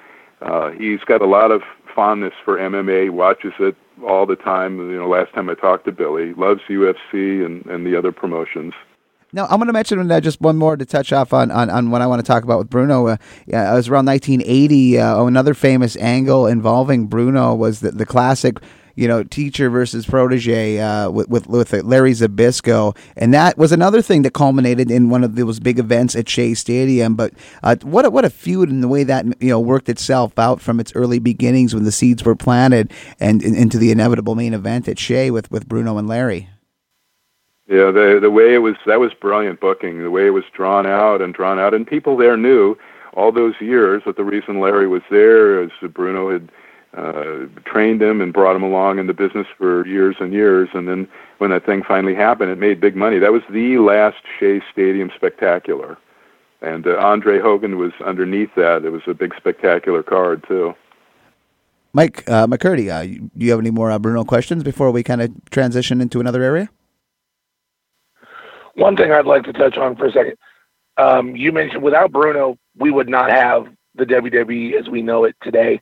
uh, 0.43 0.71
he's 0.71 1.01
got 1.01 1.23
a 1.23 1.27
lot 1.27 1.51
of 1.51 1.63
fondness 1.93 2.35
for 2.45 2.57
MMA. 2.57 3.11
Watches 3.11 3.53
it 3.59 3.75
all 4.07 4.27
the 4.27 4.37
time. 4.37 4.79
You 4.79 4.99
know, 4.99 5.09
last 5.09 5.35
time 5.35 5.51
I 5.51 5.55
talked 5.55 5.87
to 5.87 5.93
Billy, 5.93 6.35
loves 6.35 6.61
UFC 6.69 7.45
and 7.45 7.67
and 7.67 7.85
the 7.85 7.97
other 7.99 8.13
promotions. 8.13 8.75
Now, 9.35 9.47
I'm 9.47 9.57
going 9.57 9.69
to 9.69 9.73
mention 9.73 10.11
uh, 10.11 10.21
just 10.21 10.43
one 10.43 10.59
more 10.59 10.77
to 10.77 10.85
touch 10.85 11.11
off 11.11 11.33
on, 11.33 11.51
on, 11.51 11.71
on 11.71 11.91
what 11.91 12.03
I 12.03 12.07
want 12.07 12.21
to 12.21 12.27
talk 12.27 12.45
about 12.45 12.59
with 12.59 12.69
Bruno. 12.69 13.07
Uh, 13.07 13.17
yeah, 13.47 13.73
it 13.73 13.75
was 13.75 13.89
around 13.89 14.05
1980. 14.05 14.99
Uh, 14.99 15.25
another 15.25 15.55
famous 15.55 15.97
angle 15.97 16.47
involving 16.47 17.07
Bruno 17.07 17.55
was 17.55 17.81
the, 17.81 17.93
the 17.93 18.05
classic, 18.05 18.59
you 18.95 19.09
know, 19.09 19.23
teacher 19.23 19.71
versus 19.71 20.05
protege 20.05 20.79
uh, 20.81 21.09
with, 21.09 21.31
with, 21.31 21.47
with 21.47 21.73
Larry 21.73 22.13
Zbyszko. 22.13 22.95
And 23.17 23.33
that 23.33 23.57
was 23.57 23.73
another 23.73 24.03
thing 24.03 24.21
that 24.21 24.35
culminated 24.35 24.91
in 24.91 25.09
one 25.09 25.25
of 25.25 25.35
those 25.35 25.61
big 25.61 25.79
events 25.79 26.15
at 26.15 26.29
Shea 26.29 26.53
Stadium. 26.53 27.15
But 27.15 27.33
uh, 27.63 27.77
what, 27.81 28.05
a, 28.05 28.11
what 28.11 28.27
a 28.27 28.31
feud 28.31 28.69
in 28.69 28.83
the 28.83 28.89
way 28.89 29.03
that, 29.03 29.25
you 29.41 29.49
know, 29.49 29.61
worked 29.61 29.89
itself 29.89 30.39
out 30.39 30.61
from 30.61 30.79
its 30.79 30.95
early 30.95 31.21
beginnings 31.21 31.75
when 31.75 31.85
the 31.85 31.93
seeds 31.93 32.23
were 32.23 32.37
planted 32.37 32.93
and, 33.19 33.43
and 33.43 33.57
into 33.57 33.79
the 33.79 33.93
inevitable 33.93 34.35
main 34.35 34.53
event 34.53 34.89
at 34.89 34.99
Shea 34.99 35.31
with, 35.31 35.51
with 35.51 35.67
Bruno 35.67 35.97
and 35.97 36.07
Larry. 36.07 36.51
Yeah, 37.73 37.91
the 37.91 38.19
the 38.21 38.31
way 38.31 38.53
it 38.53 38.59
was 38.59 38.77
that 38.85 39.01
was 39.01 39.15
brilliant 39.15 39.59
booking. 39.59 40.03
The 40.03 40.11
way 40.11 40.27
it 40.27 40.37
was 40.37 40.45
drawn 40.53 40.87
out 40.87 41.23
and 41.23 41.33
drawn 41.33 41.59
out, 41.59 41.73
and 41.73 41.87
people 41.87 42.19
there 42.19 42.37
knew 42.37 42.77
all 43.15 43.33
those 43.33 43.55
years 43.61 44.03
that 44.05 44.17
the 44.17 44.25
reason 44.25 44.61
Larry 44.61 44.87
was 44.87 45.01
there 45.11 45.63
is 45.63 45.71
Bruno 45.95 46.31
had 46.31 46.53
uh, 46.95 47.47
trained 47.65 48.03
him 48.03 48.21
and 48.21 48.31
brought 48.31 48.57
him 48.57 48.63
along 48.63 48.99
in 48.99 49.07
the 49.07 49.15
business 49.15 49.47
for 49.57 49.87
years 49.87 50.17
and 50.21 50.35
years. 50.35 50.69
And 50.75 50.87
then 50.87 51.09
when 51.39 51.49
that 51.49 51.65
thing 51.65 51.83
finally 51.83 52.15
happened, 52.15 52.51
it 52.51 52.59
made 52.59 52.79
big 52.79 52.95
money. 52.95 53.19
That 53.19 53.33
was 53.33 53.43
the 53.49 53.79
last 53.79 54.19
Shea 54.39 54.61
Stadium 54.71 55.11
spectacular. 55.17 55.97
and 56.61 56.87
uh, 56.87 56.99
Andre 56.99 57.41
Hogan 57.41 57.79
was 57.79 57.93
underneath 58.05 58.55
that. 58.55 58.85
It 58.85 58.91
was 58.91 59.03
a 59.07 59.15
big 59.15 59.35
spectacular 59.35 60.03
card 60.03 60.45
too. 60.47 60.75
Mike 61.95 62.29
uh, 62.29 62.47
McCurdy, 62.47 62.91
uh, 62.91 63.05
do 63.05 63.45
you 63.47 63.51
have 63.51 63.61
any 63.61 63.71
more 63.71 63.91
uh, 63.91 63.99
Bruno 63.99 64.25
questions 64.25 64.63
before 64.63 64.91
we 64.91 65.03
kind 65.03 65.23
of 65.23 65.31
transition 65.51 66.03
into 66.03 66.21
another 66.21 66.43
area? 66.43 66.69
One 68.75 68.97
thing 68.97 69.13
I'd 69.13 69.27
like 69.27 69.45
to 69.45 69.53
touch 69.53 69.77
on 69.77 69.97
for 69.97 70.07
a 70.07 70.13
second. 70.13 70.37
Um, 70.97 71.37
you 71.37 71.53
mentioned 71.53 71.83
without 71.83 72.13
Bruno, 72.13 72.59
we 72.77 72.91
would 72.91 73.09
not 73.09 73.31
have 73.31 73.69
the 73.95 74.05
WWE 74.07 74.75
as 74.79 74.89
we 74.89 75.03
know 75.03 75.25
it 75.25 75.37
today. 75.43 75.81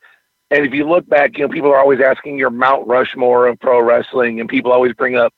And 0.50 0.66
if 0.66 0.72
you 0.72 0.88
look 0.88 1.08
back, 1.08 1.38
you 1.38 1.46
know, 1.46 1.52
people 1.52 1.70
are 1.70 1.78
always 1.78 2.00
asking 2.00 2.38
your 2.38 2.50
Mount 2.50 2.86
Rushmore 2.86 3.46
of 3.46 3.60
pro 3.60 3.80
wrestling, 3.80 4.40
and 4.40 4.48
people 4.48 4.72
always 4.72 4.92
bring 4.94 5.16
up, 5.16 5.32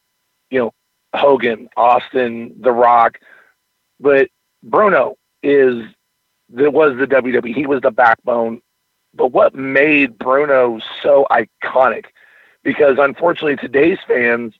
you 0.50 0.58
know, 0.58 0.72
Hogan, 1.14 1.68
Austin, 1.76 2.54
The 2.60 2.72
Rock. 2.72 3.18
But 4.00 4.28
Bruno 4.62 5.16
is 5.42 5.84
that 6.54 6.72
was 6.72 6.96
the 6.98 7.06
WWE. 7.06 7.54
He 7.54 7.66
was 7.66 7.82
the 7.82 7.90
backbone 7.90 8.62
but 9.14 9.28
what 9.28 9.54
made 9.54 10.18
Bruno 10.18 10.80
so 11.02 11.26
iconic? 11.30 12.06
Because 12.62 12.96
unfortunately, 12.98 13.56
today's 13.56 13.98
fans 14.06 14.54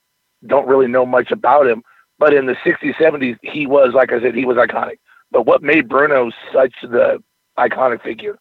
don't 0.47 0.67
really 0.67 0.89
know 0.89 1.07
much 1.07 1.31
about 1.31 1.67
him. 1.67 1.83
But 2.23 2.35
in 2.35 2.47
the 2.47 2.55
60s, 2.65 2.95
70s, 2.95 3.37
he 3.43 3.67
was, 3.67 3.95
like 3.95 4.13
I 4.13 4.21
said, 4.21 4.37
he 4.37 4.45
was 4.45 4.57
iconic. 4.57 5.01
But 5.33 5.45
what 5.45 5.61
made 5.61 5.89
Bruno 5.89 6.31
such 6.55 6.73
the 6.81 7.21
iconic 7.59 8.01
figure? 8.01 8.39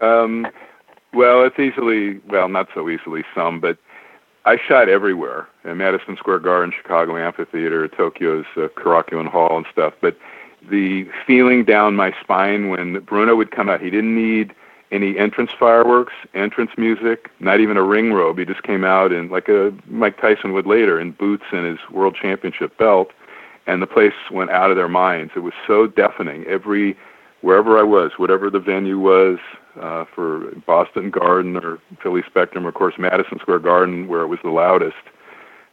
Um, 0.00 0.48
well, 1.12 1.44
it's 1.44 1.60
easily, 1.60 2.18
well, 2.28 2.48
not 2.48 2.66
so 2.74 2.90
easily 2.90 3.22
some, 3.36 3.60
but 3.60 3.78
I 4.46 4.56
shot 4.56 4.88
everywhere 4.88 5.46
in 5.64 5.76
Madison 5.76 6.16
Square 6.16 6.40
Garden, 6.40 6.74
Chicago 6.76 7.16
Amphitheater, 7.16 7.86
Tokyo's 7.86 8.46
uh, 8.56 8.66
Korakuen 8.76 9.28
Hall 9.28 9.56
and 9.56 9.66
stuff. 9.70 9.94
But 10.00 10.18
the 10.68 11.06
feeling 11.28 11.64
down 11.64 11.94
my 11.94 12.12
spine 12.20 12.68
when 12.68 12.98
Bruno 12.98 13.36
would 13.36 13.52
come 13.52 13.68
out. 13.68 13.80
He 13.80 13.90
didn't 13.90 14.16
need 14.16 14.52
any 14.94 15.18
entrance 15.18 15.50
fireworks, 15.58 16.12
entrance 16.34 16.70
music, 16.78 17.30
not 17.40 17.58
even 17.58 17.76
a 17.76 17.82
ring 17.82 18.12
robe. 18.12 18.38
He 18.38 18.44
just 18.44 18.62
came 18.62 18.84
out 18.84 19.12
in 19.12 19.28
like 19.28 19.48
a 19.48 19.74
Mike 19.86 20.20
Tyson 20.20 20.52
would 20.52 20.66
later 20.66 21.00
in 21.00 21.10
boots 21.10 21.44
and 21.52 21.66
his 21.66 21.78
world 21.90 22.16
championship 22.20 22.78
belt, 22.78 23.10
and 23.66 23.82
the 23.82 23.86
place 23.86 24.14
went 24.30 24.50
out 24.50 24.70
of 24.70 24.76
their 24.76 24.88
minds. 24.88 25.32
It 25.34 25.40
was 25.40 25.52
so 25.66 25.88
deafening. 25.88 26.44
Every 26.46 26.96
wherever 27.40 27.76
I 27.76 27.82
was, 27.82 28.12
whatever 28.16 28.48
the 28.50 28.60
venue 28.60 28.98
was, 28.98 29.38
uh, 29.80 30.04
for 30.14 30.52
Boston 30.66 31.10
Garden 31.10 31.56
or 31.56 31.78
Philly 32.00 32.22
Spectrum, 32.26 32.64
or 32.64 32.68
of 32.68 32.74
course 32.74 32.94
Madison 32.96 33.38
Square 33.40 33.58
Garden, 33.60 34.06
where 34.06 34.22
it 34.22 34.28
was 34.28 34.38
the 34.44 34.50
loudest 34.50 34.96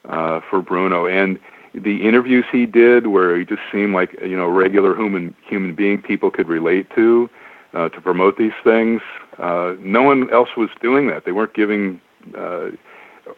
uh, 0.10 0.42
for 0.50 0.64
Bruno, 0.64 1.06
and 1.06 1.40
the 1.76 2.06
interviews 2.06 2.46
he 2.52 2.66
did 2.66 3.08
where 3.08 3.38
he 3.38 3.46
just 3.46 3.62
seemed 3.72 3.94
like 3.94 4.20
you 4.22 4.36
know 4.36 4.46
a 4.46 4.52
regular 4.52 4.96
human 4.96 5.36
human 5.48 5.76
being 5.76 6.02
people 6.02 6.32
could 6.32 6.48
relate 6.48 6.90
to 6.96 7.30
uh, 7.74 7.90
to 7.90 8.02
promote 8.02 8.38
these 8.38 8.54
things. 8.64 9.02
Uh, 9.38 9.76
no 9.80 10.02
one 10.02 10.32
else 10.32 10.50
was 10.58 10.70
doing 10.82 11.08
that. 11.08 11.26
They 11.26 11.32
weren't 11.32 11.54
giving, 11.54 12.02
uh, 12.38 12.70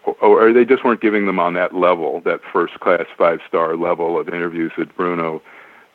or, 0.06 0.41
or 0.41 0.54
they 0.54 0.65
just 0.65 0.84
weren't 0.84 1.02
giving 1.02 1.26
them 1.26 1.39
on 1.39 1.54
that 1.54 1.74
level, 1.74 2.22
that 2.26 2.41
first 2.52 2.80
class 2.80 3.06
five 3.17 3.39
star 3.48 3.76
level 3.76 4.19
of 4.19 4.28
interviews 4.28 4.72
that 4.78 4.96
Bruno 4.96 5.41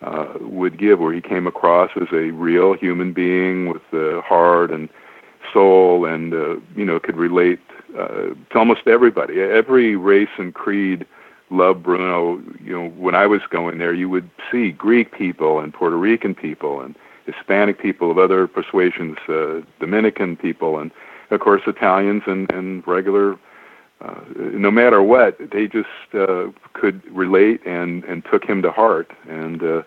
uh, 0.03 0.35
would 0.41 0.79
give, 0.79 1.01
where 1.01 1.13
he 1.13 1.21
came 1.21 1.47
across 1.47 1.91
as 1.97 2.09
a 2.13 2.31
real 2.31 2.75
human 2.75 3.13
being 3.13 3.69
with 3.69 3.83
a 3.93 4.21
heart 4.23 4.71
and 4.71 4.89
soul, 5.53 6.05
and 6.05 6.33
uh, 6.33 6.57
you 6.77 6.85
know 6.85 7.01
could 7.01 7.17
relate 7.17 7.61
uh, 7.99 8.35
to 8.51 8.59
almost 8.59 8.87
everybody, 8.87 9.41
every 9.41 9.97
race 9.97 10.29
and 10.39 10.55
creed 10.55 11.07
Loved 11.51 11.83
Bruno. 11.83 12.43
You 12.63 12.73
know, 12.75 12.89
when 12.91 13.15
I 13.15 13.27
was 13.27 13.41
going 13.51 13.79
there, 13.79 13.95
you 13.95 14.09
would 14.09 14.31
see 14.53 14.71
Greek 14.71 15.13
people 15.13 15.61
and 15.61 15.73
Puerto 15.73 15.97
Rican 15.97 16.35
people 16.35 16.81
and 16.81 16.95
Hispanic 17.33 17.79
people 17.81 18.11
of 18.11 18.19
other 18.19 18.47
persuasions, 18.47 19.17
uh, 19.29 19.61
Dominican 19.81 20.37
people, 20.37 20.79
and 20.79 20.91
of 21.31 21.41
course 21.41 21.63
Italians 21.67 22.23
and 22.27 22.51
and 22.51 22.87
regular. 22.87 23.39
Uh, 24.01 24.21
no 24.37 24.71
matter 24.71 25.03
what, 25.03 25.37
they 25.51 25.67
just 25.67 25.89
uh, 26.15 26.47
could 26.73 27.03
relate 27.15 27.61
and 27.67 28.05
and 28.05 28.25
took 28.31 28.45
him 28.45 28.63
to 28.63 28.71
heart. 28.71 29.11
And 29.29 29.61
uh, 29.63 29.83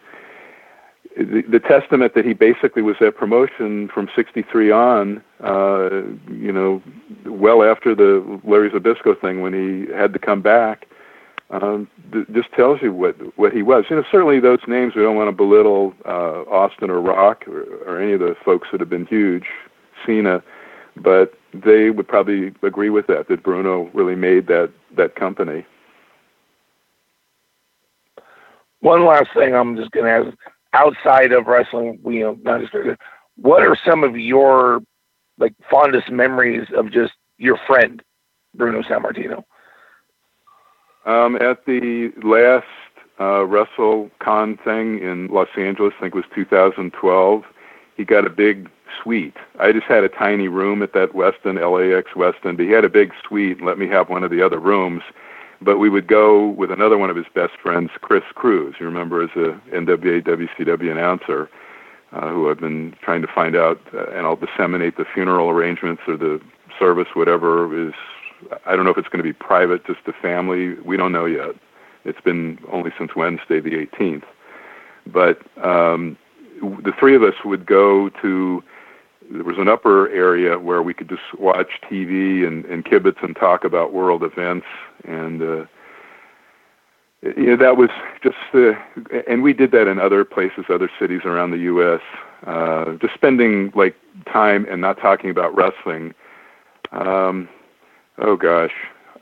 the, 1.15 1.43
the 1.49 1.59
testament 1.59 2.13
that 2.15 2.25
he 2.25 2.33
basically 2.33 2.81
was 2.81 2.97
at 2.99 3.15
promotion 3.15 3.87
from 3.87 4.09
'63 4.15 4.71
on, 4.71 5.23
uh, 5.41 5.89
you 6.29 6.51
know, 6.51 6.81
well 7.25 7.63
after 7.63 7.95
the 7.95 8.39
Larry 8.43 8.69
Zbyszko 8.69 9.19
thing 9.19 9.41
when 9.41 9.53
he 9.53 9.91
had 9.93 10.13
to 10.13 10.19
come 10.19 10.41
back 10.41 10.87
um, 11.51 11.87
th- 12.11 12.27
just 12.33 12.51
tells 12.53 12.81
you 12.81 12.93
what 12.93 13.15
what 13.37 13.53
he 13.53 13.61
was. 13.61 13.85
You 13.89 13.97
know, 13.97 14.03
certainly 14.11 14.39
those 14.39 14.59
names 14.67 14.95
we 14.95 15.01
don't 15.01 15.15
want 15.15 15.27
to 15.27 15.35
belittle 15.35 15.93
uh, 16.05 16.43
Austin 16.49 16.89
or 16.89 17.01
Rock 17.01 17.47
or, 17.47 17.63
or 17.85 18.01
any 18.01 18.13
of 18.13 18.19
the 18.19 18.35
folks 18.43 18.69
that 18.71 18.79
have 18.79 18.89
been 18.89 19.05
huge, 19.05 19.45
Cena, 20.05 20.41
but 20.95 21.33
they 21.53 21.89
would 21.89 22.07
probably 22.07 22.53
agree 22.63 22.89
with 22.89 23.07
that. 23.07 23.27
That 23.27 23.43
Bruno 23.43 23.89
really 23.93 24.15
made 24.15 24.47
that 24.47 24.71
that 24.95 25.15
company. 25.15 25.65
One 28.79 29.05
last 29.05 29.29
thing, 29.35 29.53
I'm 29.53 29.75
just 29.75 29.91
going 29.91 30.05
to 30.05 30.29
ask. 30.29 30.37
Outside 30.73 31.33
of 31.33 31.47
wrestling, 31.47 31.99
you 32.05 32.21
know, 32.21 32.39
not 32.43 32.61
just 32.61 32.73
what 33.35 33.61
are 33.61 33.75
some 33.85 34.05
of 34.05 34.17
your 34.17 34.79
like 35.37 35.53
fondest 35.69 36.09
memories 36.09 36.65
of 36.73 36.89
just 36.93 37.11
your 37.37 37.59
friend 37.67 38.01
Bruno 38.55 38.81
Sammartino? 38.81 39.43
Um, 41.05 41.35
at 41.37 41.65
the 41.65 42.11
last 42.23 42.65
uh, 43.19 43.45
WrestleCon 43.45 44.63
thing 44.63 44.99
in 44.99 45.27
Los 45.27 45.49
Angeles, 45.57 45.93
I 45.97 46.01
think 46.01 46.15
it 46.15 46.17
was 46.17 46.25
2012, 46.35 47.43
he 47.97 48.05
got 48.05 48.25
a 48.25 48.29
big 48.29 48.69
suite. 49.01 49.37
I 49.59 49.71
just 49.71 49.85
had 49.85 50.03
a 50.03 50.09
tiny 50.09 50.47
room 50.47 50.83
at 50.83 50.93
that 50.93 51.13
Westin, 51.13 51.55
LAX 51.55 52.11
Westin, 52.11 52.57
but 52.57 52.65
he 52.65 52.71
had 52.71 52.85
a 52.85 52.89
big 52.89 53.13
suite 53.27 53.57
and 53.57 53.65
let 53.65 53.77
me 53.77 53.87
have 53.87 54.09
one 54.09 54.23
of 54.23 54.31
the 54.31 54.41
other 54.41 54.59
rooms. 54.59 55.03
But 55.61 55.77
we 55.77 55.89
would 55.89 56.07
go 56.07 56.47
with 56.47 56.71
another 56.71 56.97
one 56.97 57.09
of 57.09 57.15
his 57.15 57.27
best 57.33 57.53
friends, 57.61 57.91
Chris 58.01 58.23
Cruz, 58.33 58.75
you 58.79 58.85
remember 58.85 59.23
as 59.23 59.29
a 59.35 59.59
NWA 59.73 60.23
WCW 60.23 60.91
announcer, 60.91 61.49
uh, 62.11 62.29
who 62.29 62.49
I've 62.49 62.59
been 62.59 62.95
trying 63.01 63.21
to 63.21 63.27
find 63.27 63.55
out, 63.55 63.79
uh, 63.93 64.07
and 64.07 64.25
I'll 64.25 64.35
disseminate 64.35 64.97
the 64.97 65.05
funeral 65.13 65.49
arrangements 65.49 66.01
or 66.07 66.17
the 66.17 66.41
service, 66.79 67.07
whatever 67.13 67.87
is 67.87 67.93
I 68.65 68.75
don't 68.75 68.85
know 68.85 68.91
if 68.91 68.97
it's 68.97 69.07
going 69.07 69.23
to 69.23 69.23
be 69.23 69.33
private, 69.33 69.85
just 69.85 69.99
the 70.05 70.13
family. 70.13 70.75
We 70.75 70.97
don't 70.97 71.11
know 71.11 71.25
yet. 71.25 71.55
It's 72.05 72.21
been 72.21 72.59
only 72.71 72.91
since 72.97 73.15
Wednesday, 73.15 73.59
the 73.59 73.87
18th. 73.87 74.23
But 75.07 75.39
um, 75.63 76.17
the 76.61 76.93
three 76.99 77.15
of 77.15 77.23
us 77.23 77.35
would 77.45 77.65
go 77.65 78.09
to. 78.21 78.63
There 79.29 79.43
was 79.43 79.57
an 79.57 79.69
upper 79.69 80.09
area 80.09 80.59
where 80.59 80.81
we 80.81 80.93
could 80.93 81.07
just 81.07 81.21
watch 81.39 81.69
TV 81.89 82.45
and, 82.45 82.65
and 82.65 82.83
kibitz 82.83 83.23
and 83.23 83.35
talk 83.35 83.63
about 83.63 83.93
world 83.93 84.23
events, 84.23 84.65
and 85.05 85.41
uh, 85.41 85.65
you 87.21 87.45
know 87.45 87.57
that 87.57 87.77
was 87.77 87.89
just 88.21 88.35
the. 88.51 88.77
And 89.27 89.41
we 89.41 89.53
did 89.53 89.71
that 89.71 89.87
in 89.87 89.99
other 89.99 90.25
places, 90.25 90.65
other 90.69 90.91
cities 90.99 91.21
around 91.23 91.51
the 91.51 91.59
U.S. 91.59 92.01
Uh, 92.45 92.93
just 92.95 93.13
spending 93.13 93.71
like 93.73 93.95
time 94.31 94.65
and 94.69 94.81
not 94.81 94.99
talking 94.99 95.29
about 95.29 95.55
wrestling. 95.55 96.13
Um, 96.91 97.47
oh 98.21 98.35
gosh, 98.35 98.73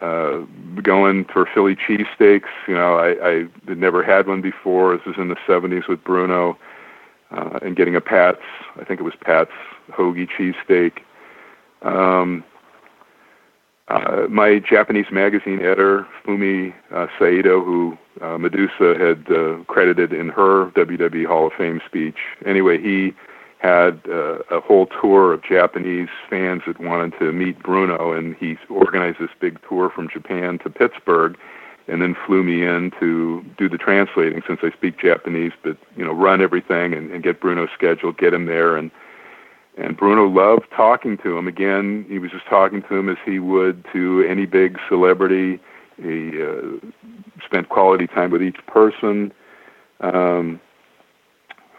uh, 0.01 0.39
going 0.81 1.25
for 1.25 1.47
Philly 1.53 1.75
cheesesteaks. 1.75 2.49
You 2.67 2.75
know, 2.75 2.95
I, 2.95 3.27
I 3.27 3.31
had 3.67 3.77
never 3.77 4.03
had 4.03 4.27
one 4.27 4.41
before. 4.41 4.95
This 4.95 5.05
was 5.05 5.15
in 5.17 5.29
the 5.29 5.35
70s 5.47 5.87
with 5.87 6.03
Bruno, 6.03 6.57
uh, 7.31 7.59
and 7.61 7.75
getting 7.75 7.95
a 7.95 8.01
Pat's. 8.01 8.39
I 8.79 8.83
think 8.83 8.99
it 8.99 9.03
was 9.03 9.13
Pat's 9.21 9.51
hoagie 9.91 10.27
cheesesteak. 10.27 10.99
Um, 11.81 12.43
uh, 13.87 14.27
my 14.29 14.59
Japanese 14.59 15.07
magazine 15.11 15.59
editor, 15.59 16.05
Fumi 16.23 16.73
uh, 16.93 17.07
Saito, 17.17 17.63
who 17.63 17.97
uh, 18.21 18.37
Medusa 18.37 18.95
had 18.99 19.25
uh, 19.35 19.63
credited 19.63 20.13
in 20.13 20.29
her 20.29 20.69
WWE 20.71 21.25
Hall 21.25 21.47
of 21.47 21.53
Fame 21.53 21.81
speech. 21.87 22.17
Anyway, 22.45 22.79
he 22.79 23.13
had 23.59 24.01
uh, 24.09 24.39
a 24.49 24.61
whole 24.61 24.87
tour 24.87 25.33
of 25.33 25.43
Japanese 25.43 26.07
fans 26.29 26.61
that 26.65 26.79
wanted 26.79 27.13
to 27.19 27.33
meet 27.33 27.61
Bruno, 27.61 28.13
and 28.13 28.35
he 28.37 28.57
organized 28.69 29.19
this 29.19 29.29
big 29.39 29.59
tour 29.67 29.89
from 29.89 30.07
Japan 30.09 30.59
to 30.59 30.69
Pittsburgh, 30.69 31.37
and 31.89 32.01
then 32.01 32.15
flew 32.25 32.41
me 32.41 32.63
in 32.63 32.91
to 33.01 33.43
do 33.57 33.67
the 33.67 33.77
translating 33.77 34.41
since 34.47 34.61
I 34.63 34.71
speak 34.71 34.97
Japanese, 34.97 35.51
but 35.61 35.77
you 35.97 36.05
know, 36.05 36.13
run 36.13 36.41
everything 36.41 36.93
and, 36.93 37.11
and 37.11 37.21
get 37.21 37.41
Bruno 37.41 37.67
scheduled, 37.73 38.17
get 38.17 38.33
him 38.33 38.45
there, 38.45 38.77
and 38.77 38.91
and 39.77 39.95
Bruno 39.95 40.27
loved 40.27 40.65
talking 40.75 41.17
to 41.19 41.37
him. 41.37 41.47
Again, 41.47 42.05
he 42.09 42.19
was 42.19 42.31
just 42.31 42.45
talking 42.47 42.81
to 42.83 42.95
him 42.95 43.09
as 43.09 43.17
he 43.25 43.39
would 43.39 43.85
to 43.93 44.25
any 44.27 44.45
big 44.45 44.77
celebrity. 44.89 45.59
He 46.01 46.41
uh, 46.41 46.87
spent 47.45 47.69
quality 47.69 48.07
time 48.07 48.31
with 48.31 48.41
each 48.41 48.57
person. 48.67 49.33
Um, 50.01 50.59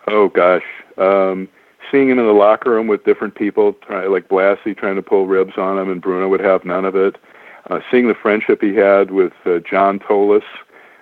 oh 0.09 0.28
gosh. 0.28 0.64
Um, 0.96 1.48
seeing 1.91 2.09
him 2.09 2.18
in 2.18 2.26
the 2.26 2.32
locker 2.32 2.70
room 2.70 2.86
with 2.86 3.05
different 3.05 3.34
people, 3.34 3.72
try, 3.74 4.07
like 4.07 4.28
Blassie 4.28 4.76
trying 4.76 4.97
to 4.97 5.03
pull 5.03 5.26
ribs 5.26 5.57
on 5.57 5.78
him, 5.78 5.91
and 5.91 6.01
Bruno 6.01 6.28
would 6.28 6.41
have 6.41 6.64
none 6.64 6.84
of 6.84 6.97
it. 6.97 7.16
Uh, 7.68 7.80
seeing 7.91 8.09
the 8.09 8.14
friendship 8.14 8.61
he 8.62 8.74
had 8.74 9.11
with 9.11 9.32
uh, 9.47 9.59
John 9.59 9.99
Tolos, 9.99 10.43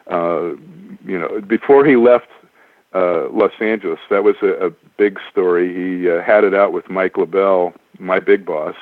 uh, 0.09 0.57
you 1.05 1.19
know, 1.19 1.41
before 1.41 1.85
he 1.85 1.97
left 1.97 2.29
uh, 2.95 3.29
Los 3.31 3.53
Angeles. 3.61 4.01
That 4.11 4.25
was 4.25 4.37
a, 4.43 4.67
a 4.67 4.71
big 4.97 5.19
story. 5.31 5.75
He 5.75 6.11
uh, 6.11 6.23
had 6.23 6.45
it 6.45 6.55
out 6.55 6.73
with 6.73 6.89
Mike 6.91 7.15
LeBell, 7.15 7.75
my 7.99 8.19
big 8.21 8.45
boss. 8.45 8.75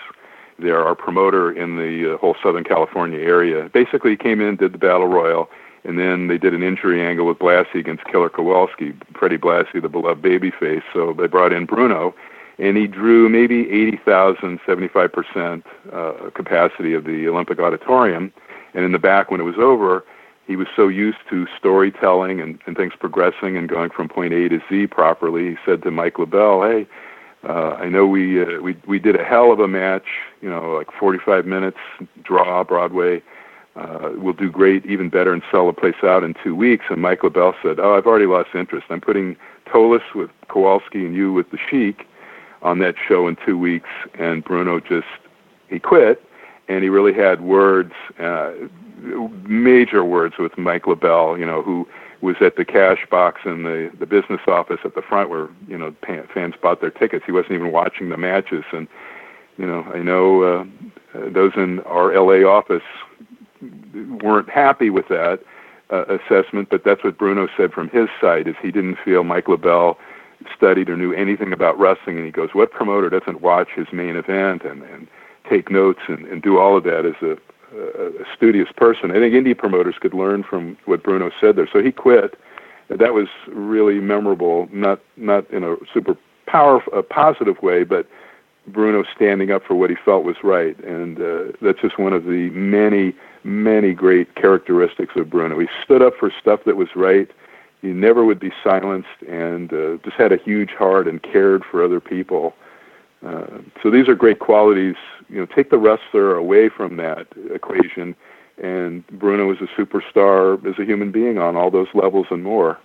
There, 0.59 0.83
our 0.83 0.95
promoter 0.95 1.53
in 1.53 1.77
the 1.77 2.15
uh, 2.15 2.17
whole 2.17 2.35
Southern 2.43 2.65
California 2.65 3.19
area. 3.19 3.69
Basically, 3.69 4.13
he 4.13 4.17
came 4.17 4.41
in, 4.41 4.57
did 4.57 4.73
the 4.73 4.79
battle 4.79 5.07
royal, 5.07 5.51
and 5.87 6.01
then 6.01 6.27
they 6.27 6.37
did 6.37 6.53
an 6.53 6.65
injury 6.65 7.01
angle 7.01 7.27
with 7.27 7.39
Blassie 7.39 7.79
against 7.79 8.05
Killer 8.07 8.29
Kowalski, 8.29 8.93
Freddie 9.15 9.39
Blassie, 9.39 9.81
the 9.81 9.89
beloved 9.89 10.21
babyface. 10.21 10.83
So 10.93 11.13
they 11.13 11.29
brought 11.29 11.53
in 11.53 11.65
Bruno, 11.65 12.13
and 12.59 12.77
he 12.77 12.89
drew 12.89 13.29
maybe 13.29 13.71
80,000, 13.71 14.59
75% 14.67 15.63
uh, 15.93 16.31
capacity 16.31 16.93
of 16.93 17.05
the 17.05 17.29
Olympic 17.29 17.61
Auditorium. 17.61 18.33
And 18.75 18.85
in 18.85 18.91
the 18.91 18.99
back, 18.99 19.31
when 19.31 19.41
it 19.41 19.45
was 19.45 19.59
over, 19.59 20.05
he 20.49 20.57
was 20.57 20.67
so 20.75 20.89
used 20.89 21.19
to 21.31 21.47
storytelling 21.57 22.41
and, 22.41 22.59
and 22.67 22.77
things 22.77 22.95
progressing 22.99 23.57
and 23.57 23.69
going 23.69 23.91
from 23.91 24.09
point 24.09 24.33
A 24.33 24.49
to 24.49 24.61
Z 24.69 24.89
properly. 24.89 25.51
He 25.51 25.57
said 25.65 25.83
to 25.85 25.93
Mike 25.93 26.15
LeBell, 26.15 26.69
"Hey, 26.69 26.87
uh, 27.49 27.75
I 27.75 27.89
know 27.89 28.07
we 28.07 28.43
uh, 28.43 28.61
we 28.61 28.77
we 28.87 28.99
did 28.99 29.19
a 29.19 29.25
hell 29.25 29.53
of 29.53 29.61
a 29.61 29.67
match. 29.67 30.07
You 30.41 30.49
know, 30.51 30.73
like 30.73 30.89
45 30.93 31.47
minutes 31.47 31.79
draw 32.23 32.63
Broadway." 32.65 33.23
Uh, 33.77 34.13
we'll 34.17 34.33
do 34.33 34.51
great, 34.51 34.87
even 34.87 35.11
better, 35.11 35.33
and 35.35 35.43
sell 35.51 35.67
the 35.67 35.73
place 35.73 35.97
out 36.03 36.25
in 36.25 36.35
two 36.43 36.55
weeks. 36.55 36.87
And 36.89 37.03
Mike 37.03 37.21
LeBell 37.21 37.55
said, 37.63 37.79
oh, 37.79 37.95
I've 37.95 38.07
already 38.07 38.27
lost 38.27 38.51
interest. 38.55 38.87
I'm 38.89 39.03
putting 39.03 39.37
Tolos 39.67 40.15
with 40.15 40.31
Kowalski 40.49 41.05
and 41.05 41.15
you 41.15 41.33
with 41.33 41.51
the 41.51 41.59
Sheik 41.71 42.07
on 42.63 42.79
that 42.79 42.95
show 43.07 43.29
in 43.29 43.37
two 43.45 43.59
weeks. 43.59 43.91
And 44.19 44.43
Bruno 44.43 44.81
just, 44.81 45.07
he 45.69 45.79
quit. 45.79 46.23
And 46.69 46.83
he 46.83 46.89
really 46.89 47.13
had 47.13 47.43
words, 47.43 47.93
uh, 48.19 48.53
major 49.45 50.03
words 50.05 50.37
with 50.39 50.57
Mike 50.57 50.85
LeBell, 50.85 51.39
you 51.39 51.45
know, 51.45 51.63
who 51.63 51.87
was 52.23 52.37
at 52.41 52.57
the 52.57 52.65
cash 52.65 53.07
box 53.11 53.43
in 53.45 53.65
the, 53.65 53.91
the 53.99 54.07
business 54.07 54.41
office 54.49 54.81
at 54.85 54.95
the 54.95 55.03
front 55.03 55.29
where, 55.29 55.49
you 55.69 55.77
know, 55.77 55.95
fans 56.33 56.55
bought 56.61 56.81
their 56.81 56.91
tickets. 56.91 57.25
He 57.27 57.33
wasn't 57.33 57.53
even 57.53 57.73
watching 57.73 58.09
the 58.09 58.17
matches. 58.17 58.65
And, 58.73 58.89
you 59.59 59.67
know, 59.67 59.85
I 59.95 59.99
know 59.99 60.43
uh, 60.43 60.65
those 61.31 61.53
in 61.57 61.81
our 61.81 62.15
LA 62.19 62.49
office 62.49 62.83
weren't 64.23 64.49
happy 64.49 64.91
with 64.91 65.09
that 65.09 65.41
uh, 65.91 66.05
assessment, 66.07 66.69
but 66.71 66.85
that's 66.85 67.03
what 67.05 67.19
Bruno 67.19 67.49
said 67.57 67.73
from 67.73 67.89
his 67.91 68.09
side 68.21 68.49
is 68.49 68.55
he 68.61 68.71
didn't 68.71 68.97
feel 69.05 69.25
Mike 69.25 69.47
LeBell 69.47 69.97
studied 70.55 70.89
or 70.89 70.97
knew 70.97 71.13
anything 71.13 71.53
about 71.53 71.79
wrestling, 71.79 72.17
and 72.17 72.27
he 72.27 72.33
goes, 72.33 72.51
"What 72.53 72.71
promoter 72.71 73.09
doesn't 73.09 73.41
watch 73.41 73.69
his 73.75 73.87
main 73.93 74.17
event 74.17 74.65
and 74.65 74.83
and 74.83 75.07
take 75.49 75.71
notes 75.71 76.01
and, 76.09 76.27
and 76.27 76.43
do 76.43 76.59
all 76.59 76.77
of 76.77 76.85
that 76.85 77.07
as 77.07 77.15
a, 77.23 77.37
a, 77.77 78.23
a 78.23 78.25
studious 78.37 78.69
person?" 78.77 79.11
I 79.11 79.15
think 79.15 79.35
indie 79.35 79.57
promoters 79.57 79.97
could 80.01 80.15
learn 80.15 80.43
from 80.43 80.77
what 80.85 81.03
Bruno 81.03 81.31
said 81.41 81.57
there. 81.57 81.69
So 81.73 81.83
he 81.83 81.93
quit. 81.93 82.39
That 82.89 83.15
was 83.15 83.29
really 83.49 84.01
memorable, 84.01 84.69
not 84.73 85.01
not 85.17 85.49
in 85.51 85.65
a 85.65 85.77
super 85.93 86.17
powerful, 86.47 86.93
a 86.93 87.03
positive 87.03 87.61
way, 87.63 87.83
but 87.85 88.07
Bruno 88.67 89.05
standing 89.15 89.51
up 89.51 89.65
for 89.65 89.75
what 89.75 89.91
he 89.91 89.97
felt 90.05 90.25
was 90.25 90.37
right, 90.43 90.79
and 90.85 91.21
uh, 91.21 91.53
that's 91.63 91.81
just 91.81 91.99
one 91.99 92.13
of 92.13 92.25
the 92.25 92.51
many 92.51 93.15
many 93.45 93.95
great 93.95 94.35
characteristics 94.35 95.15
of 95.17 95.31
Bruno. 95.31 95.59
He 95.59 95.69
stood 95.85 96.03
up 96.03 96.15
for 96.19 96.33
stuff 96.41 96.61
that 96.67 96.77
was 96.77 96.89
right. 96.97 97.31
He 97.81 97.89
never 97.89 98.25
would 98.25 98.41
be 98.41 98.53
silenced, 98.65 99.23
and 99.29 99.73
uh, 99.73 99.99
just 100.05 100.17
had 100.17 100.33
a 100.33 100.37
huge 100.37 100.71
heart 100.71 101.07
and 101.07 101.23
cared 101.23 101.65
for 101.65 101.85
other 101.85 102.01
people. 102.01 102.55
Uh, 103.25 103.59
so 103.83 103.91
these 103.91 104.09
are 104.09 104.15
great 104.15 104.41
qualities. 104.41 104.97
You 105.29 105.41
know, 105.41 105.47
take 105.47 105.71
the 105.71 105.79
wrestler 105.79 106.35
away 106.35 106.69
from 106.69 106.97
that 106.97 107.29
equation, 107.53 108.17
and 108.63 109.07
Bruno 109.09 109.53
is 109.53 109.59
a 109.61 109.81
superstar 109.81 110.65
as 110.67 110.79
a 110.79 110.85
human 110.85 111.13
being 111.13 111.39
on 111.39 111.57
all 111.57 111.71
those 111.71 111.89
levels 111.95 112.27
and 112.31 112.43
more. 112.43 112.79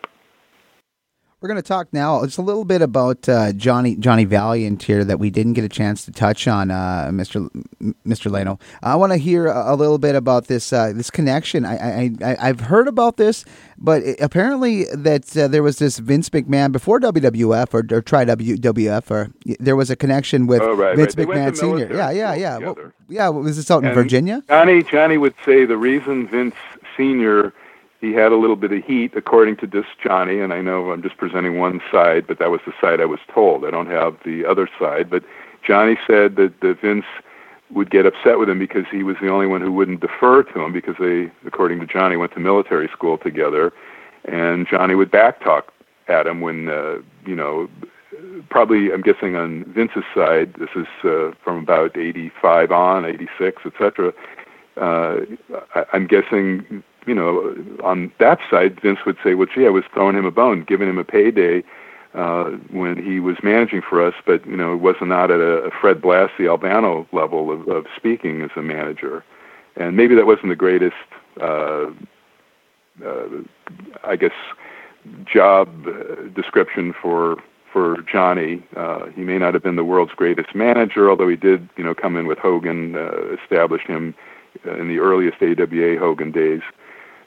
We're 1.41 1.47
going 1.47 1.57
to 1.57 1.67
talk 1.67 1.91
now 1.91 2.23
just 2.23 2.37
a 2.37 2.43
little 2.43 2.65
bit 2.65 2.83
about 2.83 3.27
uh, 3.27 3.51
Johnny 3.53 3.95
Johnny 3.95 4.25
Valiant 4.25 4.83
here 4.83 5.03
that 5.03 5.17
we 5.17 5.31
didn't 5.31 5.53
get 5.53 5.63
a 5.63 5.69
chance 5.69 6.05
to 6.05 6.11
touch 6.11 6.47
on, 6.47 6.69
uh, 6.69 7.09
Mr. 7.11 7.49
Mr. 8.05 8.29
Lano. 8.29 8.61
I 8.83 8.95
want 8.95 9.11
to 9.11 9.17
hear 9.17 9.47
a, 9.47 9.73
a, 9.73 9.75
little 9.75 9.97
bit 9.97 10.13
about 10.13 10.45
this 10.45 10.71
uh, 10.71 10.93
this 10.93 11.09
connection. 11.09 11.65
I, 11.65 12.11
I, 12.21 12.37
I 12.39 12.45
have 12.45 12.59
heard 12.59 12.87
about 12.87 13.17
this, 13.17 13.43
but 13.75 14.03
it, 14.03 14.21
apparently 14.21 14.85
that 14.93 15.35
uh, 15.35 15.47
there 15.47 15.63
was 15.63 15.79
this 15.79 15.97
Vince 15.97 16.29
McMahon 16.29 16.71
before 16.71 16.99
WWF 16.99 17.73
or, 17.73 17.97
or 17.97 18.01
try 18.03 18.23
WWF 18.23 19.09
or 19.09 19.31
there 19.59 19.75
was 19.75 19.89
a 19.89 19.95
connection 19.95 20.45
with 20.45 20.61
oh, 20.61 20.75
right, 20.75 20.95
Vince 20.95 21.17
right. 21.17 21.27
McMahon 21.27 21.57
Senior. 21.57 21.91
Yeah, 21.91 22.11
yeah, 22.11 22.35
yeah. 22.35 22.57
Well, 22.59 22.77
yeah, 23.09 23.29
was 23.29 23.57
this 23.57 23.71
out 23.71 23.83
in 23.83 23.91
Virginia? 23.95 24.43
Johnny 24.47 24.83
Johnny 24.83 25.17
would 25.17 25.33
say 25.43 25.65
the 25.65 25.77
reason 25.77 26.27
Vince 26.27 26.53
Senior 26.95 27.51
he 28.01 28.13
had 28.13 28.31
a 28.31 28.35
little 28.35 28.55
bit 28.55 28.71
of 28.71 28.83
heat, 28.83 29.13
according 29.15 29.57
to 29.57 29.67
this 29.67 29.85
Johnny, 30.03 30.39
and 30.39 30.51
I 30.51 30.61
know 30.61 30.91
I'm 30.91 31.03
just 31.03 31.17
presenting 31.17 31.59
one 31.59 31.79
side, 31.91 32.25
but 32.27 32.39
that 32.39 32.49
was 32.49 32.59
the 32.65 32.73
side 32.81 32.99
I 32.99 33.05
was 33.05 33.19
told. 33.33 33.63
I 33.63 33.69
don't 33.69 33.89
have 33.89 34.17
the 34.25 34.43
other 34.43 34.67
side. 34.79 35.07
But 35.09 35.23
Johnny 35.65 35.97
said 36.07 36.35
that, 36.37 36.59
that 36.61 36.81
Vince 36.81 37.05
would 37.69 37.91
get 37.91 38.07
upset 38.07 38.39
with 38.39 38.49
him 38.49 38.57
because 38.57 38.85
he 38.91 39.03
was 39.03 39.17
the 39.21 39.29
only 39.29 39.45
one 39.45 39.61
who 39.61 39.71
wouldn't 39.71 40.01
defer 40.01 40.41
to 40.41 40.61
him 40.61 40.73
because 40.73 40.95
they, 40.99 41.31
according 41.45 41.79
to 41.79 41.85
Johnny, 41.85 42.17
went 42.17 42.33
to 42.33 42.39
military 42.39 42.89
school 42.91 43.19
together, 43.19 43.71
and 44.25 44.67
Johnny 44.67 44.95
would 44.95 45.11
backtalk 45.11 45.63
at 46.07 46.25
him 46.25 46.41
when, 46.41 46.69
uh, 46.69 46.97
you 47.25 47.35
know, 47.35 47.69
probably 48.49 48.91
I'm 48.91 49.01
guessing 49.01 49.35
on 49.35 49.63
Vince's 49.65 50.03
side, 50.13 50.55
this 50.55 50.69
is 50.75 50.87
uh, 51.03 51.31
from 51.43 51.59
about 51.59 51.95
85 51.95 52.71
on, 52.71 53.05
86, 53.05 53.61
etc. 53.65 54.11
Uh, 54.75 55.17
I, 55.75 55.85
I'm 55.93 56.07
guessing 56.07 56.83
you 57.11 57.15
know, 57.15 57.53
on 57.83 58.09
that 58.19 58.39
side, 58.49 58.79
Vince 58.79 58.99
would 59.05 59.17
say, 59.21 59.33
well, 59.33 59.49
gee, 59.53 59.65
I 59.65 59.69
was 59.69 59.83
throwing 59.93 60.15
him 60.15 60.23
a 60.23 60.31
bone, 60.31 60.63
giving 60.63 60.87
him 60.87 60.97
a 60.97 61.03
payday 61.03 61.61
uh, 62.13 62.45
when 62.71 62.95
he 63.03 63.19
was 63.19 63.35
managing 63.43 63.81
for 63.81 64.01
us, 64.01 64.13
but, 64.25 64.47
you 64.47 64.55
know, 64.55 64.71
it 64.71 64.77
was 64.77 64.95
not 65.01 65.29
at 65.29 65.41
a, 65.41 65.69
Fred 65.81 65.99
Blassie 66.01 66.47
Albano 66.47 67.05
level 67.11 67.51
of, 67.51 67.67
of 67.67 67.85
speaking 67.97 68.43
as 68.43 68.51
a 68.55 68.61
manager. 68.61 69.25
And 69.75 69.97
maybe 69.97 70.15
that 70.15 70.25
wasn't 70.25 70.47
the 70.47 70.55
greatest, 70.55 70.95
uh, 71.41 71.87
uh, 73.05 73.27
I 74.05 74.15
guess, 74.15 74.31
job 75.25 75.67
uh, 75.85 76.29
description 76.33 76.93
for 77.01 77.43
for 77.73 78.01
Johnny. 78.01 78.63
Uh, 78.75 79.07
he 79.15 79.21
may 79.21 79.37
not 79.37 79.53
have 79.53 79.63
been 79.63 79.77
the 79.77 79.83
world's 79.83 80.13
greatest 80.13 80.53
manager, 80.53 81.09
although 81.09 81.29
he 81.29 81.37
did, 81.37 81.69
you 81.77 81.83
know, 81.85 81.93
come 81.93 82.17
in 82.17 82.27
with 82.27 82.37
Hogan, 82.37 82.95
uh, 82.95 83.35
establish 83.41 83.81
him 83.83 84.13
in 84.65 84.89
the 84.89 84.99
earliest 84.99 85.41
AWA 85.41 85.97
Hogan 85.97 86.31
days. 86.31 86.61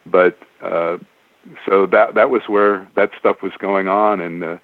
But 0.06 0.38
uh, 0.62 0.98
so 1.66 1.86
that 1.86 2.14
that 2.14 2.30
was 2.30 2.42
where 2.46 2.88
that 2.96 3.10
stuff 3.18 3.42
was 3.42 3.52
going 3.58 3.88
on, 3.88 4.20
and 4.20 4.44
uh, 4.44 4.56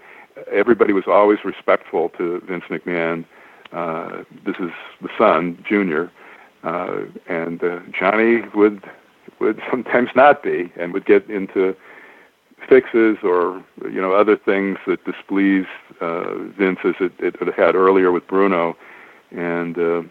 everybody 0.51 0.93
was 0.93 1.05
always 1.07 1.38
respectful 1.45 2.11
to 2.11 2.41
Vince 2.47 2.64
McMahon. 2.70 3.24
Uh, 3.72 4.24
this 4.45 4.57
is 4.57 4.70
the 5.01 5.09
son, 5.16 5.62
Junior, 5.68 6.11
uh, 6.64 7.03
and 7.28 7.62
uh, 7.62 7.80
Johnny 7.99 8.43
would 8.55 8.82
would 9.41 9.61
sometimes 9.70 10.11
not 10.14 10.43
be, 10.43 10.72
and 10.76 10.93
would 10.93 11.07
get 11.07 11.28
into 11.28 11.76
fixes 12.68 13.18
or 13.22 13.62
you 13.84 14.01
know 14.01 14.12
other 14.12 14.36
things 14.36 14.78
that 14.86 15.05
displeased 15.05 15.68
uh, 16.01 16.34
Vince 16.59 16.78
as 16.84 16.95
it, 17.01 17.12
it 17.18 17.55
had 17.55 17.74
earlier 17.74 18.12
with 18.12 18.26
Bruno, 18.26 18.76
and 19.30 19.78
uh, 19.78 20.03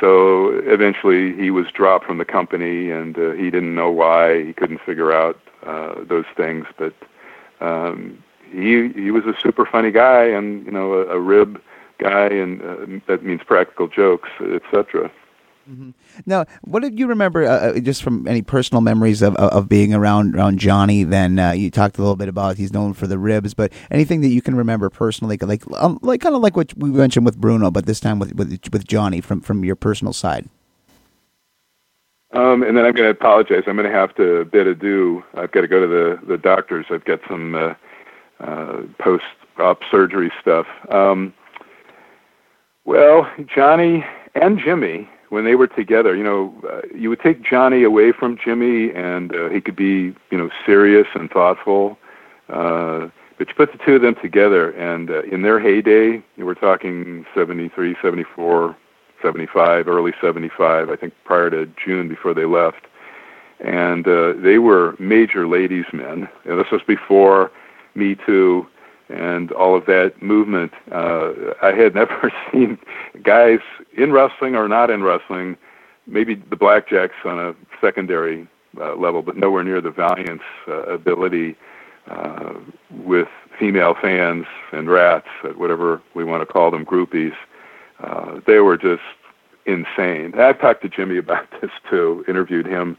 so 0.00 0.50
eventually 0.64 1.34
he 1.34 1.50
was 1.50 1.66
dropped 1.72 2.04
from 2.06 2.18
the 2.18 2.24
company, 2.24 2.90
and 2.90 3.16
uh, 3.18 3.32
he 3.32 3.50
didn't 3.50 3.74
know 3.74 3.90
why. 3.90 4.44
He 4.44 4.52
couldn't 4.52 4.80
figure 4.80 5.12
out 5.12 5.38
uh, 5.64 5.94
those 6.04 6.24
things, 6.36 6.66
but 6.76 6.94
um, 7.60 8.22
he 8.50 8.88
he 8.88 9.10
was 9.10 9.24
a 9.24 9.34
super 9.40 9.66
funny 9.66 9.90
guy, 9.90 10.24
and 10.24 10.64
you 10.66 10.72
know 10.72 10.94
a, 10.94 11.06
a 11.06 11.20
rib 11.20 11.60
guy, 11.98 12.26
and 12.26 12.62
uh, 12.62 13.00
that 13.06 13.24
means 13.24 13.42
practical 13.44 13.88
jokes, 13.88 14.28
etc. 14.40 15.10
Mm-hmm. 15.68 15.90
Now, 16.26 16.44
what 16.62 16.82
did 16.82 16.98
you 16.98 17.06
remember, 17.06 17.44
uh, 17.44 17.70
uh, 17.70 17.80
just 17.80 18.02
from 18.02 18.28
any 18.28 18.42
personal 18.42 18.82
memories 18.82 19.22
of, 19.22 19.34
of 19.36 19.68
being 19.68 19.94
around 19.94 20.36
around 20.36 20.58
Johnny? 20.58 21.04
Then 21.04 21.38
uh, 21.38 21.52
you 21.52 21.70
talked 21.70 21.96
a 21.96 22.02
little 22.02 22.16
bit 22.16 22.28
about 22.28 22.58
he's 22.58 22.72
known 22.72 22.92
for 22.92 23.06
the 23.06 23.18
ribs, 23.18 23.54
but 23.54 23.72
anything 23.90 24.20
that 24.20 24.28
you 24.28 24.42
can 24.42 24.54
remember 24.54 24.90
personally, 24.90 25.38
like 25.40 25.62
um, 25.78 25.98
like 26.02 26.20
kind 26.20 26.34
of 26.34 26.42
like 26.42 26.56
what 26.56 26.76
we 26.76 26.90
mentioned 26.90 27.24
with 27.24 27.38
Bruno, 27.38 27.70
but 27.70 27.86
this 27.86 27.98
time 27.98 28.18
with 28.18 28.34
with, 28.34 28.58
with 28.72 28.86
Johnny 28.86 29.20
from 29.20 29.40
from 29.40 29.64
your 29.64 29.76
personal 29.76 30.12
side. 30.12 30.48
Um, 32.32 32.62
and 32.64 32.76
then 32.76 32.84
I'm 32.84 32.92
going 32.92 33.06
to 33.06 33.10
apologize. 33.10 33.62
I'm 33.66 33.76
going 33.76 33.90
to 33.90 33.96
have 33.96 34.14
to 34.16 34.44
bid 34.46 34.66
adieu. 34.66 35.22
I've 35.34 35.52
got 35.52 35.62
to 35.62 35.68
go 35.68 35.80
to 35.80 35.86
the 35.86 36.26
the 36.26 36.36
doctors. 36.36 36.86
I've 36.90 37.04
got 37.04 37.20
some 37.28 37.54
uh, 37.54 37.74
uh, 38.40 38.82
post 38.98 39.24
op 39.58 39.80
surgery 39.90 40.30
stuff. 40.40 40.66
Um, 40.90 41.32
well, 42.84 43.30
Johnny 43.46 44.04
and 44.34 44.58
Jimmy 44.58 45.08
when 45.34 45.44
they 45.44 45.56
were 45.56 45.66
together, 45.66 46.14
you 46.14 46.22
know, 46.22 46.54
uh, 46.70 46.82
you 46.94 47.10
would 47.10 47.18
take 47.18 47.42
Johnny 47.42 47.82
away 47.82 48.12
from 48.12 48.38
Jimmy, 48.42 48.92
and 48.92 49.34
uh, 49.34 49.48
he 49.48 49.60
could 49.60 49.74
be, 49.74 50.14
you 50.30 50.38
know, 50.38 50.48
serious 50.64 51.08
and 51.16 51.28
thoughtful. 51.28 51.98
Uh, 52.48 53.08
but 53.36 53.48
you 53.48 53.54
put 53.56 53.72
the 53.72 53.78
two 53.84 53.96
of 53.96 54.02
them 54.02 54.14
together, 54.22 54.70
and 54.70 55.10
uh, 55.10 55.22
in 55.24 55.42
their 55.42 55.58
heyday, 55.58 56.22
you 56.36 56.46
were 56.46 56.54
talking 56.54 57.26
73, 57.34 57.96
74, 58.00 58.76
75, 59.20 59.88
early 59.88 60.12
75, 60.20 60.88
I 60.88 60.94
think 60.94 61.12
prior 61.24 61.50
to 61.50 61.66
June 61.84 62.08
before 62.08 62.32
they 62.32 62.44
left. 62.44 62.86
And 63.58 64.06
uh, 64.06 64.34
they 64.36 64.58
were 64.58 64.94
major 65.00 65.48
ladies' 65.48 65.86
men. 65.92 66.28
Know, 66.44 66.56
this 66.56 66.70
was 66.70 66.82
before 66.86 67.50
Me 67.96 68.16
Too 68.24 68.68
and 69.08 69.52
all 69.52 69.76
of 69.76 69.86
that 69.86 70.20
movement. 70.22 70.72
Uh, 70.90 71.32
I 71.62 71.72
had 71.72 71.94
never 72.00 72.32
seen 72.52 72.78
guys 73.22 73.60
in 73.96 74.12
wrestling 74.12 74.54
or 74.54 74.68
not 74.68 74.90
in 74.90 75.02
wrestling, 75.02 75.56
maybe 76.06 76.34
the 76.34 76.56
Blackjacks 76.56 77.24
on 77.24 77.38
a 77.38 77.54
secondary 77.80 78.46
uh, 78.78 78.94
level, 78.96 79.22
but 79.22 79.36
nowhere 79.36 79.64
near 79.64 79.80
the 79.80 79.90
Valiant's 79.90 80.44
uh, 80.68 80.82
ability 80.84 81.56
uh, 82.08 82.54
with 82.90 83.28
female 83.58 83.94
fans 84.00 84.46
and 84.72 84.90
rats, 84.90 85.28
whatever 85.56 86.02
we 86.14 86.24
want 86.24 86.46
to 86.46 86.52
call 86.52 86.70
them, 86.70 86.84
groupies. 86.84 87.34
Uh, 88.00 88.40
they 88.46 88.58
were 88.58 88.76
just 88.76 89.02
insane. 89.66 90.34
I've 90.38 90.60
talked 90.60 90.82
to 90.82 90.88
Jimmy 90.88 91.16
about 91.18 91.46
this 91.60 91.70
too, 91.88 92.24
interviewed 92.28 92.66
him 92.66 92.98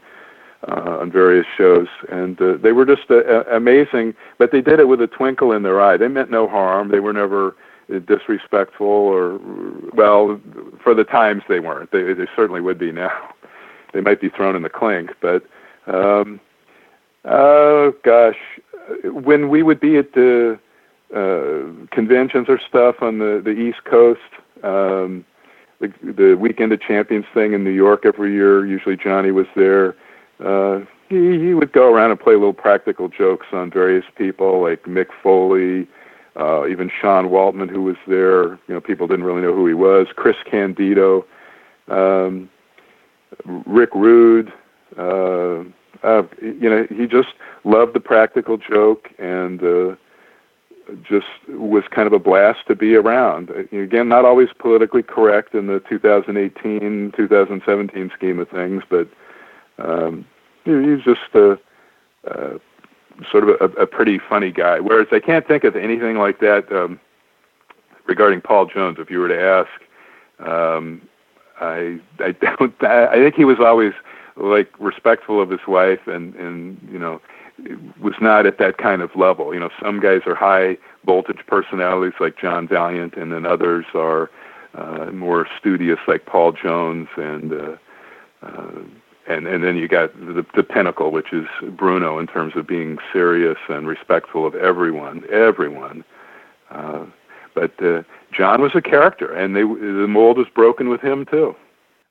uh, 0.68 0.98
on 1.00 1.10
various 1.10 1.46
shows, 1.56 1.86
and 2.10 2.40
uh, 2.40 2.56
they 2.56 2.72
were 2.72 2.84
just 2.84 3.10
uh, 3.10 3.44
amazing. 3.44 4.14
But 4.38 4.50
they 4.50 4.60
did 4.60 4.80
it 4.80 4.88
with 4.88 5.00
a 5.00 5.06
twinkle 5.06 5.52
in 5.52 5.62
their 5.62 5.80
eye. 5.80 5.96
They 5.96 6.08
meant 6.08 6.30
no 6.30 6.48
harm. 6.48 6.90
They 6.90 7.00
were 7.00 7.12
never 7.12 7.56
disrespectful 8.06 8.86
or 8.86 9.38
well, 9.94 10.40
for 10.82 10.94
the 10.94 11.04
times 11.04 11.42
they 11.48 11.60
weren't. 11.60 11.92
They, 11.92 12.12
they 12.14 12.26
certainly 12.34 12.60
would 12.60 12.78
be 12.78 12.92
now. 12.92 13.12
They 13.92 14.00
might 14.02 14.20
be 14.20 14.28
thrown 14.28 14.56
in 14.56 14.62
the 14.62 14.68
clink, 14.68 15.10
but 15.22 15.42
um, 15.86 16.38
oh 17.24 17.94
gosh, 18.02 18.36
when 19.04 19.48
we 19.48 19.62
would 19.62 19.80
be 19.80 19.96
at 19.96 20.12
the 20.12 20.58
uh, 21.14 21.86
conventions 21.94 22.46
or 22.50 22.60
stuff 22.68 22.96
on 23.00 23.20
the 23.20 23.40
the 23.42 23.52
East 23.52 23.84
Coast. 23.84 24.20
Um, 24.62 25.24
the, 25.78 25.92
the 26.02 26.34
weekend 26.34 26.72
of 26.72 26.80
champions 26.80 27.26
thing 27.32 27.52
in 27.52 27.62
New 27.62 27.70
York 27.70 28.04
every 28.04 28.32
year. 28.32 28.66
Usually 28.66 28.96
Johnny 28.96 29.30
was 29.30 29.46
there 29.54 29.94
uh, 30.44 30.80
he, 31.08 31.38
he 31.38 31.54
would 31.54 31.72
go 31.72 31.92
around 31.92 32.10
and 32.10 32.20
play 32.20 32.34
little 32.34 32.52
practical 32.52 33.08
jokes 33.08 33.46
on 33.52 33.70
various 33.70 34.04
people 34.16 34.62
like 34.62 34.84
Mick 34.84 35.08
Foley, 35.22 35.86
uh, 36.38 36.66
even 36.66 36.90
Sean 37.00 37.26
Waltman, 37.26 37.70
who 37.70 37.82
was 37.82 37.96
there. 38.06 38.50
You 38.68 38.74
know, 38.74 38.80
people 38.80 39.06
didn't 39.06 39.24
really 39.24 39.42
know 39.42 39.54
who 39.54 39.66
he 39.66 39.74
was. 39.74 40.08
Chris 40.14 40.36
Candido, 40.44 41.24
um, 41.88 42.50
Rick 43.44 43.94
Rude. 43.94 44.52
Uh, 44.98 45.64
uh, 46.02 46.22
you 46.40 46.68
know, 46.68 46.86
he 46.90 47.06
just 47.06 47.30
loved 47.64 47.94
the 47.94 48.00
practical 48.00 48.56
joke 48.56 49.08
and 49.18 49.62
uh, 49.62 49.96
just 51.02 51.26
was 51.48 51.84
kind 51.90 52.06
of 52.06 52.12
a 52.12 52.18
blast 52.18 52.60
to 52.68 52.74
be 52.74 52.94
around. 52.94 53.50
Again, 53.72 54.08
not 54.08 54.24
always 54.24 54.48
politically 54.58 55.02
correct 55.02 55.54
in 55.54 55.66
the 55.66 55.80
2018, 55.88 57.12
2017 57.16 58.10
scheme 58.14 58.38
of 58.38 58.48
things, 58.48 58.82
but 58.88 59.08
um, 59.78 60.26
he's 60.64 61.02
just 61.04 61.20
a, 61.34 61.58
uh, 62.28 62.58
sort 63.30 63.48
of 63.48 63.60
a, 63.60 63.82
a 63.82 63.86
pretty 63.86 64.18
funny 64.18 64.50
guy. 64.50 64.80
Whereas 64.80 65.08
I 65.12 65.20
can't 65.20 65.46
think 65.46 65.64
of 65.64 65.76
anything 65.76 66.18
like 66.18 66.40
that 66.40 66.70
um, 66.72 67.00
regarding 68.06 68.40
Paul 68.40 68.66
Jones. 68.66 68.98
If 68.98 69.10
you 69.10 69.18
were 69.18 69.28
to 69.28 69.40
ask, 69.40 70.48
um, 70.48 71.02
I 71.60 72.00
I 72.20 72.32
don't. 72.32 72.74
I 72.84 73.14
think 73.16 73.34
he 73.34 73.44
was 73.44 73.58
always 73.60 73.92
like 74.36 74.70
respectful 74.78 75.40
of 75.40 75.50
his 75.50 75.66
wife 75.66 76.06
and 76.06 76.34
and 76.34 76.88
you 76.90 76.98
know 76.98 77.20
was 78.00 78.14
not 78.20 78.44
at 78.44 78.58
that 78.58 78.76
kind 78.78 79.00
of 79.00 79.14
level. 79.16 79.54
You 79.54 79.60
know, 79.60 79.70
some 79.82 80.00
guys 80.00 80.20
are 80.26 80.34
high 80.34 80.76
voltage 81.06 81.40
personalities 81.46 82.18
like 82.20 82.38
John 82.38 82.68
Valiant, 82.68 83.14
and 83.14 83.32
then 83.32 83.46
others 83.46 83.86
are 83.94 84.30
uh, 84.74 85.06
more 85.06 85.46
studious 85.58 85.98
like 86.06 86.26
Paul 86.26 86.52
Jones 86.52 87.08
and. 87.16 87.52
Uh, 87.52 87.76
uh, 88.42 88.82
and 89.28 89.46
and 89.46 89.64
then 89.64 89.76
you 89.76 89.88
got 89.88 90.14
the, 90.14 90.44
the 90.54 90.62
pinnacle, 90.62 91.10
which 91.10 91.32
is 91.32 91.46
Bruno 91.76 92.18
in 92.18 92.26
terms 92.26 92.54
of 92.56 92.66
being 92.66 92.98
serious 93.12 93.58
and 93.68 93.86
respectful 93.86 94.46
of 94.46 94.54
everyone, 94.54 95.24
everyone. 95.32 96.04
Uh, 96.70 97.06
but 97.54 97.72
uh, 97.82 98.02
John 98.32 98.60
was 98.60 98.72
a 98.74 98.82
character, 98.82 99.32
and 99.32 99.56
they 99.56 99.62
the 99.62 100.06
mold 100.08 100.38
was 100.38 100.48
broken 100.54 100.88
with 100.88 101.00
him 101.00 101.26
too. 101.26 101.56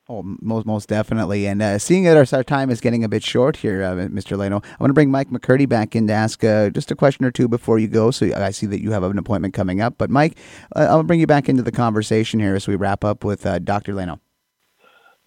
Oh, 0.08 0.22
most 0.40 0.66
most 0.66 0.88
definitely. 0.88 1.46
And 1.46 1.60
uh, 1.60 1.78
seeing 1.78 2.04
that 2.04 2.16
our, 2.16 2.38
our 2.38 2.44
time 2.44 2.70
is 2.70 2.80
getting 2.80 3.02
a 3.02 3.08
bit 3.08 3.24
short 3.24 3.56
here, 3.56 3.82
uh, 3.82 3.94
Mr. 3.94 4.36
Lano, 4.36 4.64
I 4.64 4.76
want 4.78 4.90
to 4.90 4.94
bring 4.94 5.10
Mike 5.10 5.30
McCurdy 5.30 5.68
back 5.68 5.96
in 5.96 6.06
to 6.06 6.12
ask 6.12 6.44
uh, 6.44 6.70
just 6.70 6.92
a 6.92 6.94
question 6.94 7.24
or 7.24 7.32
two 7.32 7.48
before 7.48 7.80
you 7.80 7.88
go. 7.88 8.12
So 8.12 8.32
I 8.32 8.50
see 8.50 8.66
that 8.66 8.80
you 8.80 8.92
have 8.92 9.02
an 9.02 9.18
appointment 9.18 9.52
coming 9.52 9.80
up. 9.80 9.98
But 9.98 10.10
Mike, 10.10 10.36
uh, 10.76 10.86
I'll 10.88 11.02
bring 11.02 11.18
you 11.18 11.26
back 11.26 11.48
into 11.48 11.64
the 11.64 11.72
conversation 11.72 12.38
here 12.38 12.54
as 12.54 12.68
we 12.68 12.76
wrap 12.76 13.02
up 13.02 13.24
with 13.24 13.44
uh, 13.44 13.58
Dr. 13.58 13.94
Lano. 13.94 14.20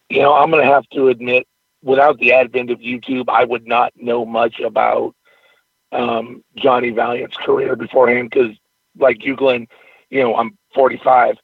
You 0.10 0.22
know, 0.22 0.34
I'm 0.34 0.50
going 0.50 0.66
to 0.66 0.74
have 0.74 0.88
to 0.94 1.10
admit 1.10 1.46
without 1.82 2.18
the 2.20 2.34
advent 2.34 2.72
of 2.72 2.80
YouTube, 2.80 3.26
I 3.30 3.46
would 3.46 3.68
not 3.68 3.94
know 3.96 4.26
much 4.26 4.60
about 4.60 5.16
um, 5.92 6.44
Johnny 6.56 6.92
Valiant's 6.92 7.38
career 7.38 7.76
beforehand 7.76 8.30
because, 8.30 8.56
like 8.98 9.24
you, 9.24 9.36
Glen, 9.36 9.68
you 10.10 10.22
know, 10.22 10.36
I'm 10.36 10.58
45. 10.76 11.38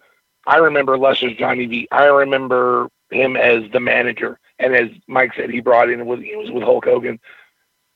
I 0.47 0.57
remember 0.57 0.97
Luscious 0.97 1.33
Johnny 1.38 1.65
V. 1.65 1.88
I 1.91 2.05
remember 2.05 2.89
him 3.09 3.36
as 3.36 3.63
the 3.71 3.79
manager, 3.79 4.39
and 4.59 4.75
as 4.75 4.89
Mike 5.07 5.31
said, 5.36 5.49
he 5.49 5.61
brought 5.61 5.89
in 5.89 6.05
with 6.05 6.21
he 6.21 6.36
was 6.36 6.51
with 6.51 6.63
Hulk 6.63 6.86
Hogan. 6.86 7.19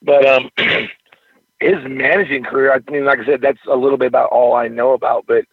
But 0.02 0.26
um, 0.26 0.50
his 1.60 1.78
managing 1.86 2.44
career, 2.44 2.74
I 2.74 2.92
mean, 2.92 3.06
like 3.06 3.20
I 3.20 3.26
said, 3.26 3.42
that's 3.42 3.60
a 3.68 3.76
little 3.76 3.98
bit 3.98 4.08
about 4.08 4.32
all 4.32 4.56
I 4.56 4.68
know 4.68 4.94
about. 4.94 5.26
But 5.28 5.46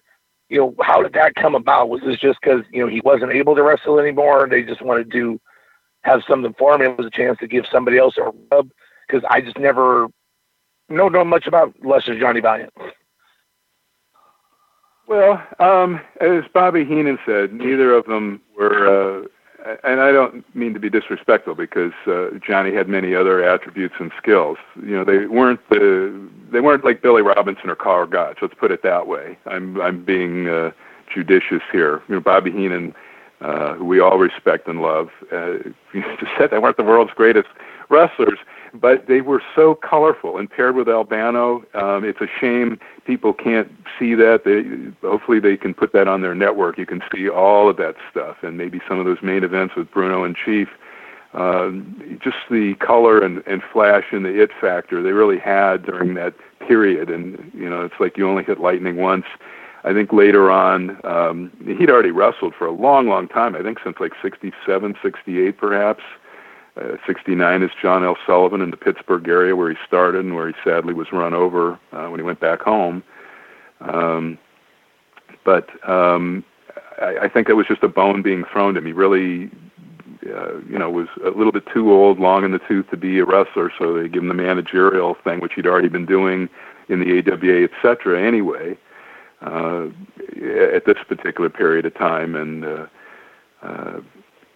you 0.49 0.59
know, 0.59 0.75
how 0.81 1.03
did 1.03 1.13
that 1.15 1.35
come 1.35 1.55
about? 1.55 1.89
Was 1.89 2.01
this 2.03 2.19
just 2.19 2.41
because 2.41 2.63
you 2.73 2.81
know 2.81 2.89
he 2.89 3.01
wasn't 3.01 3.33
able 3.33 3.55
to 3.57 3.63
wrestle 3.63 3.99
anymore, 3.99 4.45
and 4.45 4.53
they 4.53 4.63
just 4.63 4.83
wanted 4.83 5.11
to 5.13 5.41
have 6.07 6.23
something 6.27 6.55
for 6.59 6.79
me. 6.79 6.87
It 6.87 6.97
was 6.97 7.07
a 7.07 7.11
chance 7.11 7.39
to 7.41 7.47
give 7.47 7.67
somebody 7.71 7.99
else 7.99 8.17
a 8.17 8.33
rub 8.51 8.71
because 9.07 9.25
I 9.29 9.41
just 9.41 9.59
never 9.59 10.09
know 10.89 11.09
know 11.09 11.25
much 11.25 11.47
about 11.47 11.75
Luscious 11.83 12.19
Johnny 12.19 12.41
Valiant. 12.41 12.73
Well, 15.09 15.43
um, 15.61 16.01
as 16.21 16.45
Bobby 16.53 16.85
Heenan 16.85 17.19
said, 17.25 17.53
neither 17.53 17.95
of 17.95 18.07
them 18.07 18.41
were, 18.59 19.23
uh, 19.23 19.77
and 19.85 20.01
I 20.01 20.11
don't 20.11 20.45
mean 20.55 20.75
to 20.75 20.81
be 20.81 20.91
disrespectful 20.91 21.55
because 21.55 21.93
uh, 22.09 22.31
Johnny 22.45 22.75
had 22.75 22.89
many 22.89 23.15
other 23.15 23.43
attributes 23.43 23.95
and 24.01 24.11
skills. 24.21 24.59
You 24.77 24.97
know, 24.97 25.05
they 25.05 25.27
weren't 25.27 25.61
the 25.71 26.29
they 26.51 26.61
weren't 26.61 26.85
like 26.85 27.03
Billy 27.03 27.23
Robinson 27.23 27.71
or 27.71 27.77
Karl 27.77 28.07
Gotch. 28.07 28.39
Let's 28.43 28.55
put 28.55 28.71
it 28.71 28.83
that 28.83 29.07
way. 29.07 29.39
I'm 29.47 29.81
I'm 29.81 30.05
being 30.05 30.49
uh, 30.49 30.71
judicious 31.13 31.63
here. 31.71 32.03
You 32.09 32.17
know, 32.17 32.21
Bobby 32.21 32.51
Heenan 32.51 32.95
uh, 33.41 33.75
who 33.75 33.85
we 33.85 34.01
all 34.01 34.19
respect 34.19 34.67
and 34.67 34.81
love. 34.81 35.11
Uh, 35.33 35.55
said 36.39 36.51
they 36.51 36.59
weren't 36.59 36.77
the 36.77 36.85
world's 36.85 37.13
greatest 37.15 37.49
wrestlers, 37.89 38.39
but 38.75 39.07
they 39.07 39.21
were 39.21 39.43
so 39.55 39.75
colorful 39.75 40.39
and 40.39 40.51
paired 40.51 40.75
with 40.75 40.89
Albano. 40.89 41.65
Um, 41.75 42.05
it's 42.05 42.21
a 42.21 42.27
shame 42.41 42.79
people 43.07 43.33
can't 43.33 43.71
see 43.99 44.15
that. 44.15 44.43
They, 44.45 45.07
hopefully, 45.07 45.41
they 45.41 45.57
can 45.57 45.75
put 45.75 45.93
that 45.93 46.09
on 46.09 46.23
their 46.23 46.35
network. 46.35 46.79
You 46.79 46.87
can 46.87 47.03
see 47.15 47.29
all 47.29 47.69
of 47.69 47.77
that 47.77 47.97
stuff, 48.11 48.39
and 48.43 48.59
maybe 48.59 48.81
some 48.89 48.99
of 48.99 49.07
those 49.07 49.23
main 49.23 49.45
events 49.45 49.75
with 49.77 49.91
Bruno 49.91 50.25
and 50.25 50.37
Chief. 50.37 50.69
Um, 51.35 52.19
just 52.23 52.37
the 52.51 52.75
color 52.77 53.21
and, 53.21 53.43
and 53.47 53.63
flash 53.71 54.05
and 54.11 54.25
the 54.25 54.43
it 54.43 54.51
factor 54.59 55.03
they 55.03 55.13
really 55.13 55.39
had 55.39 55.85
during 55.85 56.15
that 56.15 56.35
period. 56.67 57.11
And 57.11 57.51
you 57.55 57.69
know, 57.69 57.85
it's 57.85 58.01
like 58.01 58.17
you 58.17 58.29
only 58.29 58.43
hit 58.43 58.59
lightning 58.59 58.97
once. 58.97 59.27
I 59.87 59.93
think 59.93 60.13
later 60.13 60.51
on, 60.51 60.99
um, 61.07 61.53
he'd 61.65 61.91
already 61.91 62.11
wrestled 62.11 62.55
for 62.59 62.67
a 62.67 62.73
long, 62.73 63.07
long 63.07 63.29
time. 63.29 63.55
I 63.55 63.63
think 63.63 63.79
since 63.85 63.97
like 64.01 64.13
67, 64.21 64.97
68 65.01 65.57
perhaps. 65.57 66.03
Uh, 66.77 66.97
69 67.07 67.63
is 67.63 67.71
John 67.81 68.05
L. 68.05 68.19
Sullivan 68.27 68.61
in 68.61 68.71
the 68.71 68.77
Pittsburgh 68.77 69.27
area 69.29 69.55
where 69.55 69.71
he 69.71 69.77
started 69.87 70.25
and 70.25 70.35
where 70.35 70.49
he 70.49 70.55
sadly 70.63 70.93
was 70.93 71.07
run 71.13 71.33
over 71.33 71.79
uh, 71.93 72.09
when 72.09 72.19
he 72.19 72.25
went 72.25 72.41
back 72.41 72.61
home. 72.61 73.03
Um, 73.81 74.39
but 75.45 75.69
um, 75.89 76.45
I, 77.01 77.19
I 77.23 77.29
think 77.29 77.47
that 77.47 77.55
was 77.55 77.67
just 77.67 77.85
a 77.85 77.89
bone 77.89 78.23
being 78.23 78.45
thrown 78.53 78.75
to 78.75 78.81
him. 78.81 78.87
He 78.87 78.93
really, 78.93 79.51
uh, 80.29 80.59
you 80.69 80.79
know, 80.79 80.91
was 80.91 81.09
a 81.25 81.31
little 81.31 81.53
bit 81.53 81.65
too 81.73 81.93
old, 81.93 82.19
long 82.19 82.45
in 82.45 82.51
the 82.51 82.61
tooth 82.69 82.91
to 82.91 82.97
be 82.97 83.21
a 83.21 83.25
wrestler, 83.25 83.71
so 83.79 83.95
they 83.95 84.09
give 84.09 84.23
him 84.23 84.29
the 84.29 84.35
managerial 84.35 85.15
thing, 85.15 85.41
which 85.41 85.53
he'd 85.55 85.67
already 85.67 85.89
been 85.89 86.07
doing 86.07 86.49
in 86.89 86.99
the 87.01 87.19
AWA, 87.19 87.63
et 87.63 87.71
cetera, 87.81 88.21
anyway 88.21 88.77
uh, 88.77 88.77
at 89.43 90.85
this 90.87 90.97
particular 91.09 91.51
period 91.51 91.87
of 91.87 91.95
time, 91.95 92.35
and 92.35 92.65
uh, 92.65 92.87
uh, 93.63 94.01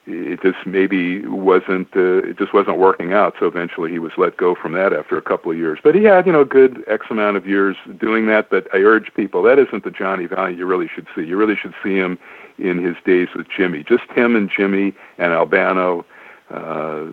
it 0.07 0.41
just 0.43 0.67
maybe 0.67 1.27
wasn't 1.27 1.89
uh, 1.95 2.23
it 2.25 2.39
just 2.39 2.55
wasn't 2.55 2.79
working 2.79 3.13
out. 3.13 3.35
So 3.39 3.47
eventually, 3.47 3.91
he 3.91 3.99
was 3.99 4.13
let 4.17 4.37
go 4.37 4.55
from 4.55 4.73
that 4.73 4.93
after 4.93 5.17
a 5.17 5.23
couple 5.23 5.51
of 5.53 5.59
years. 5.59 5.79
But 5.83 5.95
he 5.95 6.05
had 6.05 6.27
you 6.27 6.33
know 6.33 6.41
a 6.41 6.47
good 6.47 6.83
X 6.87 7.07
amount 7.11 7.37
of 7.37 7.47
years 7.47 7.77
doing 7.99 8.27
that. 8.27 8.51
But 8.51 8.69
I 8.75 8.79
urge 8.79 9.13
people 9.15 9.43
that 9.45 9.59
isn't 9.59 9.85
the 9.85 9.91
Johnny 9.91 10.27
Valiant 10.27 10.59
you 10.59 10.67
really 10.67 10.89
should 10.93 11.07
see. 11.15 11.23
You 11.23 11.37
really 11.37 11.57
should 11.57 11.75
see 11.83 11.97
him 11.97 12.19
in 12.59 12.83
his 12.83 12.97
days 13.05 13.29
with 13.35 13.47
Jimmy. 13.55 13.85
Just 13.85 14.05
him 14.15 14.37
and 14.37 14.51
Jimmy 14.55 14.95
and 15.19 15.33
Albano. 15.33 16.05
Uh, 16.51 17.07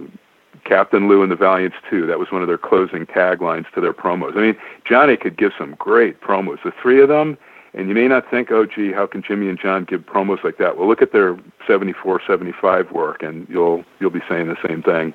Captain 0.65 1.07
Lou 1.07 1.23
and 1.23 1.31
the 1.31 1.35
Valiants 1.35 1.77
too. 1.89 2.05
That 2.07 2.19
was 2.19 2.31
one 2.31 2.41
of 2.41 2.47
their 2.47 2.57
closing 2.57 3.05
taglines 3.05 3.71
to 3.73 3.79
their 3.79 3.93
promos. 3.93 4.35
I 4.35 4.41
mean, 4.41 4.57
Johnny 4.85 5.15
could 5.15 5.37
give 5.37 5.53
some 5.57 5.75
great 5.75 6.19
promos. 6.19 6.61
The 6.63 6.73
three 6.81 7.01
of 7.01 7.07
them, 7.07 7.37
and 7.77 7.87
you 7.87 7.93
may 7.93 8.07
not 8.07 8.29
think, 8.31 8.51
oh, 8.51 8.65
gee, 8.65 8.91
how 8.91 9.05
can 9.05 9.21
Jimmy 9.21 9.47
and 9.47 9.59
John 9.59 9.85
give 9.85 10.01
promos 10.01 10.43
like 10.43 10.57
that? 10.57 10.77
Well, 10.77 10.87
look 10.87 11.03
at 11.03 11.11
their 11.11 11.37
74, 11.67 12.21
75 12.27 12.91
work, 12.91 13.21
and 13.21 13.47
you'll 13.47 13.85
you'll 13.99 14.09
be 14.09 14.23
saying 14.27 14.47
the 14.47 14.57
same 14.67 14.81
thing. 14.81 15.13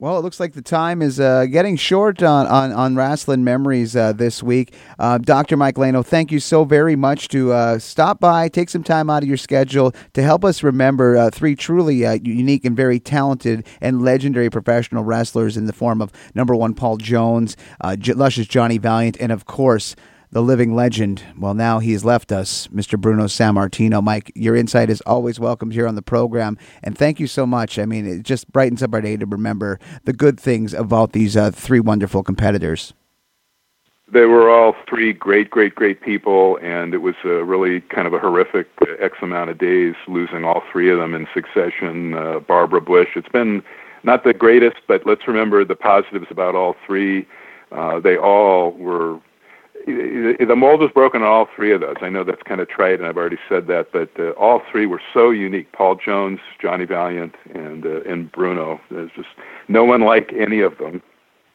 Well, 0.00 0.16
it 0.16 0.22
looks 0.22 0.38
like 0.38 0.52
the 0.52 0.62
time 0.62 1.02
is 1.02 1.18
uh, 1.18 1.46
getting 1.46 1.74
short 1.74 2.22
on, 2.22 2.46
on, 2.46 2.70
on 2.70 2.94
Rasslin 2.94 3.40
Memories 3.40 3.96
uh, 3.96 4.12
this 4.12 4.44
week. 4.44 4.72
Uh, 4.96 5.18
Dr. 5.18 5.56
Mike 5.56 5.74
Lano, 5.74 6.06
thank 6.06 6.30
you 6.30 6.38
so 6.38 6.64
very 6.64 6.94
much 6.94 7.26
to 7.30 7.52
uh, 7.52 7.80
stop 7.80 8.20
by, 8.20 8.48
take 8.48 8.70
some 8.70 8.84
time 8.84 9.10
out 9.10 9.24
of 9.24 9.28
your 9.28 9.36
schedule 9.36 9.92
to 10.12 10.22
help 10.22 10.44
us 10.44 10.62
remember 10.62 11.16
uh, 11.16 11.30
three 11.30 11.56
truly 11.56 12.06
uh, 12.06 12.12
unique 12.22 12.64
and 12.64 12.76
very 12.76 13.00
talented 13.00 13.66
and 13.80 14.00
legendary 14.00 14.50
professional 14.50 15.02
wrestlers 15.02 15.56
in 15.56 15.66
the 15.66 15.72
form 15.72 16.00
of 16.00 16.12
number 16.32 16.54
one, 16.54 16.74
Paul 16.74 16.98
Jones, 16.98 17.56
Luscious 17.82 18.46
Johnny 18.46 18.78
Valiant, 18.78 19.16
and 19.18 19.32
of 19.32 19.46
course, 19.46 19.96
the 20.30 20.42
living 20.42 20.74
legend. 20.74 21.22
Well, 21.38 21.54
now 21.54 21.78
he's 21.78 22.04
left 22.04 22.32
us, 22.32 22.66
Mr. 22.68 23.00
Bruno 23.00 23.24
Sammartino. 23.24 24.02
Mike, 24.02 24.32
your 24.34 24.54
insight 24.54 24.90
is 24.90 25.00
always 25.02 25.40
welcomed 25.40 25.72
here 25.72 25.86
on 25.86 25.94
the 25.94 26.02
program, 26.02 26.58
and 26.82 26.96
thank 26.96 27.18
you 27.18 27.26
so 27.26 27.46
much. 27.46 27.78
I 27.78 27.86
mean, 27.86 28.06
it 28.06 28.22
just 28.22 28.50
brightens 28.52 28.82
up 28.82 28.94
our 28.94 29.00
day 29.00 29.16
to 29.16 29.26
remember 29.26 29.78
the 30.04 30.12
good 30.12 30.38
things 30.38 30.74
about 30.74 31.12
these 31.12 31.36
uh, 31.36 31.50
three 31.50 31.80
wonderful 31.80 32.22
competitors. 32.22 32.92
They 34.10 34.24
were 34.24 34.50
all 34.50 34.74
three 34.88 35.12
great, 35.12 35.50
great, 35.50 35.74
great 35.74 36.00
people, 36.00 36.58
and 36.62 36.94
it 36.94 36.98
was 36.98 37.14
a 37.24 37.44
really 37.44 37.82
kind 37.82 38.06
of 38.06 38.14
a 38.14 38.18
horrific 38.18 38.66
X 39.00 39.18
amount 39.20 39.50
of 39.50 39.58
days 39.58 39.94
losing 40.06 40.44
all 40.44 40.62
three 40.72 40.90
of 40.90 40.98
them 40.98 41.14
in 41.14 41.26
succession. 41.34 42.14
Uh, 42.14 42.40
Barbara 42.40 42.80
Bush. 42.80 43.08
It's 43.16 43.28
been 43.28 43.62
not 44.04 44.24
the 44.24 44.32
greatest, 44.32 44.76
but 44.86 45.04
let's 45.04 45.28
remember 45.28 45.62
the 45.62 45.76
positives 45.76 46.26
about 46.30 46.54
all 46.54 46.74
three. 46.86 47.26
Uh, 47.70 48.00
they 48.00 48.16
all 48.16 48.70
were 48.72 49.20
the 49.88 50.56
mold 50.56 50.80
was 50.80 50.90
broken 50.92 51.22
on 51.22 51.28
all 51.28 51.48
three 51.54 51.72
of 51.72 51.80
those. 51.80 51.96
I 52.00 52.08
know 52.08 52.24
that's 52.24 52.42
kind 52.42 52.60
of 52.60 52.68
trite, 52.68 52.98
and 52.98 53.06
I've 53.06 53.16
already 53.16 53.38
said 53.48 53.66
that, 53.68 53.92
but 53.92 54.10
uh, 54.18 54.30
all 54.32 54.62
three 54.70 54.86
were 54.86 55.00
so 55.12 55.30
unique: 55.30 55.72
Paul 55.72 55.96
Jones, 55.96 56.40
Johnny 56.60 56.84
Valiant, 56.84 57.34
and 57.54 57.84
uh, 57.84 58.02
and 58.02 58.30
Bruno. 58.30 58.80
There's 58.90 59.10
just 59.16 59.28
no 59.68 59.84
one 59.84 60.02
like 60.02 60.32
any 60.32 60.60
of 60.60 60.78
them. 60.78 61.02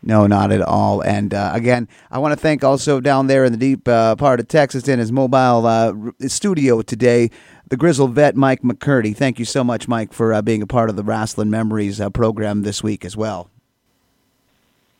No, 0.05 0.27
not 0.27 0.51
at 0.51 0.61
all. 0.61 1.01
And 1.01 1.33
uh, 1.33 1.51
again, 1.53 1.87
I 2.11 2.19
want 2.19 2.33
to 2.33 2.39
thank 2.39 2.61
also 2.63 2.99
down 2.99 3.27
there 3.27 3.45
in 3.45 3.53
the 3.53 3.57
deep 3.57 3.87
uh, 3.87 4.17
part 4.17 4.41
of 4.41 4.49
Texas 4.49 4.87
in 4.89 4.99
his 4.99 5.13
mobile 5.13 5.65
uh, 5.65 5.93
studio 6.27 6.81
today, 6.81 7.31
the 7.69 7.77
grizzled 7.77 8.13
vet 8.13 8.35
Mike 8.35 8.63
McCurdy. 8.63 9.15
Thank 9.15 9.39
you 9.39 9.45
so 9.45 9.63
much, 9.63 9.87
Mike, 9.87 10.11
for 10.11 10.33
uh, 10.33 10.41
being 10.41 10.61
a 10.61 10.67
part 10.67 10.89
of 10.89 10.97
the 10.97 11.03
Rasslin 11.03 11.47
Memories 11.47 12.01
uh, 12.01 12.09
program 12.09 12.63
this 12.63 12.83
week 12.83 13.05
as 13.05 13.15
well. 13.15 13.49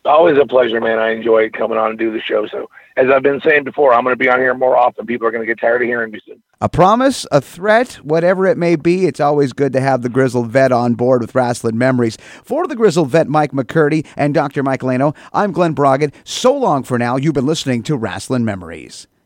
Always 0.06 0.38
a 0.38 0.46
pleasure, 0.46 0.80
man. 0.80 1.00
I 1.00 1.12
enjoy 1.12 1.50
coming 1.50 1.78
on 1.78 1.92
and 1.92 2.00
do 2.00 2.12
the 2.12 2.22
show. 2.22 2.48
So, 2.48 2.70
as 2.96 3.08
I've 3.10 3.24
been 3.24 3.42
saying 3.42 3.64
before, 3.64 3.94
I'm 3.94 4.04
going 4.04 4.14
to 4.14 4.18
be 4.18 4.30
on 4.30 4.40
here 4.40 4.54
more 4.54 4.78
often. 4.78 5.06
People 5.06 5.28
are 5.28 5.32
going 5.32 5.42
to 5.42 5.48
get 5.48 5.60
tired 5.60 5.82
of 5.82 5.88
hearing 5.88 6.12
me 6.12 6.20
soon. 6.26 6.42
A 6.62 6.70
promise, 6.70 7.26
a 7.32 7.42
threat, 7.42 7.96
whatever 8.04 8.46
it 8.46 8.58
may 8.58 8.76
be, 8.76 9.06
it's 9.06 9.20
always 9.20 9.52
good 9.52 9.74
to 9.74 9.82
have 9.82 10.02
the 10.02 10.10
grizzled 10.10 10.50
vet 10.50 10.72
on 10.72 10.94
board 10.94 11.22
with 11.22 11.34
Rasslin 11.34 11.74
Memories. 11.74 12.18
For 12.44 12.68
the 12.68 12.76
grizzled 12.76 13.10
vet, 13.10 13.28
Mike 13.28 13.52
McCurdy 13.52 14.06
and 14.16 14.34
Dr. 14.34 14.64
Mike 14.64 14.82
Lano, 14.82 15.16
I'm 15.34 15.52
Glen 15.52 15.74
Braget. 15.74 16.14
So 16.24 16.56
long 16.56 16.84
for 16.84 16.98
now. 16.98 17.18
You've 17.18 17.34
been 17.34 17.46
listening 17.46 17.84
to 17.84 17.98
Rasslin 17.98 18.44
Memories. 18.44 19.08